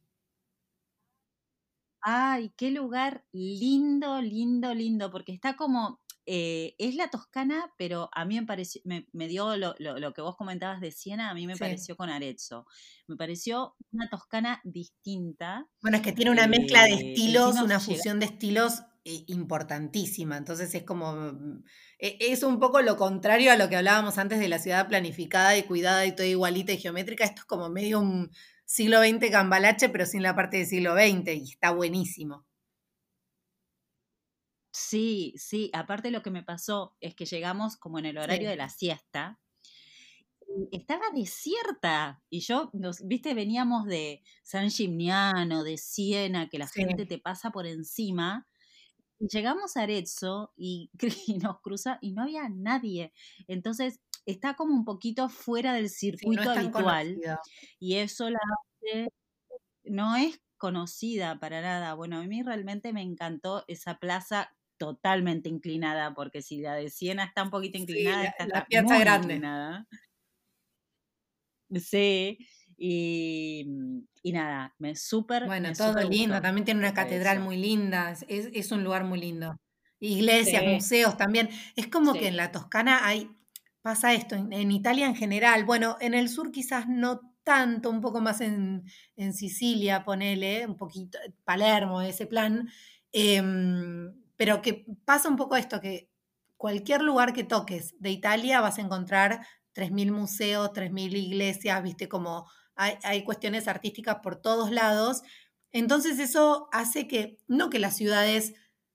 Ay, 2.01 2.53
qué 2.57 2.71
lugar 2.71 3.23
lindo, 3.31 4.21
lindo, 4.21 4.73
lindo, 4.73 5.09
porque 5.11 5.31
está 5.33 5.55
como, 5.55 6.01
eh, 6.25 6.75
es 6.77 6.95
la 6.95 7.09
Toscana, 7.09 7.71
pero 7.77 8.09
a 8.13 8.25
mí 8.25 8.39
me 8.39 8.45
pareció, 8.45 8.81
me, 8.85 9.07
me 9.11 9.27
dio 9.27 9.57
lo, 9.57 9.75
lo- 9.79 9.99
lo 9.99 10.13
que 10.13 10.21
vos 10.21 10.35
comentabas 10.37 10.79
de 10.81 10.91
Siena, 10.91 11.29
a 11.29 11.33
mí 11.33 11.47
me 11.47 11.53
Sí. 11.55 11.59
pareció 11.59 11.95
con 11.97 12.09
Arezzo. 12.09 12.65
Me 13.07 13.15
pareció 13.17 13.75
una 13.91 14.09
Toscana 14.09 14.61
distinta. 14.63 15.67
Bueno, 15.81 15.97
es 15.97 16.03
que 16.03 16.13
tiene 16.13 16.31
una 16.31 16.47
mezcla 16.47 16.83
de 16.83 16.93
Eh, 16.93 17.13
estilos, 17.13 17.55
una 17.55 17.77
llega- 17.77 17.79
fusión 17.79 18.19
de 18.19 18.25
estilos 18.27 18.81
eh, 19.05 19.25
importantísima. 19.27 20.37
Entonces 20.37 20.73
es 20.73 20.83
como, 20.83 21.13
mm, 21.13 21.63
e- 21.99 22.17
es 22.21 22.41
un 22.43 22.59
poco 22.59 22.81
lo 22.81 22.95
contrario 22.95 23.51
a 23.51 23.57
lo 23.57 23.67
que 23.67 23.75
hablábamos 23.75 24.17
antes 24.17 24.39
de 24.39 24.47
la 24.47 24.59
ciudad 24.59 24.87
planificada 24.87 25.57
y 25.57 25.63
cuidada 25.63 26.05
y 26.05 26.13
toda 26.15 26.25
igualita 26.27 26.71
y 26.71 26.77
geométrica. 26.77 27.25
Esto 27.25 27.41
es 27.41 27.45
como 27.45 27.69
medio 27.69 27.99
un 27.99 28.31
siglo 28.65 28.99
XX 29.01 29.29
cambalache, 29.29 29.89
pero 29.89 30.05
sin 30.05 30.23
la 30.23 30.35
parte 30.35 30.57
del 30.57 30.67
siglo 30.67 30.93
XX 30.95 31.35
y 31.35 31.51
está 31.51 31.71
buenísimo. 31.71 32.45
Sí, 34.75 35.33
sí, 35.37 35.69
aparte 35.73 36.09
lo 36.09 36.23
que 36.23 36.31
me 36.31 36.41
pasó 36.43 36.97
es 36.99 37.13
que 37.13 37.25
llegamos 37.25 37.77
como 37.77 37.99
en 37.99 38.05
el 38.07 38.17
horario 38.17 38.49
Sí. 38.49 38.49
de 38.49 38.55
la 38.55 38.69
siesta. 38.69 39.39
y 40.71 40.75
Estaba 40.77 41.03
desierta 41.13 42.23
y 42.29 42.41
yo, 42.41 42.69
nos, 42.73 43.05
viste, 43.07 43.33
veníamos 43.33 43.85
de 43.85 44.23
San 44.43 44.69
Gimignano, 44.71 45.63
de 45.63 45.77
Siena, 45.77 46.49
que 46.49 46.59
la 46.59 46.67
Sí. 46.73 46.83
gente 46.85 47.05
te 47.05 47.17
pasa 47.19 47.51
por 47.51 47.65
encima. 47.65 48.47
Y 49.19 49.27
llegamos 49.29 49.77
a 49.77 49.83
Arezzo 49.83 50.53
y, 50.57 50.91
y 51.27 51.39
nos 51.39 51.61
cruza 51.61 51.99
y 52.01 52.13
no 52.13 52.23
había 52.23 52.49
nadie. 52.49 53.13
Entonces 53.47 54.01
está 54.25 54.55
como 54.55 54.73
un 54.75 54.85
poquito 54.85 55.29
fuera 55.29 55.73
del 55.73 55.89
Sí, 56.15 56.29
no 56.29 56.41
circuito 56.41 56.51
habitual 56.51 57.23
y 57.79 57.95
eso 57.97 58.29
la 58.29 58.39
hace, 58.81 59.09
no 59.85 60.15
es 60.17 60.41
conocida 60.57 61.39
para 61.39 61.61
nada. 61.61 61.93
Bueno, 61.95 62.19
a 62.19 62.23
mí 62.25 62.43
realmente 62.43 62.93
me 62.93 63.01
encantó 63.03 63.65
esa 63.67 63.99
plaza 63.99 64.55
totalmente 64.85 65.49
inclinada, 65.49 66.13
porque 66.13 66.41
si 66.41 66.59
la 66.61 66.75
de 66.75 66.89
Siena 66.89 67.23
está 67.25 67.43
un 67.43 67.49
poquito 67.51 67.77
Sí, 67.85 68.17
inclinada, 68.17 68.25
esta 68.25 68.45
la 68.45 68.65
está 68.71 68.97
piazza 68.97 68.99
grande. 68.99 69.41
inclinada. 69.41 69.87
Sí, 71.81 72.37
y, 72.77 73.65
y 74.21 74.31
nada, 74.31 74.75
me 74.77 74.95
súper, 74.95 75.43
Bueno, 75.43 75.75
me 75.75 75.75
todo 75.75 76.01
lindo. 76.03 76.39
gustó 76.39 76.41
También 76.41 76.63
tiene 76.65 76.79
una 76.79 76.93
catedral 76.93 77.39
muy 77.41 77.57
linda. 77.57 78.11
Es, 78.11 78.25
es- 78.53 78.71
un 78.71 78.83
lugar 78.83 79.03
muy 79.03 79.19
lindo. 79.19 79.57
Iglesias, 79.99 80.65
Sí, 80.65 80.65
museos 80.65 81.17
también. 81.17 81.49
Es 81.75 81.87
como 81.87 82.17
que 82.17 82.27
sí. 82.27 82.29
en 82.29 82.37
la 82.37 82.51
Toscana 82.51 83.05
hay, 83.07 83.29
pasa 83.81 84.13
esto, 84.13 84.35
en, 84.35 84.53
en 84.53 84.71
Italia 84.71 85.05
en 85.07 85.15
general. 85.15 85.65
Bueno, 85.65 85.97
en 85.99 86.13
el 86.13 86.29
sur 86.29 86.51
quizás 86.51 86.87
no 86.87 87.35
tanto, 87.43 87.89
un 87.89 87.99
poco 88.01 88.21
más 88.21 88.39
en, 88.41 88.83
en 89.17 89.33
Sicilia, 89.33 90.05
ponele, 90.05 90.65
un 90.65 90.77
poquito, 90.77 91.19
Palermo, 91.43 92.01
ese 92.01 92.25
plan. 92.27 92.69
Em, 93.11 94.22
pero 94.37 94.61
que 94.61 94.85
pasa 95.05 95.29
un 95.29 95.35
poco 95.35 95.55
esto, 95.55 95.81
que 95.81 96.09
cualquier 96.57 97.01
lugar 97.01 97.33
que 97.33 97.43
toques 97.43 97.95
de 97.99 98.11
Italia 98.11 98.61
vas 98.61 98.77
a 98.77 98.81
encontrar 98.81 99.45
3.000 99.75 100.11
museos, 100.11 100.71
3.000 100.71 101.15
iglesias, 101.17 101.83
viste, 101.83 102.07
como 102.07 102.49
hay, 102.75 102.97
hay 103.03 103.23
cuestiones 103.23 103.67
artísticas 103.67 104.17
por 104.23 104.37
todos 104.41 104.71
lados. 104.71 105.23
Entonces 105.71 106.19
eso 106.19 106.69
hace 106.71 107.07
que, 107.07 107.37
no 107.47 107.69
que 107.69 107.79
las 107.79 107.97
ciudades 107.97 108.53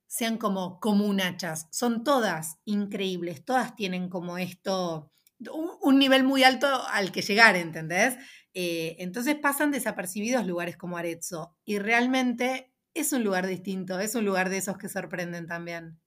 sean 0.08 0.38
como 0.38 0.80
comunachas, 0.80 1.68
son 1.70 2.02
todas 2.02 2.56
increíbles, 2.64 3.44
todas 3.44 3.76
tienen 3.76 4.08
como 4.08 4.38
esto, 4.38 5.12
un, 5.82 5.98
nivel 5.98 6.24
muy 6.24 6.44
alto 6.44 6.66
al 6.88 7.12
que 7.12 7.20
llegar, 7.22 7.56
¿entendés? 7.56 8.16
Eh, 8.54 8.96
entonces 8.98 9.36
pasan 9.36 9.70
desapercibidos 9.70 10.46
lugares 10.46 10.76
como 10.76 10.96
Arezzo 10.96 11.54
y 11.64 11.78
realmente 11.78 12.72
es 13.00 13.12
un 13.12 13.24
lugar 13.24 13.46
distinto, 13.46 13.98
es 14.00 14.14
un 14.14 14.24
lugar 14.24 14.48
de 14.50 14.58
esos 14.58 14.78
que 14.78 14.88
sorprenden 14.88 15.46
también. 15.46 15.98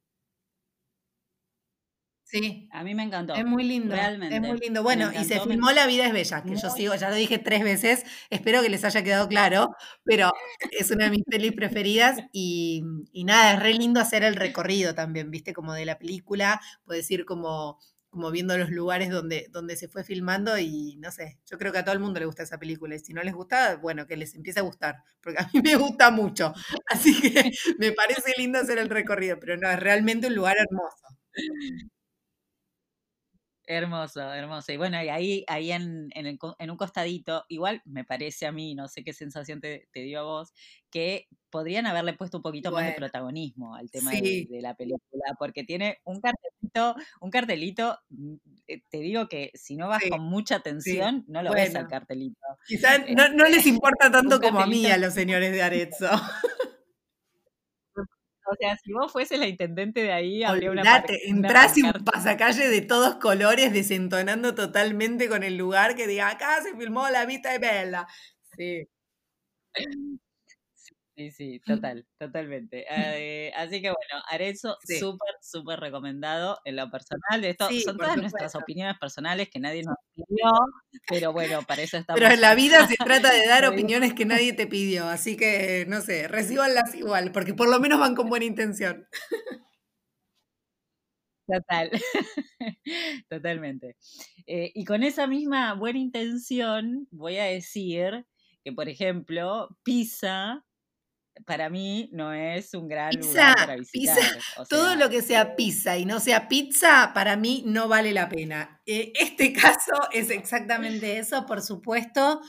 Sí, 2.23 2.69
A 2.71 2.83
mí 2.83 2.95
me 2.95 3.03
es 3.33 3.43
encantó, 3.43 3.43
muy 3.45 3.63
lindo, 3.63 3.95
es 4.29 4.41
muy 4.41 4.57
realmente. 4.57 4.57
lindo. 4.57 4.83
Bueno, 4.83 5.11
y 5.13 5.25
se 5.25 5.35
me 5.35 5.41
filmó 5.41 5.71
La 5.71 5.85
vida 5.87 6.05
es 6.07 6.13
bella, 6.13 6.45
que 6.45 6.55
yo 6.55 6.69
sigo, 6.69 6.95
ya 6.95 7.09
lo 7.09 7.15
dije 7.15 7.39
tres 7.39 7.63
veces, 7.63 8.03
espero 8.29 8.61
que 8.61 8.69
les 8.69 8.83
haya 8.85 9.03
quedado 9.03 9.27
claro, 9.27 9.69
pero 10.05 10.31
es 10.71 10.91
una 10.91 11.05
de 11.05 11.11
mis 11.11 11.23
pelis 11.25 11.53
preferidas 11.53 12.19
y, 12.31 12.83
y 13.11 13.25
nada, 13.25 13.53
es 13.55 13.59
re 13.61 13.73
lindo 13.73 13.99
hacer 13.99 14.23
el 14.23 14.35
recorrido 14.35 14.95
también, 14.95 15.29
viste, 15.31 15.53
como 15.53 15.73
de 15.73 15.85
la 15.85 15.99
película, 15.99 16.61
puedes 16.85 17.09
ir 17.11 17.25
como, 17.25 17.79
como 18.11 18.29
viendo 18.29 18.57
los 18.57 18.69
lugares 18.69 19.09
donde, 19.09 19.47
donde 19.51 19.77
se 19.77 19.87
fue 19.87 20.03
filmando 20.03 20.57
y 20.59 20.97
no 20.97 21.11
sé, 21.11 21.39
yo 21.49 21.57
creo 21.57 21.71
que 21.71 21.79
a 21.79 21.85
todo 21.85 21.93
el 21.93 22.01
mundo 22.01 22.19
le 22.19 22.25
gusta 22.25 22.43
esa 22.43 22.59
película 22.59 22.93
y 22.93 22.99
si 22.99 23.13
no 23.13 23.23
les 23.23 23.33
gusta, 23.33 23.77
bueno, 23.77 24.05
que 24.05 24.17
les 24.17 24.35
empiece 24.35 24.59
a 24.59 24.63
gustar, 24.63 24.97
porque 25.21 25.39
a 25.39 25.49
mí 25.53 25.61
me 25.61 25.77
gusta 25.77 26.11
mucho, 26.11 26.53
así 26.87 27.19
que 27.21 27.51
me 27.79 27.93
parece 27.93 28.33
lindo 28.37 28.59
hacer 28.59 28.77
el 28.79 28.89
recorrido, 28.89 29.39
pero 29.39 29.57
no, 29.57 29.69
es 29.71 29.79
realmente 29.79 30.27
un 30.27 30.35
lugar 30.35 30.57
hermoso. 30.59 31.17
Hermoso, 33.73 34.33
hermoso. 34.33 34.73
Y 34.73 34.77
bueno, 34.77 35.01
y 35.01 35.07
ahí, 35.07 35.45
ahí 35.47 35.71
en, 35.71 36.09
en, 36.13 36.25
el 36.25 36.37
en 36.59 36.71
un 36.71 36.75
costadito, 36.75 37.45
igual 37.47 37.81
me 37.85 38.03
parece 38.03 38.45
a 38.45 38.51
mí, 38.51 38.75
no 38.75 38.89
sé 38.89 39.01
qué 39.01 39.13
sensación 39.13 39.61
te, 39.61 39.87
te 39.93 40.01
dio 40.01 40.19
a 40.19 40.23
vos, 40.23 40.53
que 40.89 41.29
podrían 41.49 41.85
haberle 41.85 42.13
puesto 42.13 42.37
un 42.37 42.43
poquito 42.43 42.69
más 42.71 42.85
de 42.85 42.91
protagonismo 42.91 43.73
al 43.73 43.89
tema 43.89 44.11
de, 44.11 44.17
sí, 44.17 44.45
de 44.49 44.61
la 44.61 44.75
película, 44.75 45.23
porque 45.39 45.63
tiene 45.63 45.99
un 46.03 46.19
cartelito, 46.19 46.95
un 47.21 47.31
cartelito, 47.31 47.97
mm, 48.09 48.33
eh, 48.67 48.81
te 48.89 48.97
digo 48.99 49.29
que 49.29 49.51
si 49.53 49.77
no 49.77 49.87
vas 49.87 50.03
sí, 50.03 50.09
con 50.09 50.21
mucha 50.21 50.55
sí, 50.55 50.59
atención, 50.59 51.23
no 51.29 51.41
lo 51.41 51.53
ves 51.53 51.73
al 51.73 51.87
cartelito. 51.87 52.39
Quizás 52.65 52.99
Eh, 53.07 53.15
no, 53.15 53.29
no 53.29 53.45
les 53.45 53.65
importa 53.67 54.11
tanto 54.11 54.41
como 54.41 54.59
a 54.59 54.67
mí, 54.67 54.85
a 54.87 54.97
los 54.97 55.13
señores 55.13 55.53
de 55.53 55.61
Arezzo. 55.61 56.09
O 58.51 58.55
sea, 58.59 58.75
si 58.77 58.91
vos 58.91 59.09
fueses 59.09 59.39
la 59.39 59.47
intendente 59.47 60.03
de 60.03 60.11
ahí, 60.11 60.43
habría 60.43 60.71
una, 60.71 60.81
Olvídate, 60.81 61.07
par- 61.13 61.17
una 61.29 61.47
entrás 61.47 61.77
y 61.77 61.83
un 61.83 61.93
pasacalle 62.03 62.67
de 62.67 62.81
todos 62.81 63.15
colores, 63.15 63.71
desentonando 63.71 64.53
totalmente 64.55 65.29
con 65.29 65.43
el 65.43 65.55
lugar 65.55 65.95
que 65.95 66.05
diga, 66.05 66.27
acá 66.29 66.61
se 66.61 66.75
filmó 66.75 67.07
La 67.09 67.25
Vista 67.25 67.51
de 67.51 67.59
Bella. 67.59 68.07
Sí. 68.57 68.87
Sí, 71.21 71.31
sí, 71.31 71.61
total, 71.93 72.05
totalmente. 72.17 72.85
Eh, 72.89 73.51
así 73.55 73.81
que 73.81 73.89
bueno, 73.89 74.23
Arezzo, 74.29 74.77
Sí, 74.83 74.97
súper, 74.97 75.35
súper 75.41 75.79
recomendado 75.79 76.59
en 76.65 76.77
lo 76.77 76.89
personal. 76.89 77.43
Esto 77.43 77.67
sí, 77.67 77.81
son 77.81 77.97
todas 77.97 78.17
nuestras 78.17 78.55
opiniones 78.55 78.97
personales 78.99 79.49
que 79.49 79.59
nadie 79.59 79.83
nos 79.83 79.95
pidió, 80.15 80.51
pero 81.07 81.33
bueno, 81.33 81.61
para 81.63 81.83
eso 81.83 81.97
Pero 82.07 82.25
estamos 82.25 82.33
en 82.33 82.41
la 82.41 82.55
vida 82.55 82.87
se 82.87 82.95
trata 82.95 83.31
de 83.31 83.47
dar 83.47 83.65
opiniones 83.65 84.13
que 84.13 84.25
nadie 84.25 84.53
te 84.53 84.65
pidió, 84.65 85.07
así 85.07 85.37
que, 85.37 85.85
no 85.87 86.01
sé, 86.01 86.27
recíbanlas 86.27 86.95
igual, 86.95 87.31
porque 87.31 87.53
por 87.53 87.69
lo 87.69 87.79
menos 87.79 87.99
van 87.99 88.15
con 88.15 88.29
buena 88.29 88.45
intención. 88.45 89.07
Total, 91.47 91.91
totalmente. 93.29 93.97
Eh, 94.47 94.71
y 94.73 94.85
con 94.85 95.03
esa 95.03 95.27
misma 95.27 95.73
buena 95.73 95.99
intención, 95.99 97.07
voy 97.11 97.37
a 97.37 97.45
decir 97.45 98.25
que, 98.63 98.71
por 98.71 98.89
ejemplo, 98.89 99.77
Pisa 99.83 100.63
para 101.45 101.69
mí 101.69 102.09
no 102.13 102.33
es 102.33 102.73
un 102.73 102.87
gran 102.87 103.19
lugar 103.19 103.53
para 103.55 103.75
Pizza, 103.75 103.77
visitar. 103.77 104.15
pizza, 104.25 104.37
O 104.57 104.65
todo 104.65 104.95
lo 104.95 105.09
que 105.09 105.21
sea 105.21 105.55
pizza 105.55 105.97
y 105.97 106.05
no 106.05 106.19
sea 106.19 106.47
pizza, 106.47 107.11
para 107.13 107.35
mí 107.35 107.63
no 107.65 107.87
vale 107.87 108.11
la 108.13 108.29
pena. 108.29 108.81
Eh, 108.85 109.13
este 109.15 109.53
caso 109.53 109.93
es 110.11 110.29
exactamente 110.29 111.17
eso, 111.17 111.45
por 111.45 111.61
supuesto, 111.61 112.41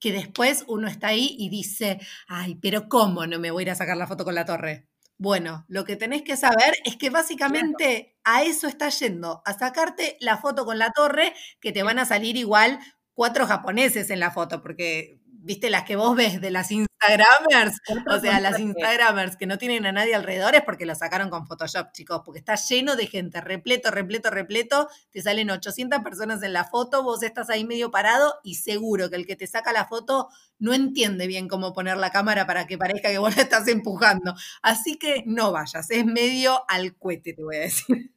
que 0.00 0.12
después 0.12 0.64
uno 0.68 0.88
está 0.88 1.08
ahí 1.08 1.36
y 1.38 1.48
dice, 1.50 1.98
ay, 2.28 2.56
pero 2.56 2.88
¿cómo 2.88 3.26
no 3.26 3.38
me 3.38 3.50
voy 3.50 3.62
a 3.62 3.66
ir 3.66 3.70
a 3.70 3.74
sacar 3.74 3.96
la 3.96 4.06
foto 4.06 4.24
con 4.24 4.34
la 4.34 4.44
torre? 4.44 4.88
Bueno, 5.16 5.64
lo 5.68 5.84
que 5.84 5.96
tenés 5.96 6.22
que 6.22 6.36
saber 6.36 6.74
es 6.84 6.96
que 6.96 7.10
claro, 7.42 7.62
básicamente 7.62 8.16
a 8.24 8.42
eso 8.42 8.66
estás 8.68 8.98
yendo, 9.00 9.42
a 9.46 9.54
sacarte 9.56 10.16
la 10.20 10.38
foto 10.38 10.64
con 10.64 10.78
la 10.78 10.90
torre, 10.92 11.34
que 11.60 11.72
te 11.72 11.82
van 11.82 11.98
a 11.98 12.04
salir 12.04 12.36
igual 12.36 12.80
cuatro 13.14 13.46
japoneses 13.46 14.10
en 14.10 14.20
la 14.20 14.30
foto, 14.32 14.60
porque, 14.62 15.20
viste, 15.26 15.70
las 15.70 15.84
que 15.84 15.96
vos 15.96 16.16
ves 16.16 16.40
de 16.40 16.50
las 16.50 16.70
Instagramers, 17.08 17.80
o 18.08 18.20
sea, 18.20 18.40
las. 18.40 18.58
Instagramers 18.58 19.36
que 19.36 19.46
no 19.46 19.58
tienen 19.58 19.86
a 19.86 19.92
nadie 19.92 20.14
alrededor 20.14 20.54
es 20.54 20.62
porque 20.62 20.86
lo 20.86 20.94
sacaron 20.94 21.30
con 21.30 21.46
Photoshop, 21.46 21.92
chicos, 21.92 22.22
porque 22.24 22.38
está 22.38 22.54
lleno 22.54 22.96
de 22.96 23.06
gente, 23.06 23.40
repleto, 23.40 23.90
repleto, 23.90 24.30
repleto, 24.30 24.88
te 25.10 25.22
salen 25.22 25.50
800 25.50 26.00
personas 26.00 26.42
en 26.42 26.52
la 26.52 26.64
foto, 26.64 27.02
vos 27.02 27.22
estás 27.22 27.50
ahí 27.50 27.64
medio 27.64 27.90
parado 27.90 28.34
y 28.42 28.56
seguro 28.56 29.10
que 29.10 29.16
el 29.16 29.26
que 29.26 29.36
te 29.36 29.46
saca 29.46 29.72
la 29.72 29.86
foto 29.86 30.28
no 30.58 30.72
entiende 30.72 31.26
bien 31.26 31.48
cómo 31.48 31.72
poner 31.72 31.96
la 31.96 32.10
cámara 32.10 32.46
para 32.46 32.66
que 32.66 32.78
parezca 32.78 33.10
que 33.10 33.18
vos 33.18 33.36
la 33.36 33.42
estás 33.42 33.68
empujando. 33.68 34.34
Así 34.62 34.98
que 34.98 35.24
no 35.26 35.52
vayas, 35.52 35.90
es 35.90 36.06
medio 36.06 36.64
al 36.68 36.96
cohete, 36.96 37.34
te 37.34 37.42
voy 37.42 37.56
a 37.56 37.60
decir. 37.60 38.13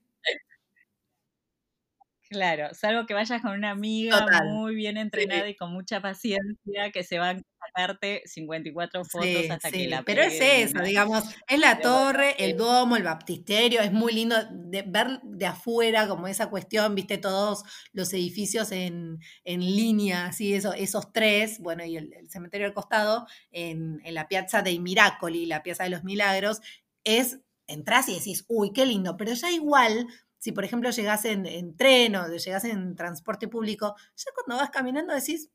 Claro, 2.30 2.73
salvo 2.73 3.05
que 3.05 3.13
vayas 3.13 3.41
con 3.41 3.51
una 3.51 3.71
amiga 3.71 4.28
muy 4.43 4.75
bien 4.75 4.97
entrenada 4.97 5.47
y 5.47 5.55
con 5.55 5.71
mucha 5.71 6.01
paciencia 6.01 6.91
que 6.91 7.03
se 7.03 7.19
van 7.19 7.38
a 7.38 7.67
sacarte 7.67 8.21
54 8.25 9.05
fotos 9.05 9.49
hasta 9.49 9.71
que 9.71 9.88
la 9.88 10.03
Pero 10.03 10.23
es 10.23 10.39
eso, 10.39 10.84
digamos, 10.84 11.23
es 11.47 11.59
la 11.59 11.80
torre, 11.80 12.36
el 12.43 12.57
domo, 12.57 12.97
el 12.97 13.03
baptisterio, 13.03 13.82
es 13.82 13.93
muy 13.93 14.13
lindo 14.13 14.36
de, 14.51 14.82
ver 14.82 15.21
de 15.23 15.45
afuera 15.45 16.07
como 16.07 16.28
esa 16.28 16.49
cuestión, 16.49 16.95
viste 16.95 17.17
todos 17.17 17.63
los 17.93 18.11
edificios 18.11 18.71
en, 18.71 19.19
línea, 19.45 20.25
así, 20.25 20.53
eso, 20.53 20.73
esos 20.73 21.13
tres, 21.13 21.59
bueno, 21.59 21.86
y 21.86 21.95
el, 21.95 22.13
cementerio 22.30 22.67
al 22.67 22.73
costado, 22.73 23.25
en, 23.51 24.01
en 24.03 24.13
la 24.13 24.28
piazza 24.28 24.61
dei 24.61 24.80
Miracoli, 24.80 25.45
la 25.45 25.63
piazza 25.63 25.86
de 25.86 25.91
los 25.91 26.03
milagros, 26.03 26.59
es 27.05 27.39
entras 27.67 28.09
y 28.09 28.15
decís, 28.15 28.45
uy, 28.47 28.71
qué 28.73 28.86
lindo, 28.86 29.17
pero 29.17 29.34
ya 29.34 29.51
igual 29.51 30.07
si 30.48 30.54
por 30.54 30.64
ejemplo 30.64 30.89
llegas 30.91 31.26
en, 31.26 31.76
tren 31.76 32.16
o 32.16 32.26
llegas 32.30 32.64
en 32.64 32.95
transporte 32.95 33.50
público, 33.50 33.95
ya 34.16 34.32
cuando 34.34 34.64
vas 34.64 34.70
caminando 34.70 35.14
decís, 35.14 35.50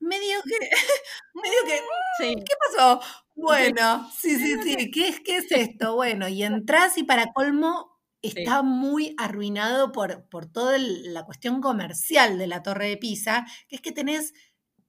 mm, 0.00 0.06
medio 0.06 0.38
que, 0.44 0.56
medio 1.34 1.58
que, 1.66 1.82
mm, 2.26 2.38
¿qué 2.38 2.54
pasó? 2.58 3.00
Bueno, 3.34 4.10
sí, 4.18 4.36
sí, 4.36 4.54
sí, 4.62 4.90
¿qué 4.90 5.08
es, 5.08 5.20
qué 5.20 5.36
es 5.38 5.52
esto? 5.52 5.94
Bueno, 5.94 6.28
y 6.28 6.42
entras 6.42 6.98
y 6.98 7.04
para 7.04 7.32
colmo 7.32 7.98
está 8.20 8.62
muy 8.62 9.14
arruinado 9.18 9.92
por, 9.92 10.26
por 10.28 10.44
toda 10.44 10.76
la 10.78 11.24
cuestión 11.24 11.62
comercial 11.62 12.38
de 12.38 12.46
la 12.46 12.62
Torre 12.62 12.88
de 12.88 12.96
Pisa, 12.98 13.46
que 13.68 13.76
es 13.76 13.82
que 13.82 13.92
tenés 13.92 14.34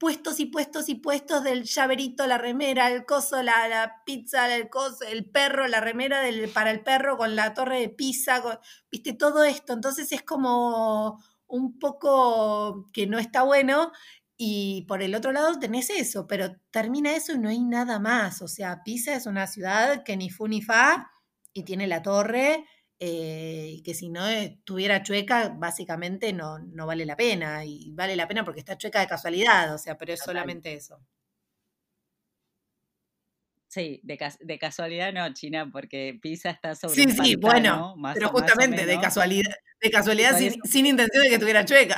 puestos 0.01 0.39
y 0.39 0.47
puestos 0.47 0.89
y 0.89 0.95
puestos 0.95 1.43
del 1.43 1.63
llaverito, 1.63 2.25
la 2.25 2.39
remera, 2.39 2.89
el 2.89 3.05
coso, 3.05 3.43
la, 3.43 4.01
pizza, 4.03 4.51
el 4.55 4.67
coso, 4.67 5.05
el 5.05 5.29
perro, 5.29 5.67
la 5.67 5.79
remera 5.79 6.21
del, 6.21 6.49
para 6.49 6.71
el 6.71 6.81
perro 6.81 7.17
con 7.17 7.35
la 7.35 7.53
torre 7.53 7.81
de 7.81 7.89
pizza, 7.89 8.41
viste, 8.91 9.13
todo 9.13 9.43
esto. 9.43 9.73
Entonces 9.73 10.11
es 10.11 10.23
como 10.23 11.23
un 11.45 11.77
poco 11.77 12.89
que 12.91 13.05
no 13.05 13.19
está 13.19 13.43
bueno. 13.43 13.91
Y 14.37 14.85
por 14.87 15.03
el 15.03 15.13
otro 15.13 15.31
lado 15.33 15.59
tenés 15.59 15.91
eso, 15.91 16.25
pero 16.25 16.55
termina 16.71 17.15
eso 17.15 17.33
y 17.33 17.37
no 17.37 17.49
hay 17.49 17.59
nada 17.59 17.99
más. 17.99 18.41
O 18.41 18.47
sea, 18.47 18.81
Pisa 18.83 19.13
es 19.13 19.27
una 19.27 19.45
ciudad 19.45 20.01
que 20.03 20.17
ni 20.17 20.31
fu 20.31 20.47
ni 20.47 20.63
fa 20.63 21.11
y 21.53 21.61
tiene 21.61 21.85
la 21.85 22.01
torre 22.01 22.65
eh, 23.03 23.77
y 23.77 23.81
que 23.81 23.95
si 23.95 24.09
no 24.09 24.27
estuviera 24.27 25.01
chueca, 25.01 25.49
básicamente 25.49 26.33
no, 26.33 26.59
no 26.59 26.85
vale 26.85 27.03
la 27.03 27.15
pena. 27.15 27.65
Y 27.65 27.89
vale 27.93 28.15
la 28.15 28.27
pena 28.27 28.45
porque 28.45 28.59
está 28.59 28.77
chueca 28.77 28.99
de 28.99 29.07
casualidad, 29.07 29.73
o 29.73 29.79
sea, 29.79 29.97
pero 29.97 30.13
es 30.13 30.19
solamente 30.19 30.71
eso. 30.75 31.01
Sí, 33.69 34.01
de, 34.03 34.59
casualidad 34.59 35.11
no, 35.13 35.33
China, 35.33 35.67
porque 35.71 36.19
Pisa 36.21 36.51
está 36.51 36.75
sobre. 36.75 36.93
Sí, 36.93 37.09
sí, 37.09 37.35
bueno, 37.37 37.95
pero 38.13 38.29
justamente 38.29 38.85
de 38.85 38.99
casualidad, 38.99 39.55
de 39.81 39.89
casualidad 39.89 40.37
sin, 40.37 40.61
sin, 40.63 40.85
intención 40.85 41.23
de 41.23 41.29
que 41.29 41.35
estuviera 41.35 41.65
chueca. 41.65 41.95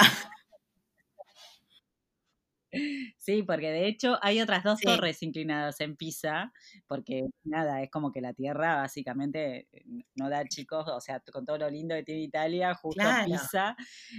Sí, 3.17 3.43
porque 3.43 3.71
de 3.71 3.87
hecho 3.87 4.17
hay 4.21 4.41
otras 4.41 4.63
dos 4.63 4.79
torres 4.81 5.21
inclinadas 5.23 5.79
en 5.81 5.95
Pisa, 5.95 6.51
porque 6.87 7.23
nada, 7.43 7.81
es 7.81 7.89
como 7.89 8.11
que 8.11 8.21
la 8.21 8.33
tierra 8.33 8.75
básicamente 8.75 9.67
eh, 9.71 9.83
no 10.15 10.29
da 10.29 10.45
chicos, 10.45 10.87
o 10.87 10.99
sea, 10.99 11.21
con 11.31 11.45
todo 11.45 11.57
lo 11.57 11.69
lindo 11.69 11.95
que 11.95 12.03
tiene 12.03 12.21
Italia, 12.21 12.73
justo 12.73 13.03
Pisa, 13.25 13.75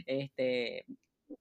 este, 0.07 0.87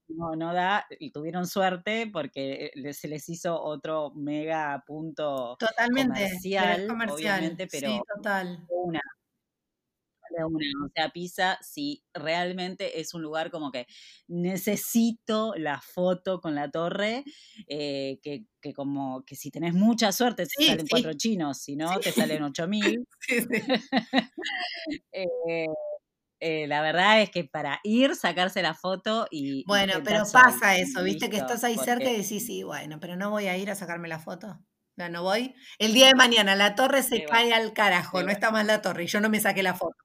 no, 0.07 0.35
no 0.35 0.53
da, 0.53 0.85
y 0.99 1.11
tuvieron 1.11 1.47
suerte 1.47 2.09
porque 2.11 2.71
eh, 2.73 2.93
se 2.93 3.07
les 3.07 3.27
hizo 3.29 3.61
otro 3.61 4.11
mega 4.15 4.83
punto 4.85 5.55
Totalmente, 5.57 6.19
comercial, 6.19 6.87
obviamente, 7.09 7.67
pero 7.67 7.89
sí, 7.89 8.01
total. 8.15 8.65
una 8.69 9.01
una. 10.45 10.65
O 10.85 10.89
sea, 10.93 11.09
Pisa 11.09 11.59
sí 11.61 12.03
realmente 12.13 12.99
es 12.99 13.13
un 13.13 13.21
lugar 13.21 13.51
como 13.51 13.71
que 13.71 13.87
necesito 14.27 15.53
la 15.55 15.79
foto 15.81 16.41
con 16.41 16.55
la 16.55 16.69
torre, 16.71 17.23
eh, 17.67 18.19
que, 18.21 18.45
como 18.73 19.23
que 19.25 19.35
si 19.35 19.51
tenés 19.51 19.73
mucha 19.73 20.11
suerte 20.11 20.45
te 20.45 20.65
salen 20.65 20.87
cuatro 20.87 21.13
chinos, 21.13 21.59
si 21.59 21.75
no 21.75 21.99
te 21.99 22.11
salen 22.11 22.43
ocho 22.43 22.67
mil. 22.67 23.05
Eh, 25.11 25.67
eh, 26.45 26.67
la 26.67 26.81
verdad 26.81 27.21
es 27.21 27.29
que 27.29 27.45
para 27.45 27.79
ir, 27.83 28.15
sacarse 28.15 28.61
la 28.61 28.73
foto 28.73 29.27
y... 29.31 29.63
Bueno, 29.65 29.93
pero 30.03 30.23
pasa 30.29 30.75
eso, 30.75 31.01
viste 31.01 31.29
que 31.29 31.37
estás 31.37 31.63
ahí 31.63 31.77
cerca 31.77 32.11
y 32.11 32.17
decís, 32.17 32.45
sí, 32.45 32.63
bueno, 32.63 32.99
pero 32.99 33.15
no 33.15 33.29
voy 33.29 33.47
a 33.47 33.57
ir 33.57 33.69
a 33.71 33.75
sacarme 33.75 34.09
la 34.09 34.19
foto. 34.19 34.59
No, 34.97 35.07
no 35.07 35.23
voy. 35.23 35.55
El 35.79 35.93
día 35.93 36.07
de 36.07 36.15
mañana 36.15 36.55
la 36.55 36.75
torre 36.75 37.01
se 37.01 37.23
cae 37.23 37.53
al 37.53 37.71
carajo, 37.71 38.21
no 38.23 38.29
está 38.29 38.51
más 38.51 38.65
la 38.65 38.81
torre 38.81 39.05
y 39.05 39.07
yo 39.07 39.21
no 39.21 39.29
me 39.29 39.39
saqué 39.39 39.63
la 39.63 39.73
foto. 39.73 39.95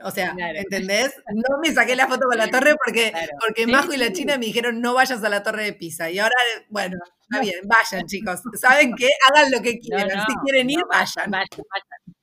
O 0.00 0.10
sea, 0.10 0.34
¿entendés? 0.54 1.14
No 1.34 1.58
me 1.60 1.72
saqué 1.72 1.96
la 1.96 2.06
foto 2.06 2.26
con 2.28 2.38
la 2.38 2.48
torre 2.48 2.74
porque, 2.84 3.12
porque 3.40 3.66
Majo 3.66 3.92
y 3.92 3.96
la 3.96 4.12
China 4.12 4.38
me 4.38 4.46
dijeron 4.46 4.80
no 4.80 4.94
vayas 4.94 5.22
a 5.24 5.28
la 5.28 5.42
torre 5.42 5.64
de 5.64 5.72
Pisa. 5.72 6.10
Y 6.10 6.18
ahora, 6.18 6.36
bueno, 6.68 6.96
está 7.22 7.40
bien, 7.40 7.60
vayan 7.64 8.06
chicos. 8.06 8.40
¿Saben 8.54 8.94
qué? 8.96 9.08
Hagan 9.28 9.50
lo 9.50 9.60
que 9.60 9.78
quieran. 9.78 10.24
si 10.26 10.34
quieren 10.44 10.70
ir, 10.70 10.84
vayan. 10.88 11.30
Vayan, 11.30 11.46
vayan. 11.58 12.18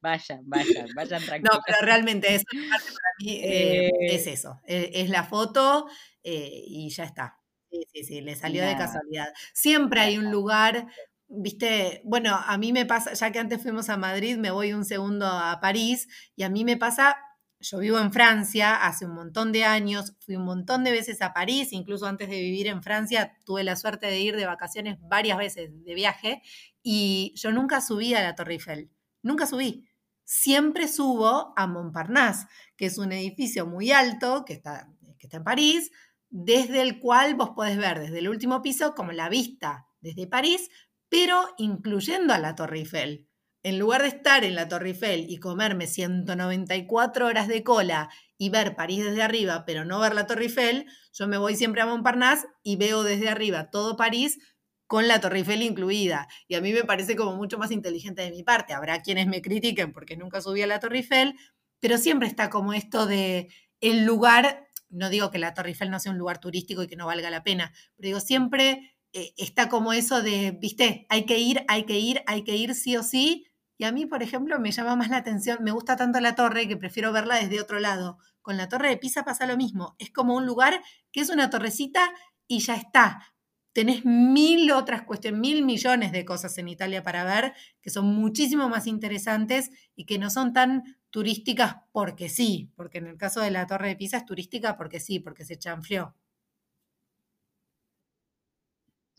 Vayan, 0.00 0.44
vayan, 0.96 1.22
tranquilos. 1.24 1.50
No, 1.52 1.60
pero 1.66 1.78
realmente 1.82 2.34
eso 2.34 2.44
para 2.50 3.14
mí 3.18 3.32
eh, 3.42 3.86
eh, 3.86 3.90
es 4.02 4.26
eso, 4.26 4.60
eh, 4.66 4.90
es 4.94 5.08
la 5.08 5.24
foto 5.24 5.88
y 6.22 6.88
ya 6.90 7.04
está. 7.04 7.36
Sí, 7.70 7.86
sí, 7.92 8.04
sí, 8.04 8.20
le 8.20 8.34
salió 8.34 8.64
de 8.64 8.76
casualidad. 8.76 9.28
Siempre 9.52 10.00
hay 10.00 10.18
un 10.18 10.30
lugar 10.30 10.86
viste, 11.30 12.02
bueno, 12.04 12.34
a 12.34 12.58
mí 12.58 12.72
me 12.72 12.84
pasa, 12.86 13.14
ya 13.14 13.30
que 13.30 13.38
antes 13.38 13.62
fuimos 13.62 13.88
a 13.88 13.96
Madrid, 13.96 14.36
me 14.36 14.50
voy 14.50 14.72
un 14.72 14.84
segundo 14.84 15.26
a 15.26 15.60
París 15.60 16.08
y 16.36 16.42
a 16.42 16.48
mí 16.48 16.64
me 16.64 16.76
pasa, 16.76 17.16
yo 17.60 17.78
vivo 17.78 17.98
en 17.98 18.12
Francia 18.12 18.74
hace 18.74 19.06
un 19.06 19.14
montón 19.14 19.52
de 19.52 19.64
años, 19.64 20.14
fui 20.20 20.36
un 20.36 20.44
montón 20.44 20.82
de 20.82 20.90
veces 20.90 21.22
a 21.22 21.32
París, 21.32 21.72
incluso 21.72 22.06
antes 22.06 22.28
de 22.28 22.40
vivir 22.40 22.66
en 22.66 22.82
Francia 22.82 23.36
tuve 23.44 23.62
la 23.64 23.76
suerte 23.76 24.06
de 24.06 24.18
ir 24.20 24.36
de 24.36 24.46
vacaciones 24.46 24.98
varias 25.00 25.38
veces 25.38 25.70
de 25.84 25.94
viaje 25.94 26.42
y 26.82 27.32
yo 27.36 27.52
nunca 27.52 27.80
subí 27.80 28.14
a 28.14 28.22
la 28.22 28.34
Torre 28.34 28.54
Eiffel, 28.54 28.90
nunca 29.22 29.46
subí. 29.46 29.86
Siempre 30.24 30.88
subo 30.88 31.52
a 31.56 31.66
Montparnasse, 31.66 32.46
que 32.76 32.86
es 32.86 32.98
un 32.98 33.12
edificio 33.12 33.66
muy 33.66 33.90
alto 33.90 34.44
que 34.44 34.52
está, 34.52 34.88
que 35.18 35.26
está 35.26 35.38
en 35.38 35.44
París, 35.44 35.90
desde 36.28 36.82
el 36.82 37.00
cual 37.00 37.34
vos 37.34 37.50
podés 37.50 37.76
ver 37.76 37.98
desde 38.00 38.20
el 38.20 38.28
último 38.28 38.62
piso 38.62 38.94
como 38.94 39.12
la 39.12 39.28
vista 39.28 39.88
desde 40.00 40.26
París, 40.26 40.70
pero 41.10 41.44
incluyendo 41.58 42.32
a 42.32 42.38
la 42.38 42.54
Torre 42.54 42.78
Eiffel. 42.78 43.26
En 43.62 43.78
lugar 43.78 44.02
de 44.02 44.08
estar 44.08 44.42
en 44.44 44.54
la 44.54 44.68
Torre 44.68 44.90
Eiffel 44.90 45.26
y 45.28 45.36
comerme 45.36 45.86
194 45.86 47.26
horas 47.26 47.46
de 47.46 47.62
cola 47.62 48.08
y 48.38 48.48
ver 48.48 48.74
París 48.74 49.04
desde 49.04 49.20
arriba, 49.20 49.64
pero 49.66 49.84
no 49.84 50.00
ver 50.00 50.14
la 50.14 50.26
Torre 50.26 50.44
Eiffel, 50.44 50.86
yo 51.12 51.28
me 51.28 51.36
voy 51.36 51.56
siempre 51.56 51.82
a 51.82 51.86
Montparnasse 51.86 52.46
y 52.62 52.76
veo 52.76 53.02
desde 53.02 53.28
arriba 53.28 53.70
todo 53.70 53.98
París 53.98 54.38
con 54.86 55.08
la 55.08 55.20
Torre 55.20 55.40
Eiffel 55.40 55.62
incluida. 55.62 56.26
Y 56.48 56.54
a 56.54 56.62
mí 56.62 56.72
me 56.72 56.84
parece 56.84 57.16
como 57.16 57.36
mucho 57.36 57.58
más 57.58 57.70
inteligente 57.70 58.22
de 58.22 58.30
mi 58.30 58.42
parte. 58.42 58.72
Habrá 58.72 59.02
quienes 59.02 59.26
me 59.26 59.42
critiquen 59.42 59.92
porque 59.92 60.16
nunca 60.16 60.40
subí 60.40 60.62
a 60.62 60.66
la 60.66 60.80
Torre 60.80 60.96
Eiffel, 60.98 61.34
pero 61.80 61.98
siempre 61.98 62.28
está 62.28 62.48
como 62.48 62.72
esto 62.72 63.04
de 63.04 63.52
el 63.80 64.04
lugar, 64.04 64.66
no 64.88 65.10
digo 65.10 65.30
que 65.30 65.38
la 65.38 65.54
Torre 65.54 65.70
Eiffel 65.70 65.90
no 65.90 66.00
sea 66.00 66.12
un 66.12 66.18
lugar 66.18 66.38
turístico 66.40 66.82
y 66.82 66.86
que 66.86 66.96
no 66.96 67.06
valga 67.06 67.30
la 67.30 67.42
pena, 67.42 67.72
pero 67.96 68.06
digo, 68.06 68.20
siempre 68.20 68.96
eh, 69.12 69.32
está 69.36 69.68
como 69.68 69.92
eso 69.92 70.22
de, 70.22 70.52
viste, 70.52 71.06
hay 71.08 71.26
que 71.26 71.38
ir, 71.38 71.64
hay 71.68 71.84
que 71.84 71.98
ir, 71.98 72.22
hay 72.26 72.44
que 72.44 72.56
ir 72.56 72.74
sí 72.74 72.96
o 72.96 73.02
sí. 73.02 73.46
Y 73.78 73.84
a 73.84 73.92
mí, 73.92 74.06
por 74.06 74.22
ejemplo, 74.22 74.58
me 74.60 74.72
llama 74.72 74.96
más 74.96 75.08
la 75.08 75.18
atención, 75.18 75.58
me 75.62 75.72
gusta 75.72 75.96
tanto 75.96 76.20
la 76.20 76.34
torre 76.34 76.68
que 76.68 76.76
prefiero 76.76 77.12
verla 77.12 77.36
desde 77.36 77.60
otro 77.60 77.80
lado. 77.80 78.18
Con 78.42 78.56
la 78.56 78.68
torre 78.68 78.90
de 78.90 78.96
Pisa 78.98 79.24
pasa 79.24 79.46
lo 79.46 79.56
mismo. 79.56 79.96
Es 79.98 80.10
como 80.10 80.36
un 80.36 80.46
lugar 80.46 80.82
que 81.12 81.20
es 81.20 81.30
una 81.30 81.50
torrecita 81.50 82.12
y 82.46 82.60
ya 82.60 82.74
está. 82.74 83.34
Tenés 83.72 84.04
mil 84.04 84.70
otras 84.72 85.02
cuestiones, 85.02 85.40
mil 85.40 85.64
millones 85.64 86.12
de 86.12 86.24
cosas 86.24 86.58
en 86.58 86.68
Italia 86.68 87.02
para 87.02 87.24
ver 87.24 87.54
que 87.80 87.90
son 87.90 88.06
muchísimo 88.06 88.68
más 88.68 88.86
interesantes 88.86 89.70
y 89.94 90.06
que 90.06 90.18
no 90.18 90.28
son 90.28 90.52
tan 90.52 90.98
turísticas 91.10 91.76
porque 91.92 92.28
sí, 92.28 92.72
porque 92.76 92.98
en 92.98 93.06
el 93.06 93.16
caso 93.16 93.40
de 93.40 93.50
la 93.50 93.66
Torre 93.66 93.88
de 93.88 93.96
Pisa 93.96 94.18
es 94.18 94.24
turística 94.24 94.76
porque 94.76 95.00
sí, 95.00 95.20
porque 95.20 95.44
se 95.44 95.56
chanfleó. 95.58 96.14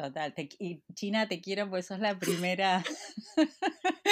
Total, 0.01 0.33
y 0.57 0.81
China 0.95 1.27
te 1.27 1.41
quiero 1.41 1.69
pues 1.69 1.85
sos 1.85 1.99
la 1.99 2.17
primera 2.19 2.83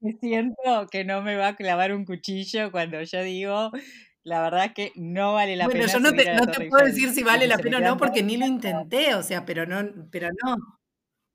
que 0.00 0.12
siento 0.20 0.86
que 0.88 1.04
no 1.04 1.20
me 1.20 1.34
va 1.34 1.48
a 1.48 1.56
clavar 1.56 1.92
un 1.92 2.04
cuchillo 2.04 2.70
cuando 2.70 3.02
yo 3.02 3.22
digo, 3.24 3.72
la 4.22 4.40
verdad 4.42 4.66
es 4.66 4.72
que 4.72 4.92
no 4.94 5.34
vale 5.34 5.56
la 5.56 5.66
pena. 5.66 5.86
Bueno, 5.86 5.92
yo 5.92 5.98
no 5.98 6.12
te, 6.12 6.32
no 6.32 6.46
te 6.46 6.68
puedo 6.68 6.86
decir 6.86 7.10
si 7.10 7.24
vale 7.24 7.48
la 7.48 7.58
pena 7.58 7.78
o 7.78 7.80
no, 7.80 7.96
porque 7.96 8.22
ni 8.22 8.36
lo 8.36 8.46
intenté, 8.46 9.16
o 9.16 9.22
sea, 9.24 9.44
pero 9.44 9.66
no, 9.66 10.08
pero 10.12 10.28
no. 10.28 10.56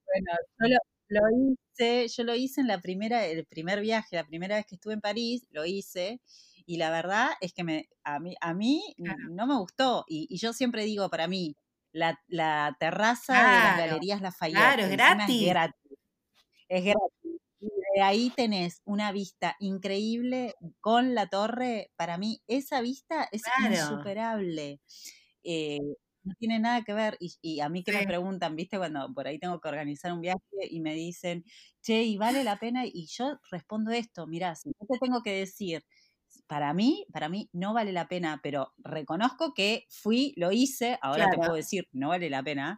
Bueno, 0.05 0.31
yo 0.59 0.67
lo, 1.09 1.53
hice, 1.77 2.07
yo 2.07 2.23
lo 2.23 2.35
hice 2.35 2.61
en 2.61 2.67
la 2.67 2.79
primera, 2.79 3.25
el 3.25 3.45
primer 3.45 3.81
viaje, 3.81 4.15
la 4.15 4.25
primera 4.25 4.55
vez 4.55 4.65
que 4.65 4.75
estuve 4.75 4.93
en 4.93 5.01
París, 5.01 5.45
lo 5.51 5.65
hice, 5.65 6.21
y 6.65 6.77
la 6.77 6.91
verdad 6.91 7.31
es 7.41 7.51
que 7.51 7.65
me, 7.65 7.89
a 8.05 8.19
mí, 8.19 8.35
a 8.39 8.53
mí 8.53 8.95
no 9.31 9.47
me 9.47 9.57
gustó, 9.57 10.05
y, 10.07 10.27
y 10.29 10.37
yo 10.37 10.53
siempre 10.53 10.85
digo, 10.85 11.09
para 11.09 11.27
mí, 11.27 11.55
la, 11.91 12.19
la 12.27 12.75
terraza 12.79 13.33
de 13.33 13.39
las 13.43 13.77
galerías 13.77 14.21
Lafayette. 14.21 14.57
Claro, 14.57 14.83
es 14.83 14.91
gratis. 14.91 15.41
Es 15.41 15.49
gratis. 15.49 15.97
Es 16.67 16.83
gratis. 16.85 17.41
Y 17.93 17.99
ahí 17.99 18.31
tenés 18.35 18.81
una 18.85 19.11
vista 19.11 19.55
increíble 19.59 20.55
con 20.79 21.13
la 21.13 21.27
torre. 21.27 21.91
Para 21.95 22.17
mí, 22.17 22.41
esa 22.47 22.81
vista 22.81 23.27
es 23.31 23.43
insuperable. 23.69 24.79
Eh, 25.43 25.79
no 26.23 26.33
tiene 26.39 26.59
nada 26.59 26.83
que 26.83 26.93
ver. 26.93 27.17
Y, 27.19 27.59
a 27.59 27.69
mí 27.69 27.83
que 27.83 27.91
me 27.91 28.05
preguntan, 28.05 28.55
viste, 28.55 28.77
cuando 28.77 29.13
por 29.13 29.27
ahí 29.27 29.39
tengo 29.39 29.59
que 29.59 29.69
organizar 29.69 30.13
un 30.13 30.21
viaje 30.21 30.39
y 30.69 30.79
me 30.79 30.93
dicen, 30.93 31.43
che, 31.81 32.03
¿y 32.03 32.17
vale 32.17 32.43
la 32.43 32.57
pena? 32.59 32.85
Y 32.85 33.07
yo 33.07 33.39
respondo 33.51 33.91
esto, 33.91 34.27
mirá, 34.27 34.55
si 34.55 34.69
no 34.69 34.87
te 34.87 34.97
tengo 34.99 35.21
que 35.23 35.33
decir, 35.33 35.83
para 36.51 36.73
mí, 36.73 37.05
para 37.13 37.29
mí 37.29 37.49
no 37.53 37.73
vale 37.73 37.93
la 37.93 38.09
pena, 38.09 38.41
pero 38.43 38.73
reconozco 38.79 39.53
que 39.53 39.87
fui, 39.89 40.33
lo 40.35 40.51
hice, 40.51 40.99
ahora 41.01 41.29
te 41.29 41.37
puedo 41.37 41.53
decir, 41.53 41.87
no 41.93 42.09
vale 42.09 42.29
la 42.29 42.43
pena. 42.43 42.77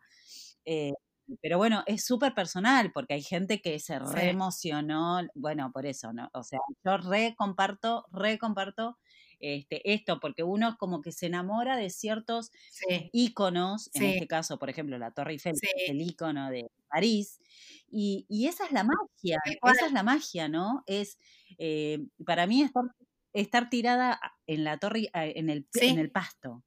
Eh, 0.64 0.94
pero 1.42 1.58
bueno, 1.58 1.82
es 1.88 2.06
súper 2.06 2.36
personal 2.36 2.92
porque 2.94 3.16
hay 3.16 3.24
gente 3.24 3.64
que 3.64 3.80
se 3.80 3.98
re 3.98 4.30
emocionó, 4.30 5.22
bueno, 5.34 5.72
por 5.72 5.88
eso, 5.88 6.14
¿no? 6.14 6.30
O 6.36 6.44
sea, 6.44 6.60
yo 6.86 6.98
re 6.98 7.34
comparto, 7.36 8.06
re 8.12 8.38
comparto 8.38 9.00
este, 9.40 9.92
esto, 9.92 10.20
porque 10.20 10.44
uno 10.44 10.78
como 10.78 11.02
que 11.02 11.12
se 11.12 11.26
enamora 11.26 11.76
de 11.76 11.90
ciertos 11.90 12.52
íconos, 13.12 13.90
en 13.96 14.04
este 14.04 14.28
caso, 14.28 14.60
por 14.60 14.70
ejemplo, 14.70 15.00
la 15.00 15.10
Torre 15.10 15.32
Eiffel, 15.32 15.56
el 15.88 16.00
ícono 16.00 16.52
de 16.52 16.70
París, 16.90 17.40
y, 17.90 18.48
esa 18.48 18.66
es 18.66 18.72
la 18.72 18.84
magia, 18.84 19.40
esa 19.46 19.86
es 19.88 19.92
la 19.94 20.04
magia, 20.04 20.48
¿no? 20.48 20.84
Es, 20.86 21.18
eh, 21.58 22.06
para 22.24 22.48
mí, 22.48 22.62
estar, 22.62 22.84
estar, 23.34 23.70
tirada 23.70 24.20
en 24.48 24.64
la 24.64 24.78
torre, 24.78 25.10
en 25.14 25.50
el, 25.50 25.68
en 25.74 26.00
el 26.00 26.12
pasto, 26.12 26.64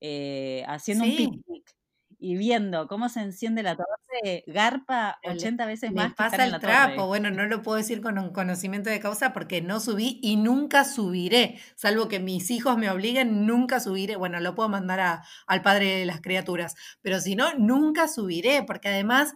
eh, 0.00 0.64
haciendo 0.66 1.04
un 1.04 1.16
picnic 1.16 1.74
y 2.18 2.36
viendo 2.36 2.88
cómo 2.88 3.10
se 3.10 3.20
enciende 3.20 3.62
la 3.62 3.76
torre, 3.76 4.44
garpa 4.46 5.18
80 5.24 5.66
veces 5.66 5.92
más. 5.92 6.08
Me 6.08 6.14
pasa 6.14 6.44
el 6.46 6.58
trapo, 6.58 7.06
bueno, 7.06 7.30
no 7.30 7.44
lo 7.44 7.60
puedo 7.62 7.76
decir 7.76 8.00
con 8.00 8.18
un 8.18 8.32
conocimiento 8.32 8.88
de 8.88 8.98
causa 8.98 9.34
porque 9.34 9.60
no 9.60 9.78
subí 9.78 10.20
y 10.22 10.36
nunca 10.36 10.84
subiré, 10.84 11.58
salvo 11.76 12.08
que 12.08 12.20
mis 12.20 12.50
hijos 12.50 12.78
me 12.78 12.88
obliguen, 12.88 13.44
nunca 13.46 13.78
subiré, 13.78 14.16
bueno, 14.16 14.40
lo 14.40 14.54
puedo 14.54 14.70
mandar 14.70 15.20
al 15.46 15.62
padre 15.62 15.98
de 15.98 16.06
las 16.06 16.22
criaturas, 16.22 16.76
pero 17.02 17.20
si 17.20 17.36
no, 17.36 17.52
nunca 17.58 18.08
subiré, 18.08 18.62
porque 18.62 18.88
además 18.88 19.34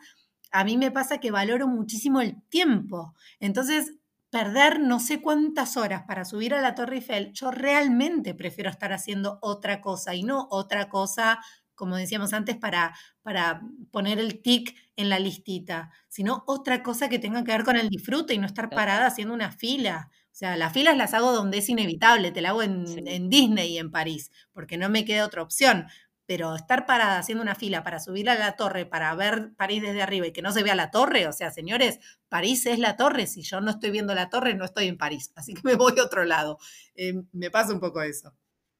a 0.50 0.64
mí 0.64 0.78
me 0.78 0.90
pasa 0.90 1.18
que 1.18 1.30
valoro 1.30 1.68
muchísimo 1.68 2.22
el 2.22 2.40
tiempo, 2.48 3.14
entonces 3.38 3.98
perder 4.30 4.80
no 4.80 5.00
sé 5.00 5.20
cuántas 5.20 5.76
horas 5.76 6.04
para 6.06 6.24
subir 6.24 6.54
a 6.54 6.60
la 6.60 6.74
Torre 6.74 6.96
Eiffel, 6.96 7.32
yo 7.32 7.50
realmente 7.50 8.34
prefiero 8.34 8.70
estar 8.70 8.92
haciendo 8.92 9.38
otra 9.40 9.80
cosa 9.80 10.14
y 10.14 10.22
no 10.22 10.46
otra 10.50 10.88
cosa 10.88 11.40
como 11.78 11.96
decíamos 11.96 12.32
antes, 12.32 12.56
para, 12.56 12.92
para 13.22 13.62
poner 13.92 14.18
el 14.18 14.42
tic 14.42 14.74
en 14.96 15.08
la 15.08 15.20
listita, 15.20 15.90
sino 16.08 16.42
otra 16.48 16.82
cosa 16.82 17.08
que 17.08 17.20
tenga 17.20 17.44
que 17.44 17.52
ver 17.52 17.62
con 17.62 17.76
el 17.76 17.88
disfrute 17.88 18.34
y 18.34 18.38
no 18.38 18.46
estar 18.46 18.68
parada 18.68 19.06
haciendo 19.06 19.32
una 19.32 19.52
fila. 19.52 20.10
O 20.10 20.34
sea, 20.38 20.56
las 20.56 20.72
filas 20.72 20.96
las 20.96 21.14
hago 21.14 21.32
donde 21.32 21.58
es 21.58 21.68
inevitable, 21.68 22.32
te 22.32 22.40
la 22.40 22.50
hago 22.50 22.64
en, 22.64 22.84
en 23.06 23.30
Disney 23.30 23.74
y 23.74 23.78
en 23.78 23.92
París, 23.92 24.32
porque 24.52 24.76
no 24.76 24.88
me 24.88 25.04
queda 25.04 25.24
otra 25.24 25.42
opción. 25.42 25.86
Pero 26.28 26.54
estar 26.54 26.84
parada 26.84 27.18
haciendo 27.18 27.40
una 27.40 27.54
fila 27.54 27.82
para 27.82 28.00
subir 28.00 28.28
a 28.28 28.34
la 28.34 28.54
torre, 28.54 28.84
para 28.84 29.14
ver 29.14 29.54
París 29.56 29.80
desde 29.80 30.02
arriba 30.02 30.26
y 30.26 30.32
que 30.32 30.42
no 30.42 30.52
se 30.52 30.62
vea 30.62 30.74
la 30.74 30.90
torre, 30.90 31.26
o 31.26 31.32
sea, 31.32 31.50
señores, 31.50 32.00
París 32.28 32.66
es 32.66 32.78
la 32.78 32.96
torre. 32.96 33.26
Si 33.26 33.40
yo 33.40 33.62
no 33.62 33.70
estoy 33.70 33.90
viendo 33.90 34.14
la 34.14 34.28
torre, 34.28 34.54
no 34.54 34.66
estoy 34.66 34.88
en 34.88 34.98
París. 34.98 35.32
Así 35.36 35.54
que 35.54 35.62
me 35.64 35.74
voy 35.74 35.98
a 35.98 36.04
otro 36.04 36.26
lado. 36.26 36.58
Eh, 36.94 37.14
me 37.32 37.50
pasa 37.50 37.72
un 37.72 37.80
poco 37.80 38.02
eso. 38.02 38.34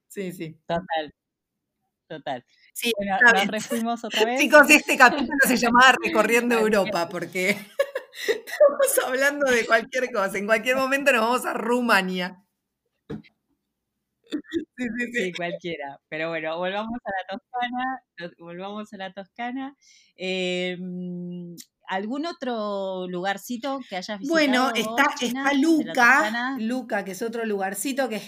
Sí, 0.08 0.30
sí. 0.32 0.58
Total. 0.66 1.14
Total. 2.06 2.44
Sí, 2.74 2.92
bueno, 2.96 3.16
nos 3.82 4.04
otra 4.04 4.24
vez. 4.26 4.40
Chicos, 4.40 4.68
este 4.68 4.98
capítulo 4.98 5.38
se 5.46 5.56
llamaba 5.56 5.94
Recorriendo 6.04 6.58
Europa, 6.58 7.08
porque 7.08 7.50
estamos 8.28 9.06
hablando 9.06 9.50
de 9.50 9.64
cualquier 9.64 10.12
cosa. 10.12 10.36
En 10.36 10.44
cualquier 10.44 10.76
momento 10.76 11.12
nos 11.12 11.22
vamos 11.22 11.46
a 11.46 11.54
Rumania. 11.54 12.44
Sí, 14.30 14.38
sí, 14.76 14.88
sí. 14.96 15.12
sí, 15.12 15.32
cualquiera. 15.32 16.00
Pero 16.08 16.28
bueno, 16.28 16.56
volvamos 16.58 16.98
a 17.04 17.10
la 17.10 17.38
Toscana. 17.38 18.34
Volvamos 18.38 18.92
a 18.92 18.96
la 18.96 19.12
Toscana. 19.12 19.76
Eh, 20.16 20.76
¿Algún 21.88 22.26
otro 22.26 23.08
lugarcito 23.08 23.80
que 23.88 23.96
hayas 23.96 24.18
visitado? 24.18 24.34
Bueno, 24.34 24.72
está, 24.74 25.06
está 25.22 25.54
Luca, 25.54 26.56
Luca, 26.58 27.02
que 27.02 27.12
es 27.12 27.22
otro 27.22 27.46
lugarcito, 27.46 28.10
que 28.10 28.16
es, 28.16 28.26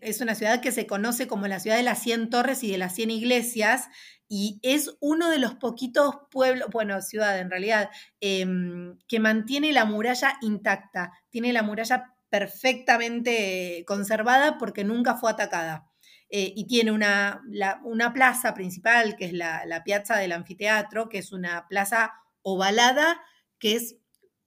es, 0.00 0.20
una 0.20 0.36
ciudad 0.36 0.60
que 0.60 0.70
se 0.70 0.86
conoce 0.86 1.26
como 1.26 1.48
la 1.48 1.58
ciudad 1.58 1.76
de 1.76 1.82
las 1.82 2.00
100 2.00 2.30
torres 2.30 2.62
y 2.62 2.70
de 2.70 2.78
las 2.78 2.94
100 2.94 3.10
iglesias, 3.10 3.88
y 4.28 4.60
es 4.62 4.96
uno 5.00 5.28
de 5.28 5.40
los 5.40 5.56
poquitos 5.56 6.14
pueblos, 6.30 6.68
bueno, 6.70 7.02
ciudad 7.02 7.36
en 7.40 7.50
realidad, 7.50 7.90
em, 8.20 8.96
que 9.08 9.18
mantiene 9.18 9.72
la 9.72 9.84
muralla 9.84 10.38
intacta, 10.40 11.10
tiene 11.30 11.52
la 11.52 11.64
muralla 11.64 12.14
perfectamente 12.30 13.84
conservada 13.86 14.56
porque 14.58 14.84
nunca 14.84 15.16
fue 15.16 15.30
atacada. 15.30 15.86
Eh, 16.32 16.52
y 16.54 16.66
tiene 16.66 16.92
una, 16.92 17.42
una, 17.82 18.12
plaza 18.12 18.54
principal, 18.54 19.16
que 19.16 19.24
es 19.24 19.32
la, 19.32 19.66
la 19.66 19.82
Piazza 19.82 20.16
del 20.16 20.30
Anfiteatro, 20.30 21.08
que 21.08 21.18
es 21.18 21.32
una 21.32 21.66
plaza 21.68 22.12
ovalada, 22.42 23.20
que 23.58 23.74
es 23.74 23.96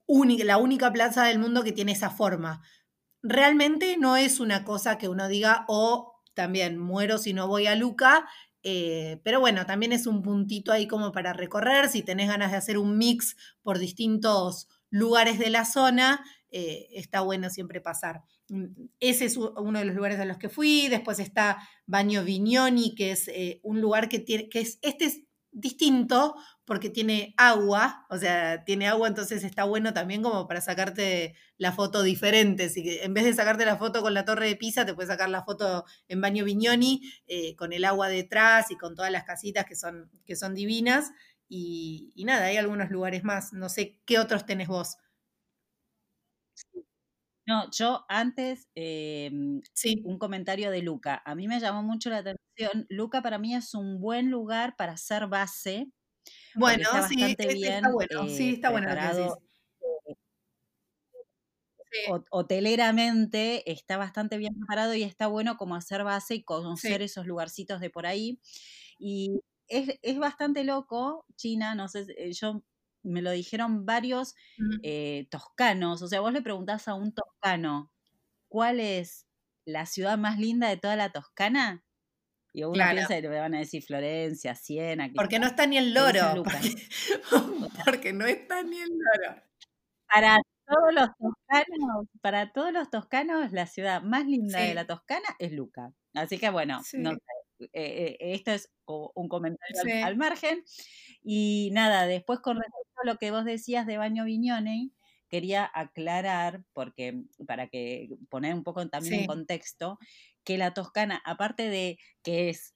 la 0.06 0.56
única 0.56 0.92
plaza 0.92 1.24
del 1.24 1.38
mundo 1.38 1.62
que 1.62 1.72
tiene 1.72 1.92
esa 1.92 2.10
forma. 2.10 2.62
Realmente 3.22 3.96
no 3.98 4.16
es 4.16 4.40
una 4.40 4.64
cosa 4.64 4.96
que 4.98 5.08
uno 5.08 5.28
diga, 5.28 5.64
oh, 5.68 6.22
también 6.34 6.78
muero 6.78 7.18
si 7.18 7.32
no 7.32 7.48
voy 7.48 7.66
a 7.66 7.74
Luca, 7.74 8.26
eh, 8.62 9.20
pero 9.24 9.40
bueno, 9.40 9.66
también 9.66 9.92
es 9.92 10.06
un 10.06 10.22
puntito 10.22 10.72
ahí 10.72 10.88
como 10.88 11.12
para 11.12 11.32
recorrer, 11.32 11.88
si 11.88 12.02
tenés 12.02 12.28
ganas 12.28 12.50
de 12.50 12.56
hacer 12.56 12.78
un 12.78 12.96
mix 12.96 13.36
por 13.62 13.78
distintos 13.78 14.68
lugares 14.94 15.40
de 15.40 15.50
la 15.50 15.64
zona, 15.64 16.24
eh, 16.50 16.86
está 16.92 17.20
bueno 17.20 17.50
siempre 17.50 17.80
pasar. 17.80 18.22
Ese 19.00 19.24
es 19.24 19.36
uno 19.36 19.78
de 19.80 19.84
los 19.84 19.96
lugares 19.96 20.20
a 20.20 20.24
los 20.24 20.38
que 20.38 20.48
fui, 20.48 20.86
después 20.88 21.18
está 21.18 21.58
Baño 21.86 22.22
Vignoni, 22.22 22.94
que 22.94 23.10
es 23.10 23.26
eh, 23.28 23.58
un 23.64 23.80
lugar 23.80 24.08
que 24.08 24.20
tiene, 24.20 24.48
que 24.48 24.60
es, 24.60 24.78
este 24.82 25.06
es 25.06 25.22
distinto 25.50 26.36
porque 26.64 26.90
tiene 26.90 27.34
agua, 27.36 28.06
o 28.08 28.18
sea, 28.18 28.64
tiene 28.64 28.86
agua, 28.86 29.08
entonces 29.08 29.42
está 29.42 29.64
bueno 29.64 29.92
también 29.92 30.22
como 30.22 30.46
para 30.46 30.60
sacarte 30.60 31.34
la 31.58 31.72
foto 31.72 32.02
diferente. 32.04 32.64
Así 32.64 32.84
en 33.02 33.14
vez 33.14 33.24
de 33.24 33.34
sacarte 33.34 33.64
la 33.64 33.76
foto 33.76 34.00
con 34.00 34.14
la 34.14 34.24
torre 34.24 34.46
de 34.46 34.56
Pisa, 34.56 34.86
te 34.86 34.94
puedes 34.94 35.10
sacar 35.10 35.28
la 35.28 35.44
foto 35.44 35.84
en 36.06 36.20
Baño 36.20 36.44
Viñoni, 36.44 37.02
eh, 37.26 37.56
con 37.56 37.72
el 37.72 37.84
agua 37.84 38.08
detrás 38.08 38.70
y 38.70 38.76
con 38.76 38.94
todas 38.94 39.10
las 39.10 39.24
casitas 39.24 39.64
que 39.64 39.74
son, 39.74 40.10
que 40.24 40.36
son 40.36 40.54
divinas. 40.54 41.10
Y, 41.48 42.12
nada, 42.24 42.46
hay 42.46 42.56
algunos 42.56 42.90
lugares 42.90 43.24
más. 43.24 43.52
No 43.52 43.68
sé 43.68 44.00
qué 44.06 44.18
otros 44.18 44.46
tenés 44.46 44.68
vos. 44.68 44.96
No, 47.46 47.70
yo 47.70 48.06
antes, 48.08 48.68
em, 48.74 49.60
sí. 49.74 50.02
un 50.04 50.18
comentario 50.18 50.70
de 50.70 50.80
Luca. 50.82 51.22
A 51.24 51.34
mí 51.34 51.46
me 51.46 51.60
llamó 51.60 51.82
mucho 51.82 52.08
la 52.10 52.18
atención. 52.18 52.86
Luca 52.88 53.20
para 53.22 53.38
mí 53.38 53.54
es 53.54 53.74
un 53.74 54.00
buen 54.00 54.30
lugar 54.30 54.76
para 54.76 54.92
hacer 54.92 55.26
base 55.26 55.92
bueno, 56.54 56.88
sí, 57.08 57.22
está 57.22 57.90
bueno, 57.90 58.28
sí, 58.28 58.54
está 58.54 58.70
bueno 58.70 58.88
hoteleramente 62.30 63.70
está 63.70 63.96
bastante 63.96 64.36
bien 64.36 64.54
preparado 64.58 64.94
y 64.94 65.04
está 65.04 65.28
bueno 65.28 65.56
como 65.56 65.76
hacer 65.76 66.02
base 66.02 66.34
y 66.34 66.42
conocer 66.42 67.02
esos 67.02 67.26
lugarcitos 67.26 67.80
de 67.80 67.90
por 67.90 68.04
ahí. 68.06 68.40
Y 68.98 69.40
es, 69.68 69.98
es, 70.02 70.18
bastante 70.18 70.64
loco, 70.64 71.26
China, 71.36 71.74
no 71.74 71.88
sé, 71.88 72.06
eh, 72.16 72.32
yo 72.32 72.62
me 73.02 73.22
lo 73.22 73.30
dijeron 73.30 73.84
varios 73.84 74.34
eh, 74.82 75.26
toscanos, 75.30 76.02
o 76.02 76.08
sea, 76.08 76.20
vos 76.20 76.32
le 76.32 76.42
preguntás 76.42 76.88
a 76.88 76.94
un 76.94 77.12
toscano, 77.12 77.92
¿cuál 78.48 78.80
es 78.80 79.26
la 79.66 79.86
ciudad 79.86 80.18
más 80.18 80.38
linda 80.38 80.68
de 80.68 80.76
toda 80.76 80.96
la 80.96 81.10
Toscana? 81.10 81.84
Y 82.52 82.62
uno 82.62 82.84
piensa 82.92 83.20
que 83.20 83.28
van 83.28 83.54
a 83.54 83.58
decir 83.58 83.82
Florencia, 83.82 84.54
Siena. 84.54 85.10
Porque 85.14 85.40
no 85.40 85.48
está 85.48 85.66
ni 85.66 85.76
el 85.76 85.92
loro. 85.92 86.44
Porque, 87.84 88.12
no 88.12 88.26
está 88.26 88.62
ni 88.62 88.78
el 88.78 88.90
loro. 88.90 89.42
Para 90.06 90.38
todos 90.64 90.94
los 90.94 91.08
toscanos, 91.18 92.06
para 92.20 92.52
todos 92.52 92.72
los 92.72 92.90
toscanos, 92.90 93.52
la 93.52 93.66
ciudad 93.66 94.02
más 94.02 94.26
linda 94.26 94.60
de 94.60 94.74
la 94.74 94.86
Toscana 94.86 95.26
es 95.40 95.52
Luca. 95.52 95.92
Así 96.14 96.38
que 96.38 96.48
bueno, 96.50 96.80
eh, 96.92 97.18
eh, 97.72 98.16
esto 98.20 98.52
es 98.52 98.70
un 98.86 99.28
comentario 99.28 100.04
al, 100.04 100.16
margen. 100.16 100.64
Y 101.22 101.70
nada, 101.72 102.06
después 102.06 102.40
con 102.40 102.56
respecto 102.56 103.00
a 103.02 103.06
lo 103.06 103.18
que 103.18 103.30
vos 103.30 103.44
decías 103.44 103.86
de 103.86 103.98
Baño 103.98 104.24
Viñone, 104.24 104.90
quería 105.28 105.70
aclarar, 105.74 106.62
porque 106.72 107.24
para 107.46 107.68
que 107.68 108.08
poner 108.28 108.54
un 108.54 108.62
poco 108.62 108.86
también 108.88 109.20
en 109.20 109.26
contexto, 109.26 109.98
que 110.44 110.58
la 110.58 110.74
Toscana, 110.74 111.20
aparte 111.24 111.68
de 111.68 111.98
que 112.22 112.50
es 112.50 112.74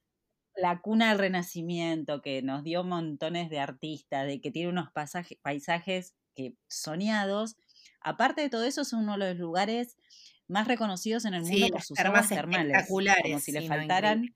la 0.56 0.80
cuna 0.80 1.10
del 1.10 1.18
Renacimiento, 1.18 2.20
que 2.20 2.42
nos 2.42 2.64
dio 2.64 2.82
montones 2.82 3.48
de 3.50 3.60
artistas, 3.60 4.26
de 4.26 4.40
que 4.40 4.50
tiene 4.50 4.70
unos 4.70 4.88
paisajes 5.42 6.14
que, 6.34 6.54
soñados, 6.66 7.56
aparte 8.00 8.42
de 8.42 8.50
todo 8.50 8.64
eso, 8.64 8.80
es 8.82 8.92
uno 8.92 9.12
de 9.12 9.18
los 9.18 9.36
lugares 9.36 9.96
más 10.48 10.66
reconocidos 10.66 11.26
en 11.26 11.34
el 11.34 11.42
mundo 11.42 11.68
por 11.68 11.82
sus 11.82 11.98
aguas 11.98 12.28
termales. 12.28 12.88
Como 12.88 13.38
si 13.38 13.52
le 13.52 13.68
faltaran 13.68 14.34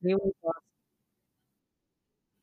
atributos. 0.00 0.52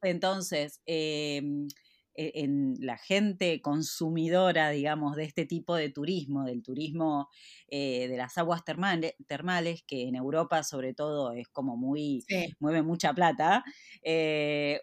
Entonces, 0.02 0.82
em, 0.86 1.68
e, 2.16 2.32
en 2.44 2.76
la 2.80 2.98
gente 2.98 3.62
consumidora, 3.62 4.70
digamos, 4.70 5.16
de 5.16 5.26
este 5.26 5.46
tipo 5.46 5.76
de 5.76 5.90
turismo, 5.90 6.46
del 6.46 6.64
turismo 6.64 7.28
eh, 7.68 8.08
de 8.08 8.18
las 8.18 8.38
aguas 8.38 8.64
termales, 8.64 9.16
termales, 9.28 9.84
que 9.88 10.08
en 10.08 10.16
Europa 10.16 10.64
sobre 10.64 10.94
todo 10.94 11.34
es 11.34 11.48
como 11.50 11.76
muy, 11.78 12.24
mueve 12.60 12.84
mucha 12.84 13.14
plata, 13.14 13.64
eh, 14.04 14.82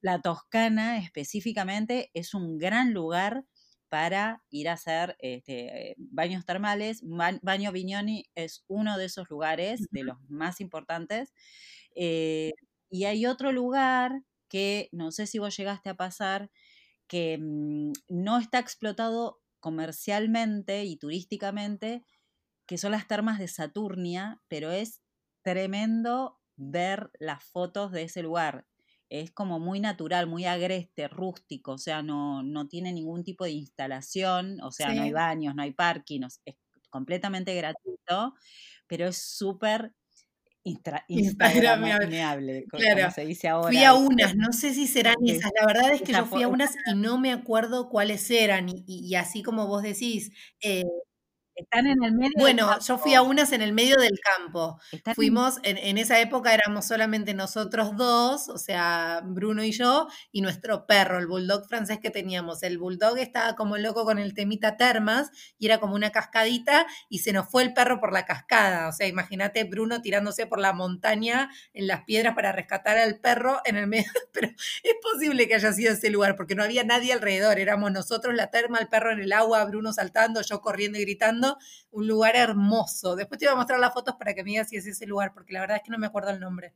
la, 0.00 0.20
Toscana 0.22 0.98
específicamente 0.98 2.10
es 2.14 2.34
un 2.34 2.58
gran 2.58 2.92
lugar 2.94 3.44
para 3.88 4.42
ir 4.48 4.68
a 4.70 4.72
hacer 4.72 5.16
este, 5.20 5.94
baños 5.98 6.46
termales. 6.46 7.02
Baño 7.42 7.72
Viñoni 7.72 8.24
es 8.34 8.64
uno 8.66 8.96
de 8.96 9.04
esos 9.04 9.28
lugares, 9.28 9.86
de 9.90 10.02
los 10.02 10.16
más 10.30 10.60
importantes. 10.62 11.34
Eh, 11.96 12.52
y 12.90 13.04
hay 13.04 13.26
otro 13.26 13.52
lugar 13.52 14.22
que 14.48 14.88
no 14.92 15.10
sé 15.12 15.26
si 15.26 15.38
vos 15.38 15.56
llegaste 15.56 15.90
a 15.90 15.96
pasar, 15.96 16.50
que 17.08 17.38
mm, 17.40 17.92
no 18.08 18.38
está 18.38 18.58
explotado 18.60 19.42
comercialmente 19.60 20.84
y 20.84 20.96
turísticamente, 20.98 22.04
que 22.66 22.78
son 22.78 22.92
las 22.92 23.06
termas 23.08 23.38
de 23.38 23.48
Saturnia, 23.48 24.42
pero 24.48 24.70
es 24.70 25.02
tremendo 25.42 26.40
ver 26.56 27.10
las 27.18 27.44
fotos 27.44 27.92
de 27.92 28.02
ese 28.04 28.22
lugar. 28.22 28.66
Es 29.10 29.30
como 29.32 29.60
muy 29.60 29.80
natural, 29.80 30.26
muy 30.26 30.46
agreste, 30.46 31.08
rústico, 31.08 31.72
o 31.72 31.78
sea, 31.78 32.02
no, 32.02 32.42
no 32.42 32.68
tiene 32.68 32.92
ningún 32.92 33.24
tipo 33.24 33.44
de 33.44 33.50
instalación, 33.52 34.60
o 34.62 34.70
sea, 34.72 34.94
no 34.94 35.02
hay 35.02 35.12
baños, 35.12 35.54
no 35.54 35.62
hay 35.62 35.72
parking, 35.72 36.22
es 36.46 36.56
completamente 36.90 37.54
gratuito, 37.54 38.34
pero 38.86 39.06
es 39.08 39.18
súper 39.18 39.94
Instagramable, 41.08 42.64
claro. 42.68 43.10
se 43.10 43.26
dice 43.26 43.48
ahora. 43.48 43.68
Fui 43.68 43.84
a 43.84 43.94
unas, 43.94 44.36
no 44.36 44.52
sé 44.52 44.72
si 44.74 44.86
serán 44.86 45.16
esas. 45.26 45.50
La 45.58 45.66
verdad 45.66 45.92
es 45.92 46.02
que 46.02 46.12
yo 46.12 46.24
fui 46.26 46.42
a 46.42 46.48
unas 46.48 46.74
y 46.86 46.94
no 46.94 47.18
me 47.18 47.32
acuerdo 47.32 47.88
cuáles 47.88 48.30
eran. 48.30 48.66
Y, 48.86 49.14
así 49.16 49.42
como 49.42 49.66
vos 49.66 49.82
decís, 49.82 50.30
eh, 50.60 50.84
están 51.54 51.86
en 51.86 52.02
el 52.02 52.12
medio. 52.12 52.32
Bueno, 52.36 52.78
yo 52.80 52.98
fui 52.98 53.14
a 53.14 53.22
unas 53.22 53.52
en 53.52 53.62
el 53.62 53.72
medio 53.72 53.96
del 53.96 54.18
campo. 54.20 54.80
Fuimos, 55.14 55.58
en, 55.62 55.98
esa 55.98 56.20
época 56.20 56.54
éramos 56.54 56.86
solamente 56.86 57.34
nosotros 57.34 57.96
dos, 57.96 58.48
o 58.48 58.58
sea, 58.58 59.20
Bruno 59.24 59.62
y 59.62 59.72
yo, 59.72 60.08
y 60.30 60.40
nuestro 60.40 60.86
perro, 60.86 61.18
el 61.18 61.26
bulldog 61.26 61.68
francés 61.68 61.98
que 62.00 62.10
teníamos. 62.10 62.62
El 62.62 62.78
bulldog 62.78 63.18
estaba 63.18 63.54
como 63.54 63.76
loco 63.76 64.04
con 64.04 64.18
el 64.18 64.34
temita 64.34 64.76
termas 64.76 65.30
y 65.58 65.66
era 65.66 65.78
como 65.78 65.94
una 65.94 66.10
cascadita 66.10 66.86
y 67.08 67.18
se 67.18 67.32
nos 67.32 67.48
fue 67.48 67.62
el 67.62 67.74
perro 67.74 68.00
por 68.00 68.12
la 68.12 68.24
cascada. 68.24 68.88
O 68.88 68.92
sea, 68.92 69.06
imagínate 69.06 69.64
Bruno 69.64 70.00
tirándose 70.00 70.46
por 70.46 70.58
la 70.58 70.72
montaña 70.72 71.50
en 71.74 71.86
las 71.86 72.04
piedras 72.04 72.34
para 72.34 72.52
rescatar 72.52 72.96
al 72.98 73.18
perro 73.18 73.60
en 73.64 73.76
el 73.76 73.86
medio. 73.86 74.10
Pero 74.32 74.48
es 74.48 74.94
posible 75.02 75.46
que 75.48 75.54
haya 75.54 75.72
sido 75.72 75.92
ese 75.92 76.10
lugar 76.10 76.36
porque 76.36 76.54
no 76.54 76.62
había 76.62 76.84
nadie 76.84 77.12
alrededor. 77.12 77.58
Éramos 77.58 77.92
nosotros, 77.92 78.34
la 78.34 78.50
terma, 78.50 78.78
el 78.78 78.88
perro 78.88 79.12
en 79.12 79.20
el 79.20 79.32
agua, 79.32 79.64
Bruno 79.64 79.92
saltando, 79.92 80.40
yo 80.42 80.60
corriendo 80.60 80.98
y 80.98 81.02
gritando 81.02 81.41
un 81.90 82.06
lugar 82.06 82.36
hermoso. 82.36 83.16
Después 83.16 83.38
te 83.38 83.46
voy 83.46 83.54
a 83.54 83.56
mostrar 83.56 83.80
las 83.80 83.92
fotos 83.92 84.16
para 84.16 84.34
que 84.34 84.42
me 84.44 84.50
digas 84.50 84.68
si 84.68 84.76
es 84.76 84.86
ese 84.86 85.06
lugar, 85.06 85.32
porque 85.34 85.52
la 85.52 85.60
verdad 85.60 85.78
es 85.78 85.82
que 85.82 85.90
no 85.90 85.98
me 85.98 86.06
acuerdo 86.06 86.30
el 86.30 86.40
nombre. 86.40 86.74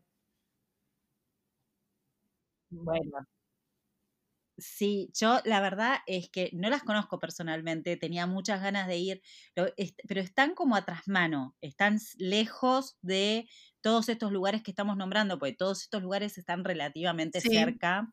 Bueno. 2.71 3.27
Sí, 4.59 5.11
yo 5.14 5.41
la 5.45 5.61
verdad 5.61 5.99
es 6.07 6.31
que 6.31 6.49
no 6.55 6.71
las 6.71 6.83
conozco 6.83 7.19
personalmente, 7.19 7.99
tenía 7.99 8.27
muchas 8.27 8.62
ganas 8.62 8.89
de 8.89 8.97
ir, 8.97 9.23
pero 9.55 10.21
están 10.21 10.55
como 10.55 10.77
a 10.77 10.85
trasmano, 10.87 11.55
están 11.61 11.99
lejos 12.17 12.97
de 13.03 13.51
todos 13.83 14.09
estos 14.09 14.33
lugares 14.33 14.62
que 14.62 14.71
estamos 14.71 14.97
nombrando, 14.97 15.39
porque 15.39 15.55
todos 15.55 15.83
estos 15.83 16.03
lugares 16.03 16.39
están 16.39 16.64
relativamente 16.64 17.43
cerca, 17.43 18.11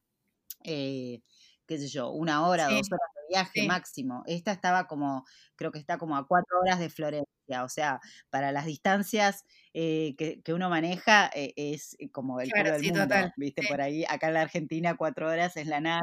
eh, 0.66 1.22
qué 1.66 1.78
sé 1.78 1.88
yo, 1.88 2.12
una 2.12 2.46
hora, 2.46 2.66
dos 2.66 2.92
horas 2.92 3.13
viaje 3.34 3.68
máximo. 3.68 4.24
Esta 4.26 4.52
estaba 4.52 4.88
como, 4.88 5.26
creo 5.56 5.72
que 5.72 5.80
está 5.80 5.98
como 5.98 6.16
a 6.16 6.28
cuatro 6.28 6.60
horas 6.62 6.80
de 6.80 6.90
Florencia, 6.90 7.64
o 7.64 7.70
sea, 7.70 8.00
para 8.30 8.52
las 8.52 8.66
distancias 8.66 9.44
eh, 9.74 10.16
que, 10.18 10.54
uno 10.54 10.70
maneja 10.70 11.30
eh, 11.34 11.54
es 11.56 11.96
eh, 12.00 12.10
como 12.12 12.40
el 12.40 12.50
claro, 12.50 12.74
del 12.74 12.84
mundo, 12.84 13.16
viste, 13.38 13.64
por 13.68 13.82
ahí, 13.82 14.06
acá 14.08 14.28
en 14.28 14.36
la 14.36 14.42
Argentina 14.42 14.96
cuatro 14.96 15.30
horas 15.30 15.58
es 15.58 15.68
la 15.68 15.82
nada. 15.82 16.02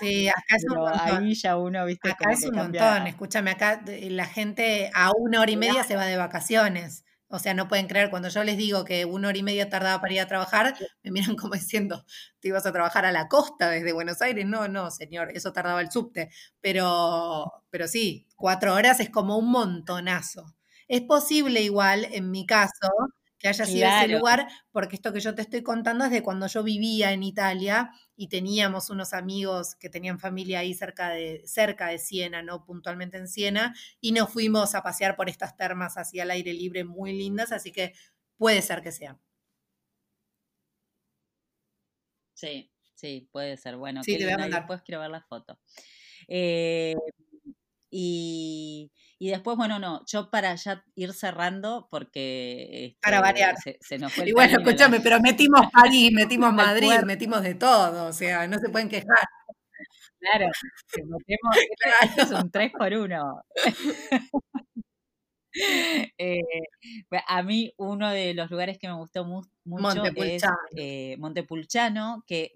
sí, 0.00 0.28
acá 0.28 0.56
es 0.56 0.64
un 0.68 0.76
montón. 0.76 1.00
ahí 1.00 1.34
ya 1.34 1.56
uno, 1.56 1.86
viste, 1.86 2.10
acá 2.10 2.32
es 2.32 2.44
un 2.44 2.56
montón, 2.56 3.06
escúchame, 3.06 3.52
acá 3.52 3.82
la 3.86 4.26
gente 4.26 4.90
a 4.94 5.12
una 5.16 5.40
hora 5.40 5.50
y 5.50 5.56
media 5.56 5.84
se 5.84 5.96
va 5.96 6.06
de 6.06 6.16
vacaciones. 6.16 7.03
O 7.28 7.38
sea, 7.38 7.54
no 7.54 7.68
pueden 7.68 7.86
creer, 7.88 8.10
cuando 8.10 8.28
yo 8.28 8.44
les 8.44 8.56
digo 8.56 8.84
que 8.84 9.04
una 9.06 9.28
hora 9.28 9.38
y 9.38 9.42
media 9.42 9.68
tardaba 9.70 10.00
para 10.00 10.12
ir 10.14 10.20
a 10.20 10.28
trabajar, 10.28 10.74
me 11.02 11.10
miran 11.10 11.36
como 11.36 11.54
diciendo, 11.54 12.04
te 12.40 12.48
ibas 12.48 12.66
a 12.66 12.72
trabajar 12.72 13.04
a 13.06 13.12
la 13.12 13.28
costa 13.28 13.70
desde 13.70 13.92
Buenos 13.92 14.20
Aires. 14.22 14.46
No, 14.46 14.68
no, 14.68 14.90
señor, 14.90 15.30
eso 15.34 15.52
tardaba 15.52 15.80
el 15.80 15.90
subte. 15.90 16.30
Pero, 16.60 17.50
pero 17.70 17.88
sí, 17.88 18.26
cuatro 18.36 18.74
horas 18.74 19.00
es 19.00 19.10
como 19.10 19.38
un 19.38 19.50
montonazo. 19.50 20.54
Es 20.88 21.00
posible 21.02 21.62
igual, 21.62 22.06
en 22.12 22.30
mi 22.30 22.46
caso, 22.46 22.90
que 23.44 23.48
haya 23.48 23.66
sido 23.66 23.86
ese 23.86 24.08
lugar, 24.08 24.48
porque 24.72 24.96
esto 24.96 25.12
que 25.12 25.20
yo 25.20 25.34
te 25.34 25.42
estoy 25.42 25.62
contando 25.62 26.06
es 26.06 26.10
de 26.10 26.22
cuando 26.22 26.46
yo 26.46 26.62
vivía 26.62 27.12
en 27.12 27.22
Italia 27.22 27.90
y 28.16 28.28
teníamos 28.28 28.88
unos 28.88 29.12
amigos 29.12 29.74
que 29.74 29.90
tenían 29.90 30.18
familia 30.18 30.60
ahí 30.60 30.72
cerca 30.72 31.10
de, 31.10 31.42
cerca 31.44 31.88
de 31.88 31.98
Siena, 31.98 32.42
no 32.42 32.64
puntualmente 32.64 33.18
en 33.18 33.28
Siena, 33.28 33.74
y 34.00 34.12
nos 34.12 34.32
fuimos 34.32 34.74
a 34.74 34.82
pasear 34.82 35.14
por 35.14 35.28
estas 35.28 35.58
termas 35.58 35.98
así 35.98 36.20
al 36.20 36.30
aire 36.30 36.54
libre 36.54 36.84
muy 36.84 37.12
lindas, 37.12 37.52
así 37.52 37.70
que 37.70 37.92
puede 38.38 38.62
ser 38.62 38.80
que 38.80 38.92
sea. 38.92 39.20
Sí, 42.32 42.72
sí, 42.94 43.28
puede 43.30 43.58
ser. 43.58 43.76
Bueno, 43.76 44.02
sí, 44.02 44.16
te 44.16 44.24
voy 44.24 44.32
a 44.32 44.38
mandar. 44.38 44.60
después 44.62 44.80
quiero 44.80 45.02
ver 45.02 45.10
la 45.10 45.20
foto. 45.20 45.60
Eh, 46.28 46.94
y, 47.90 48.90
después, 49.28 49.56
bueno, 49.56 49.78
no, 49.78 50.04
yo 50.06 50.30
para 50.30 50.54
ya 50.56 50.84
ir 50.94 51.12
cerrando, 51.12 51.88
porque... 51.90 52.96
para 53.00 53.16
este, 53.16 53.26
variar. 53.26 53.54
Se, 53.80 53.98
nos 53.98 54.12
fue 54.12 54.24
el 54.24 54.30
Y 54.30 54.32
bueno, 54.32 54.58
escúchame, 54.58 55.00
pero 55.00 55.20
metimos 55.20 55.60
París, 55.72 56.10
metimos 56.12 56.52
Madrid, 56.52 56.92
metimos 57.04 57.42
de 57.42 57.54
todo, 57.54 58.06
o 58.06 58.12
sea, 58.12 58.46
no 58.46 58.58
se 58.58 58.68
pueden 58.68 58.88
quejar. 58.88 59.28
Claro, 60.18 60.50
metemos, 60.96 61.56
es 62.16 62.30
un 62.30 62.50
3 62.50 62.72
por 62.78 62.92
1. 62.92 63.42
Eh, 66.18 66.40
a 67.28 67.42
mí 67.42 67.72
uno 67.76 68.10
de 68.10 68.34
los 68.34 68.50
lugares 68.50 68.78
que 68.78 68.88
me 68.88 68.94
gustó 68.94 69.24
mucho 69.24 70.04
es 70.16 70.42
eh, 70.76 71.16
Montepulciano, 71.18 72.24
que, 72.26 72.52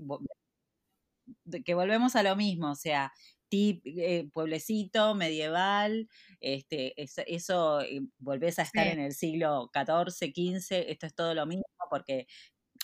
que 1.64 1.74
volvemos 1.74 2.16
a 2.16 2.22
lo 2.22 2.34
mismo, 2.36 2.70
o 2.70 2.74
sea, 2.74 3.12
tip, 3.48 3.82
eh, 3.84 4.28
pueblecito 4.32 5.14
medieval, 5.14 6.08
este, 6.40 6.94
eso, 7.02 7.80
eh, 7.80 8.00
volvés 8.18 8.58
a 8.58 8.62
estar 8.62 8.86
en 8.86 9.00
el 9.00 9.14
siglo 9.14 9.70
XIV, 9.72 10.32
XV, 10.32 10.90
esto 10.90 11.06
es 11.06 11.14
todo 11.14 11.34
lo 11.34 11.46
mismo 11.46 11.64
porque 11.90 12.26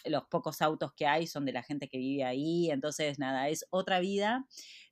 los 0.04 0.24
pocos 0.24 0.60
autos 0.62 0.92
que 0.94 1.06
hay 1.06 1.26
son 1.26 1.44
de 1.44 1.52
la 1.52 1.62
gente 1.62 1.88
que 1.88 1.98
vive 1.98 2.24
ahí, 2.24 2.70
entonces 2.70 3.18
nada, 3.18 3.48
es 3.48 3.66
otra 3.70 4.00
vida. 4.00 4.46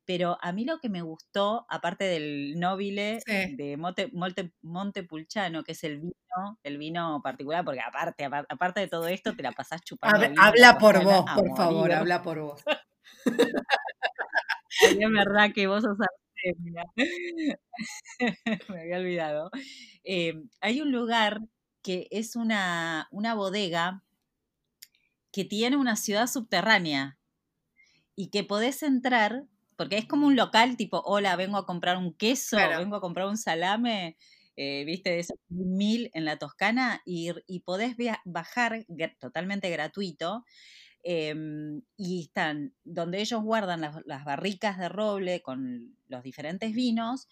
Pero 0.04 0.36
a 0.40 0.52
mí 0.52 0.64
lo 0.64 0.80
que 0.80 0.88
me 0.88 1.02
gustó, 1.02 1.64
aparte 1.68 2.04
del 2.04 2.58
nobile 2.58 3.20
de 3.26 3.76
Monte, 3.76 4.52
Montepulciano, 4.62 5.62
que 5.62 5.72
es 5.72 5.84
el 5.84 6.00
vino, 6.00 6.58
el 6.64 6.76
vino 6.78 7.20
particular, 7.22 7.64
porque 7.64 7.80
aparte, 7.80 8.24
aparte 8.24 8.80
de 8.80 8.88
todo 8.88 9.06
esto, 9.06 9.36
te 9.36 9.44
la 9.44 9.52
pasás 9.56 9.80
chupando. 9.82 10.26
Habla, 10.40 10.78
por 10.78 11.02
vos, 11.04 11.24
por 11.34 11.56
favor, 11.56 11.92
habla 11.92 12.22
por 12.22 12.40
vos. 12.40 12.64
es 14.82 15.10
verdad 15.10 15.52
que 15.54 15.66
vos 15.66 15.82
sos 15.82 15.96
artemia. 16.00 16.84
Me 18.68 18.80
había 18.80 18.98
olvidado. 18.98 19.50
Em, 20.04 20.48
hay 20.60 20.80
un 20.80 20.92
lugar 20.92 21.40
que 21.82 22.08
es 22.10 22.36
una, 22.36 23.08
una 23.10 23.34
bodega 23.34 24.02
que 25.32 25.44
tiene 25.44 25.76
una 25.76 25.96
ciudad 25.96 26.26
subterránea 26.26 27.18
y 28.14 28.28
que 28.30 28.44
podés 28.44 28.82
entrar, 28.82 29.44
porque 29.76 29.98
es 29.98 30.06
como 30.06 30.26
un 30.26 30.36
local 30.36 30.76
tipo, 30.76 31.00
hola, 31.04 31.36
vengo 31.36 31.56
a 31.56 31.66
comprar 31.66 31.96
un 31.96 32.14
queso, 32.14 32.56
vengo 32.78 32.96
a 32.96 33.00
comprar 33.00 33.26
un 33.26 33.38
salame, 33.38 34.16
eh, 34.56 34.84
viste, 34.84 35.10
de 35.10 35.20
esos 35.20 35.38
mil 35.48 36.10
en 36.14 36.24
la 36.26 36.38
Toscana, 36.38 37.00
y, 37.06 37.30
y 37.46 37.60
podés 37.60 37.96
bajar 38.24 38.84
totalmente 39.18 39.70
gratuito 39.70 40.44
Em, 41.04 41.82
y 41.96 42.22
están 42.22 42.74
donde 42.84 43.20
ellos 43.20 43.42
guardan 43.42 43.80
las, 43.80 44.24
barricas 44.24 44.78
de 44.78 44.88
roble 44.88 45.42
con 45.42 45.96
los 46.06 46.22
diferentes 46.22 46.72
vinos, 46.74 47.28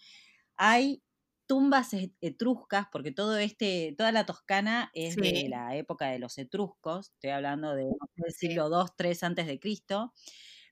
hay 0.57 1.01
tumbas 1.47 1.91
etruscas, 2.21 2.87
porque 2.91 3.11
todo 3.11 3.37
este, 3.37 3.95
toda 3.97 4.11
la 4.11 4.25
Toscana 4.25 4.91
es 4.93 5.15
de 5.15 5.47
la 5.49 5.75
época 5.75 6.07
de 6.07 6.19
los 6.19 6.37
etruscos, 6.37 7.11
estoy 7.11 7.31
hablando 7.31 7.75
del 7.75 7.93
siglo 8.37 8.69
II, 8.69 9.05
III 9.05 9.17
antes 9.21 9.47
de 9.47 9.59
Cristo. 9.59 10.13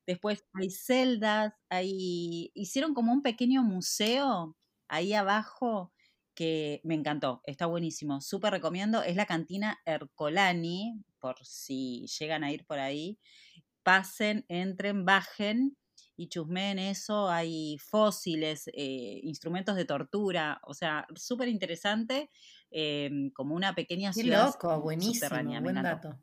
Después 0.05 0.45
hay 0.53 0.69
celdas, 0.69 1.53
hay, 1.69 2.51
hicieron 2.53 2.93
como 2.93 3.13
un 3.13 3.21
pequeño 3.21 3.63
museo 3.63 4.57
ahí 4.87 5.13
abajo 5.13 5.93
que 6.33 6.81
me 6.83 6.95
encantó, 6.95 7.41
está 7.45 7.65
buenísimo, 7.65 8.21
súper 8.21 8.51
recomiendo, 8.51 9.03
es 9.03 9.15
la 9.15 9.25
cantina 9.25 9.79
Ercolani, 9.85 11.03
por 11.19 11.35
si 11.45 12.05
llegan 12.19 12.43
a 12.43 12.51
ir 12.51 12.65
por 12.65 12.79
ahí, 12.79 13.19
pasen, 13.83 14.45
entren, 14.49 15.05
bajen 15.05 15.77
y 16.15 16.27
chusmé 16.27 16.71
en 16.71 16.79
eso, 16.79 17.29
hay 17.29 17.77
fósiles, 17.77 18.67
eh, 18.73 19.19
instrumentos 19.23 19.75
de 19.75 19.85
tortura, 19.85 20.59
o 20.65 20.73
sea, 20.73 21.07
súper 21.15 21.47
interesante, 21.47 22.29
em, 22.71 23.31
como 23.31 23.55
una 23.55 23.73
pequeña 23.73 24.11
Qué 24.11 24.21
ciudad 24.21 24.47
loco, 24.47 24.81
buenísimo, 24.81 25.61
buen 25.61 25.81
dato. 25.81 26.19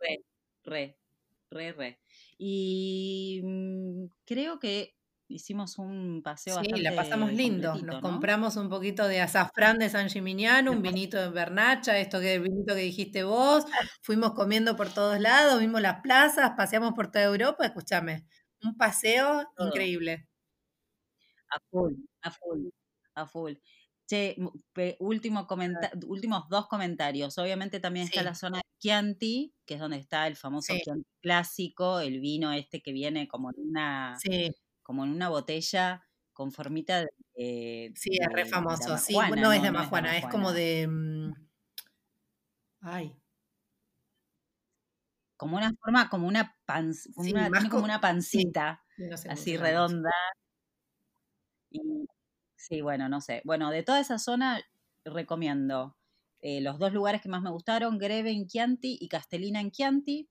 Re, 0.00 0.24
re, 0.64 0.98
re, 1.50 1.72
re. 1.72 2.00
Y 2.36 3.40
mm, 3.44 4.06
creo 4.24 4.58
que 4.58 4.97
hicimos 5.28 5.78
un 5.78 6.22
paseo 6.22 6.60
sí, 6.62 6.70
la 6.80 6.94
pasamos 6.94 7.32
lindo. 7.32 7.74
Nos 7.76 8.00
compramos 8.00 8.56
un 8.56 8.68
poquito 8.68 9.06
de 9.06 9.20
azafrán 9.20 9.78
de 9.78 9.88
San 9.88 10.08
Gimignano, 10.08 10.72
un 10.72 10.82
vinito 10.82 11.18
de 11.18 11.28
Bernacha, 11.30 11.98
esto 11.98 12.20
que 12.20 12.34
el 12.34 12.42
vinito 12.42 12.74
que 12.74 12.80
dijiste 12.80 13.24
vos. 13.24 13.64
Fuimos 14.02 14.32
comiendo 14.32 14.76
por 14.76 14.92
todos 14.92 15.20
lados, 15.20 15.60
vimos 15.60 15.80
las 15.80 16.00
plazas, 16.00 16.52
paseamos 16.56 16.94
por 16.94 17.10
toda 17.10 17.26
Europa. 17.26 17.66
Escúchame, 17.66 18.26
un 18.62 18.76
paseo 18.76 19.44
increíble. 19.58 20.26
A 21.50 21.58
full, 21.70 21.94
a 22.22 22.30
full, 22.30 22.68
a 23.14 23.26
full. 23.26 23.54
Che, 24.06 24.36
último 25.00 25.46
últimos 26.06 26.48
dos 26.48 26.66
comentarios. 26.66 27.36
Obviamente 27.36 27.78
también 27.78 28.06
está 28.06 28.22
la 28.22 28.34
zona 28.34 28.58
de 28.58 28.64
Chianti, 28.78 29.54
que 29.66 29.74
es 29.74 29.80
donde 29.80 29.98
está 29.98 30.26
el 30.26 30.36
famoso 30.36 30.72
Chianti 30.82 31.06
clásico, 31.20 32.00
el 32.00 32.20
vino 32.20 32.52
este 32.52 32.80
que 32.80 32.92
viene 32.92 33.28
como 33.28 33.50
en 33.50 33.56
una 33.68 34.16
sí 34.18 34.50
como 34.88 35.04
en 35.04 35.10
una 35.10 35.28
botella 35.28 36.02
con 36.32 36.50
formita 36.50 37.00
de... 37.00 37.92
sí, 37.94 38.08
es 38.18 38.32
re 38.32 38.46
famoso, 38.46 38.96
sí, 38.96 39.14
no, 39.36 39.52
es 39.52 39.62
de 39.62 39.70
Majuana, 39.70 40.16
es, 40.16 40.26
como 40.28 40.50
de... 40.54 40.88
Mm, 40.88 41.32
ay. 42.80 43.14
Como 45.36 45.58
una 45.58 45.74
forma, 45.78 46.08
como 46.08 46.26
una, 46.26 46.56
pan, 46.64 46.94
como 47.70 47.84
una 47.84 48.00
pancita, 48.00 48.82
así 49.28 49.58
redonda. 49.58 50.10
Y, 51.70 52.08
sí, 52.56 52.80
bueno, 52.80 53.10
no 53.10 53.20
sé. 53.20 53.42
Bueno, 53.44 53.70
de 53.70 53.82
toda 53.82 54.00
esa 54.00 54.18
zona 54.18 54.62
recomiendo 55.04 55.98
eh, 56.40 56.62
los 56.62 56.78
dos 56.78 56.94
lugares 56.94 57.20
que 57.20 57.28
más 57.28 57.42
me 57.42 57.50
gustaron, 57.50 57.98
Greve 57.98 58.30
en 58.30 58.46
Chianti 58.46 58.96
y 58.98 59.08
Castellina 59.08 59.60
en 59.60 59.70
Chianti 59.70 60.30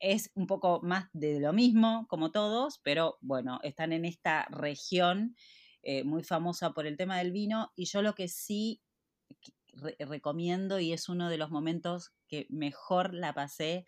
es 0.00 0.30
un 0.34 0.46
poco 0.46 0.80
más 0.82 1.06
de 1.12 1.40
lo 1.40 1.52
mismo, 1.52 2.06
como 2.08 2.30
todos, 2.30 2.80
pero 2.82 3.18
bueno, 3.20 3.60
están 3.62 3.92
en 3.92 4.04
esta 4.04 4.46
región 4.50 5.36
eh, 5.82 6.04
muy 6.04 6.22
famosa 6.22 6.72
por 6.72 6.86
el 6.86 6.96
tema 6.96 7.18
del 7.18 7.32
vino 7.32 7.72
y 7.76 7.86
yo 7.86 8.02
lo 8.02 8.14
que 8.14 8.28
sí 8.28 8.82
recomiendo 9.98 10.80
y 10.80 10.92
es 10.92 11.08
uno 11.08 11.28
de 11.28 11.38
los 11.38 11.50
momentos 11.50 12.12
que 12.26 12.46
mejor 12.50 13.14
la 13.14 13.32
pasé 13.32 13.86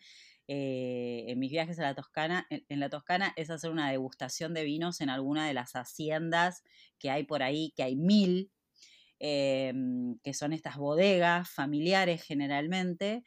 eh, 0.53 1.27
en 1.29 1.39
mis 1.39 1.51
viajes 1.51 1.79
a 1.79 1.83
la 1.83 1.95
Toscana, 1.95 2.47
en, 2.51 2.81
la 2.81 2.91
Toscana 2.91 3.33
es 3.37 3.51
hacer 3.51 3.71
una 3.71 3.91
degustación 3.91 4.53
de 4.53 4.65
vinos 4.65 5.01
en 5.01 5.09
alguna 5.09 5.47
de 5.47 5.55
las 5.55 5.73
haciendas 5.77 6.65
que 6.99 7.11
hay 7.11 7.23
por 7.23 7.43
ahí, 7.45 7.73
que 7.77 7.85
hay 7.85 7.95
mil, 7.95 8.51
em, 9.21 10.19
que 10.25 10.35
son 10.35 10.53
estas 10.53 10.77
bodegas 10.77 11.49
familiares 11.49 12.23
generalmente, 12.25 13.23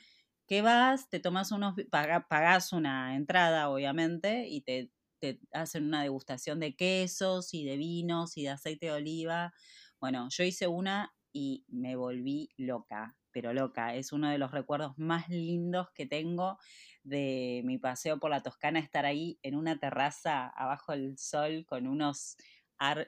que 0.54 0.62
vas, 0.62 1.10
te 1.10 1.20
tomas 1.20 1.52
unos, 1.52 1.74
pagas 1.90 2.74
una 2.74 3.16
entrada, 3.16 3.70
obviamente, 3.70 4.48
y 4.48 4.62
te, 4.62 4.92
te 5.20 5.40
hacen 5.52 5.86
una 5.86 6.04
degustación 6.04 6.60
de 6.60 6.76
quesos 6.76 7.56
y 7.56 7.66
de 7.66 7.76
vinos 7.78 8.38
y 8.38 8.44
de 8.44 8.50
aceite 8.50 8.86
de 8.88 8.92
oliva. 8.92 9.52
Bueno, 10.00 10.28
yo 10.30 10.44
hice 10.44 10.68
una 10.68 11.16
y 11.32 11.66
me 11.70 11.96
volví 11.96 12.50
loca, 12.56 13.18
pero 13.32 13.52
loca. 13.52 13.96
Es 13.96 14.12
uno 14.14 14.30
de 14.30 14.38
los 14.38 14.52
recuerdos 14.52 14.94
más 14.98 15.28
lindos 15.28 15.88
que 15.96 16.06
tengo 16.06 16.60
de 17.04 17.64
mi 17.66 17.80
paseo 17.80 18.20
por 18.20 18.30
la 18.30 18.44
Toscana, 18.44 18.78
estar 18.80 19.08
ahí 19.08 19.40
en 19.42 19.56
una 19.56 19.80
terraza 19.80 20.48
abajo 20.50 20.92
del 20.92 21.18
sol 21.18 21.66
con 21.68 21.88
unos 21.88 22.38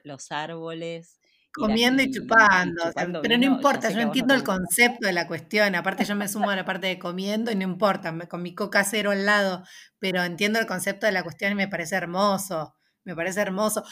los 0.02 0.32
árboles 0.32 1.20
comiendo 1.56 2.02
y, 2.02 2.10
chupando, 2.10 2.82
pero 3.22 3.38
no 3.38 3.44
importa, 3.44 3.90
yo 3.90 4.00
entiendo 4.00 4.34
el 4.34 4.44
concepto 4.44 5.06
de 5.06 5.12
la 5.12 5.26
cuestión, 5.26 5.74
aparte 5.74 6.04
yo 6.04 6.14
me 6.14 6.28
sumo 6.28 6.50
a 6.50 6.56
la 6.56 6.64
parte 6.64 6.86
de 6.86 6.98
comiendo 6.98 7.50
y 7.50 7.56
no 7.56 7.62
importa, 7.62 8.14
con 8.28 8.42
mi 8.42 8.54
coca 8.54 8.84
cero 8.84 9.10
al 9.10 9.24
lado, 9.24 9.64
pero 9.98 10.22
entiendo 10.22 10.58
el 10.58 10.66
concepto 10.66 11.06
de 11.06 11.12
la 11.12 11.22
cuestión 11.22 11.52
y 11.52 11.54
me 11.54 11.68
parece 11.68 11.96
hermoso 11.96 12.75
me 13.06 13.14
parece 13.14 13.40
hermoso. 13.40 13.84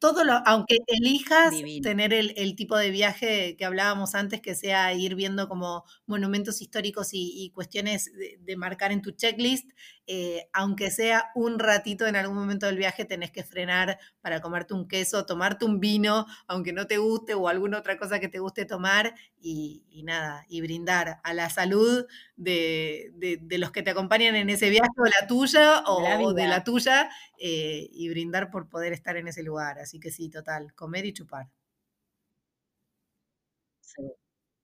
todo 0.00 0.24
lo, 0.24 0.32
aunque 0.46 0.78
elijas 0.86 1.54
tener 1.82 2.14
el, 2.14 2.56
tipo 2.56 2.76
de 2.76 2.90
viaje 2.90 3.56
que 3.56 3.64
hablábamos 3.66 4.14
antes, 4.14 4.40
que 4.40 4.54
sea 4.54 4.92
ir 4.94 5.14
viendo 5.14 5.48
como 5.48 5.84
monumentos 6.06 6.62
históricos 6.62 7.10
y, 7.12 7.52
cuestiones 7.54 8.10
de, 8.40 8.56
marcar 8.56 8.90
en 8.90 9.02
tu 9.02 9.10
checklist, 9.12 9.70
eh, 10.06 10.48
aunque 10.54 10.90
sea 10.90 11.26
un 11.34 11.58
ratito 11.58 12.06
en 12.06 12.16
algún 12.16 12.38
momento 12.38 12.64
del 12.64 12.78
viaje, 12.78 13.04
tenés 13.04 13.30
que 13.30 13.44
frenar 13.44 13.98
para 14.22 14.40
comerte 14.40 14.72
un 14.72 14.88
queso, 14.88 15.26
tomarte 15.26 15.66
un 15.66 15.78
vino, 15.78 16.24
aunque 16.46 16.72
no 16.72 16.86
te 16.86 16.96
guste, 16.96 17.34
o 17.34 17.48
alguna 17.48 17.78
otra 17.78 17.98
cosa 17.98 18.18
que 18.18 18.28
te 18.28 18.38
guste 18.38 18.64
tomar, 18.64 19.14
y, 19.40 20.02
nada, 20.04 20.44
y 20.48 20.60
brindar 20.60 21.20
a 21.22 21.34
la 21.34 21.50
salud 21.50 22.06
de, 22.36 23.12
los 23.50 23.70
que 23.72 23.82
te 23.82 23.90
acompañan 23.90 24.36
en 24.36 24.50
ese 24.50 24.70
viaje, 24.70 24.88
o 24.96 25.04
la 25.04 25.26
tuya, 25.26 25.84
o, 25.86 26.32
de 26.32 26.48
la 26.48 26.64
tuya, 26.64 27.10
eh, 27.40 27.88
y 27.92 28.08
brindar 28.08 28.50
por 28.50 28.68
poder 28.68 28.92
estar 28.92 29.16
en 29.16 29.28
ese 29.28 29.42
lugar. 29.42 29.78
Así 29.78 30.00
que 30.00 30.10
sí, 30.10 30.30
total, 30.30 30.74
comer 30.74 31.06
y 31.06 31.12
chupar. 31.12 31.48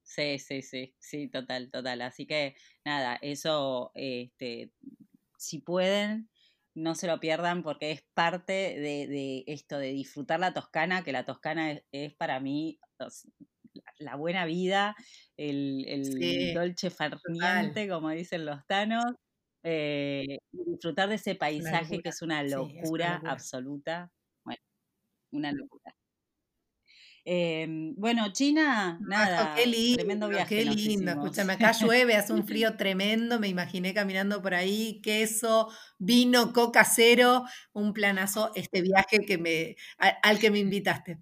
Sí, 0.05 0.39
sí, 0.39 0.63
sí, 0.63 0.95
sí, 0.99 1.29
total, 1.29 1.71
total. 1.71 2.03
Así 2.03 2.27
que 2.27 2.55
nada, 2.85 3.19
eso, 3.23 3.91
este, 3.95 4.71
si 5.39 5.59
pueden, 5.61 6.31
no 6.75 6.95
se 6.95 7.07
lo 7.07 7.21
pierdan 7.21 7.63
porque 7.63 7.91
es 7.91 8.03
parte 8.15 8.53
de, 8.53 9.45
esto, 9.47 9.79
de 9.79 9.93
disfrutar 9.93 10.41
la 10.41 10.55
Toscana, 10.55 11.05
que 11.05 11.13
la 11.13 11.25
Toscana 11.25 11.81
es, 11.93 12.15
para 12.15 12.41
mí 12.41 12.79
la 13.99 14.17
buena 14.17 14.45
vida, 14.45 14.95
el, 15.37 15.85
el 15.87 16.55
dolce 16.55 16.91
farniente, 16.91 17.89
como 17.89 18.11
dicen 18.11 18.45
los 18.45 18.67
tanos, 18.67 19.05
eh, 19.63 20.39
disfrutar 20.53 21.09
de 21.09 21.15
ese 21.15 21.35
paisaje 21.35 22.01
que 22.01 22.11
es 22.11 22.23
una 22.23 22.43
locura, 22.43 23.23
absoluta. 23.25 24.11
Bueno, 24.45 24.61
una 25.31 25.53
locura. 25.53 25.95
Em, 27.27 27.95
bueno, 27.97 28.31
China, 28.35 28.99
nada, 29.01 29.55
qué 29.57 29.65
lindo, 29.65 29.97
tremendo 29.97 30.29
viaje. 30.29 30.57
Qué 30.57 30.65
lindo, 30.67 31.13
escúchame, 31.13 31.55
acá 31.55 31.73
llueve, 31.73 32.17
hace 32.17 32.35
un 32.35 32.47
frío 32.47 32.77
tremendo, 32.77 33.41
me 33.41 33.49
imaginé 33.49 33.95
caminando 33.95 34.43
por 34.43 34.53
ahí, 34.53 35.01
queso, 35.03 35.71
vino, 35.99 36.53
coca 36.53 36.85
cero, 36.85 37.45
un 37.73 37.95
planazo 37.95 38.53
este 38.55 38.83
viaje 38.83 39.21
que 39.27 39.39
me, 39.39 39.77
al 40.23 40.39
que 40.39 40.51
me 40.51 40.59
invitaste. 40.59 41.19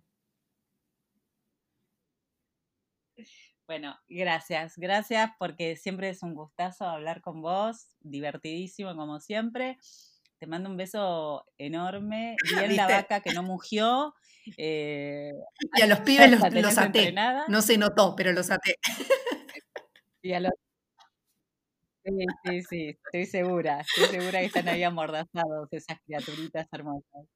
Bueno, 3.73 3.99
gracias, 4.07 4.75
gracias 4.77 5.31
porque 5.39 5.77
siempre 5.77 6.11
es 6.11 6.23
un 6.23 6.35
gustazo 6.35 6.85
hablar 6.85 7.23
con 7.23 7.41
vos, 7.41 7.87
divertidísimo 8.01 8.95
como 8.95 9.19
siempre. 9.19 9.79
Te 10.37 10.47
mando 10.47 10.69
un 10.69 10.77
beso 10.77 11.47
enorme. 11.57 12.37
Bien 12.71 12.77
la 12.77 12.87
vaca 12.87 13.21
que 13.21 13.33
no 13.33 13.43
mugió. 13.43 14.15
Eh, 14.59 15.33
y 15.75 15.81
a 15.81 15.87
los 15.87 16.01
pibes 16.05 16.31
los, 16.33 16.53
los 16.53 16.77
até. 16.77 17.15
No 17.49 17.63
se 17.63 17.79
notó, 17.79 18.15
pero 18.15 18.33
los 18.33 18.51
até. 18.51 18.77
Y 20.21 20.35
a 20.35 20.41
los 20.41 20.53
Sí, 22.05 22.27
sí, 22.45 22.63
sí, 22.69 22.99
estoy 23.05 23.27
segura, 23.27 23.81
estoy 23.81 24.19
segura 24.19 24.41
que 24.41 24.47
están 24.47 24.67
ahí 24.69 24.83
amordazados 24.83 25.69
esas 25.71 26.01
criaturitas 26.05 26.67
hermosas. 26.73 27.27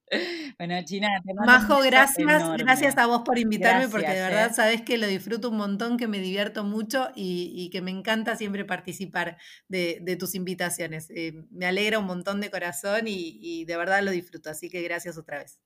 Bueno, 0.57 0.75
China, 0.83 1.07
te 1.25 1.33
mando 1.33 1.51
Majo, 1.51 1.81
gracias, 1.83 2.57
gracias 2.57 2.97
a 2.97 3.05
vos 3.05 3.21
por 3.23 3.37
invitarme, 3.37 3.87
porque 3.87 4.09
de 4.09 4.19
verdad 4.19 4.47
¿eh? 4.47 4.53
sabes 4.53 4.81
que 4.81 4.97
lo 4.97 5.07
disfruto 5.07 5.51
un 5.51 5.57
montón, 5.57 5.97
que 5.97 6.07
me 6.07 6.19
divierto 6.19 6.65
mucho 6.65 7.11
y, 7.15 7.69
que 7.71 7.81
me 7.81 7.91
encanta 7.91 8.35
siempre 8.35 8.65
participar 8.65 9.37
de, 9.69 10.17
tus 10.19 10.35
invitaciones. 10.35 11.09
Eh, 11.11 11.33
me 11.49 11.65
alegra 11.65 11.99
un 11.99 12.05
montón 12.05 12.41
de 12.41 12.51
corazón 12.51 13.03
y, 13.05 13.63
de 13.65 13.77
verdad 13.77 14.03
lo 14.03 14.11
disfruto, 14.11 14.49
así 14.49 14.69
que 14.69 14.81
gracias 14.81 15.17
otra 15.17 15.39
vez. 15.39 15.61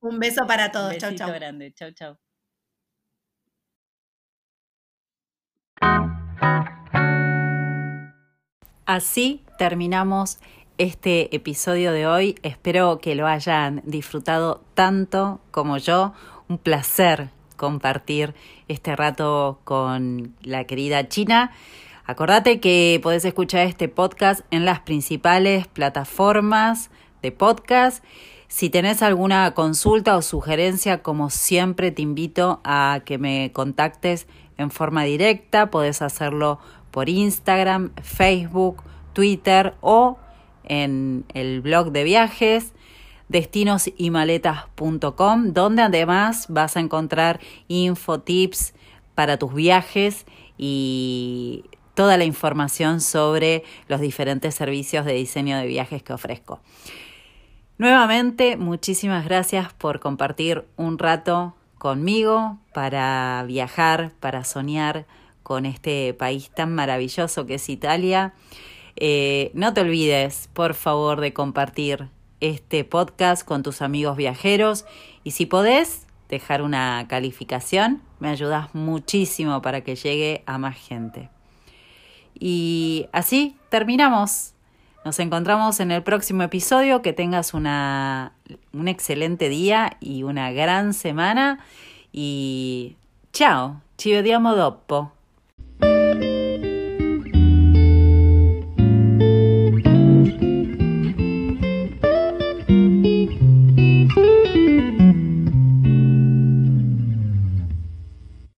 Un 0.00 0.18
beso 0.18 0.46
para 0.46 0.70
todos, 0.72 0.96
chau, 0.98 1.14
chau. 1.14 1.32
grande, 1.32 1.72
chau, 1.72 1.92
chau. 1.92 2.23
Así 8.86 9.42
terminamos 9.58 10.38
este 10.78 11.34
episodio 11.34 11.92
de 11.92 12.06
hoy. 12.06 12.36
Espero 12.42 12.98
que 12.98 13.14
lo 13.14 13.26
hayan 13.26 13.82
disfrutado 13.84 14.62
tanto 14.74 15.40
como 15.50 15.78
yo. 15.78 16.12
Un 16.48 16.58
placer 16.58 17.30
compartir 17.56 18.34
este 18.68 18.94
rato 18.94 19.60
con 19.64 20.34
la 20.42 20.64
querida 20.64 21.08
China. 21.08 21.52
Acordate 22.04 22.60
que 22.60 23.00
podés 23.02 23.24
escuchar 23.24 23.66
este 23.66 23.88
podcast 23.88 24.42
en 24.50 24.64
las 24.64 24.80
principales 24.80 25.66
plataformas 25.66 26.90
de 27.22 27.32
podcast. 27.32 28.04
Si 28.48 28.70
tenés 28.70 29.02
alguna 29.02 29.54
consulta 29.54 30.16
o 30.16 30.22
sugerencia, 30.22 31.02
como 31.02 31.30
siempre, 31.30 31.90
te 31.90 32.02
invito 32.02 32.60
a 32.62 33.00
que 33.04 33.18
me 33.18 33.50
contactes 33.52 34.26
en 34.58 34.70
forma 34.70 35.04
directa. 35.04 35.70
Podés 35.70 36.02
hacerlo 36.02 36.58
por 36.90 37.08
Instagram, 37.08 37.92
Facebook, 38.02 38.82
Twitter 39.12 39.74
o 39.80 40.18
en 40.64 41.24
el 41.34 41.60
blog 41.60 41.92
de 41.92 42.02
viajes 42.04 42.72
destinosimaletas.com, 43.28 45.52
donde 45.52 45.82
además 45.82 46.46
vas 46.48 46.76
a 46.76 46.80
encontrar 46.80 47.40
info, 47.68 48.20
tips 48.20 48.74
para 49.14 49.38
tus 49.38 49.54
viajes 49.54 50.26
y 50.58 51.64
toda 51.94 52.16
la 52.16 52.24
información 52.24 53.00
sobre 53.00 53.62
los 53.88 54.00
diferentes 54.00 54.54
servicios 54.54 55.06
de 55.06 55.14
diseño 55.14 55.58
de 55.58 55.66
viajes 55.66 56.02
que 56.02 56.12
ofrezco. 56.12 56.60
Nuevamente, 57.78 58.56
muchísimas 58.56 59.24
gracias 59.24 59.72
por 59.72 60.00
compartir 60.00 60.64
un 60.76 60.98
rato 60.98 61.54
conmigo 61.84 62.56
para 62.72 63.44
viajar, 63.46 64.12
para 64.18 64.42
soñar 64.44 65.04
con 65.42 65.66
este 65.66 66.14
país 66.14 66.48
tan 66.48 66.74
maravilloso 66.74 67.44
que 67.44 67.56
es 67.56 67.68
Italia. 67.68 68.32
Eh, 68.96 69.50
no 69.52 69.74
te 69.74 69.82
olvides, 69.82 70.48
por 70.54 70.72
favor, 70.72 71.20
de 71.20 71.34
compartir 71.34 72.08
este 72.40 72.84
podcast 72.84 73.46
con 73.46 73.62
tus 73.62 73.82
amigos 73.82 74.16
viajeros 74.16 74.86
y 75.24 75.32
si 75.32 75.44
podés 75.44 76.06
dejar 76.30 76.62
una 76.62 77.04
calificación, 77.06 78.00
me 78.18 78.30
ayudas 78.30 78.74
muchísimo 78.74 79.60
para 79.60 79.82
que 79.82 79.94
llegue 79.94 80.42
a 80.46 80.56
más 80.56 80.78
gente. 80.78 81.28
Y 82.32 83.08
así 83.12 83.58
terminamos. 83.68 84.53
Nos 85.04 85.18
encontramos 85.18 85.80
en 85.80 85.90
el 85.90 86.02
próximo 86.02 86.42
episodio. 86.42 87.02
Que 87.02 87.12
tengas 87.12 87.54
una, 87.54 88.32
un 88.72 88.88
excelente 88.88 89.48
día 89.48 89.96
y 90.00 90.22
una 90.22 90.50
gran 90.52 90.94
semana. 90.94 91.58
Y 92.12 92.96
chao, 93.32 93.82
ci 93.98 94.12
vediamo 94.12 94.54
dopo. 94.54 95.13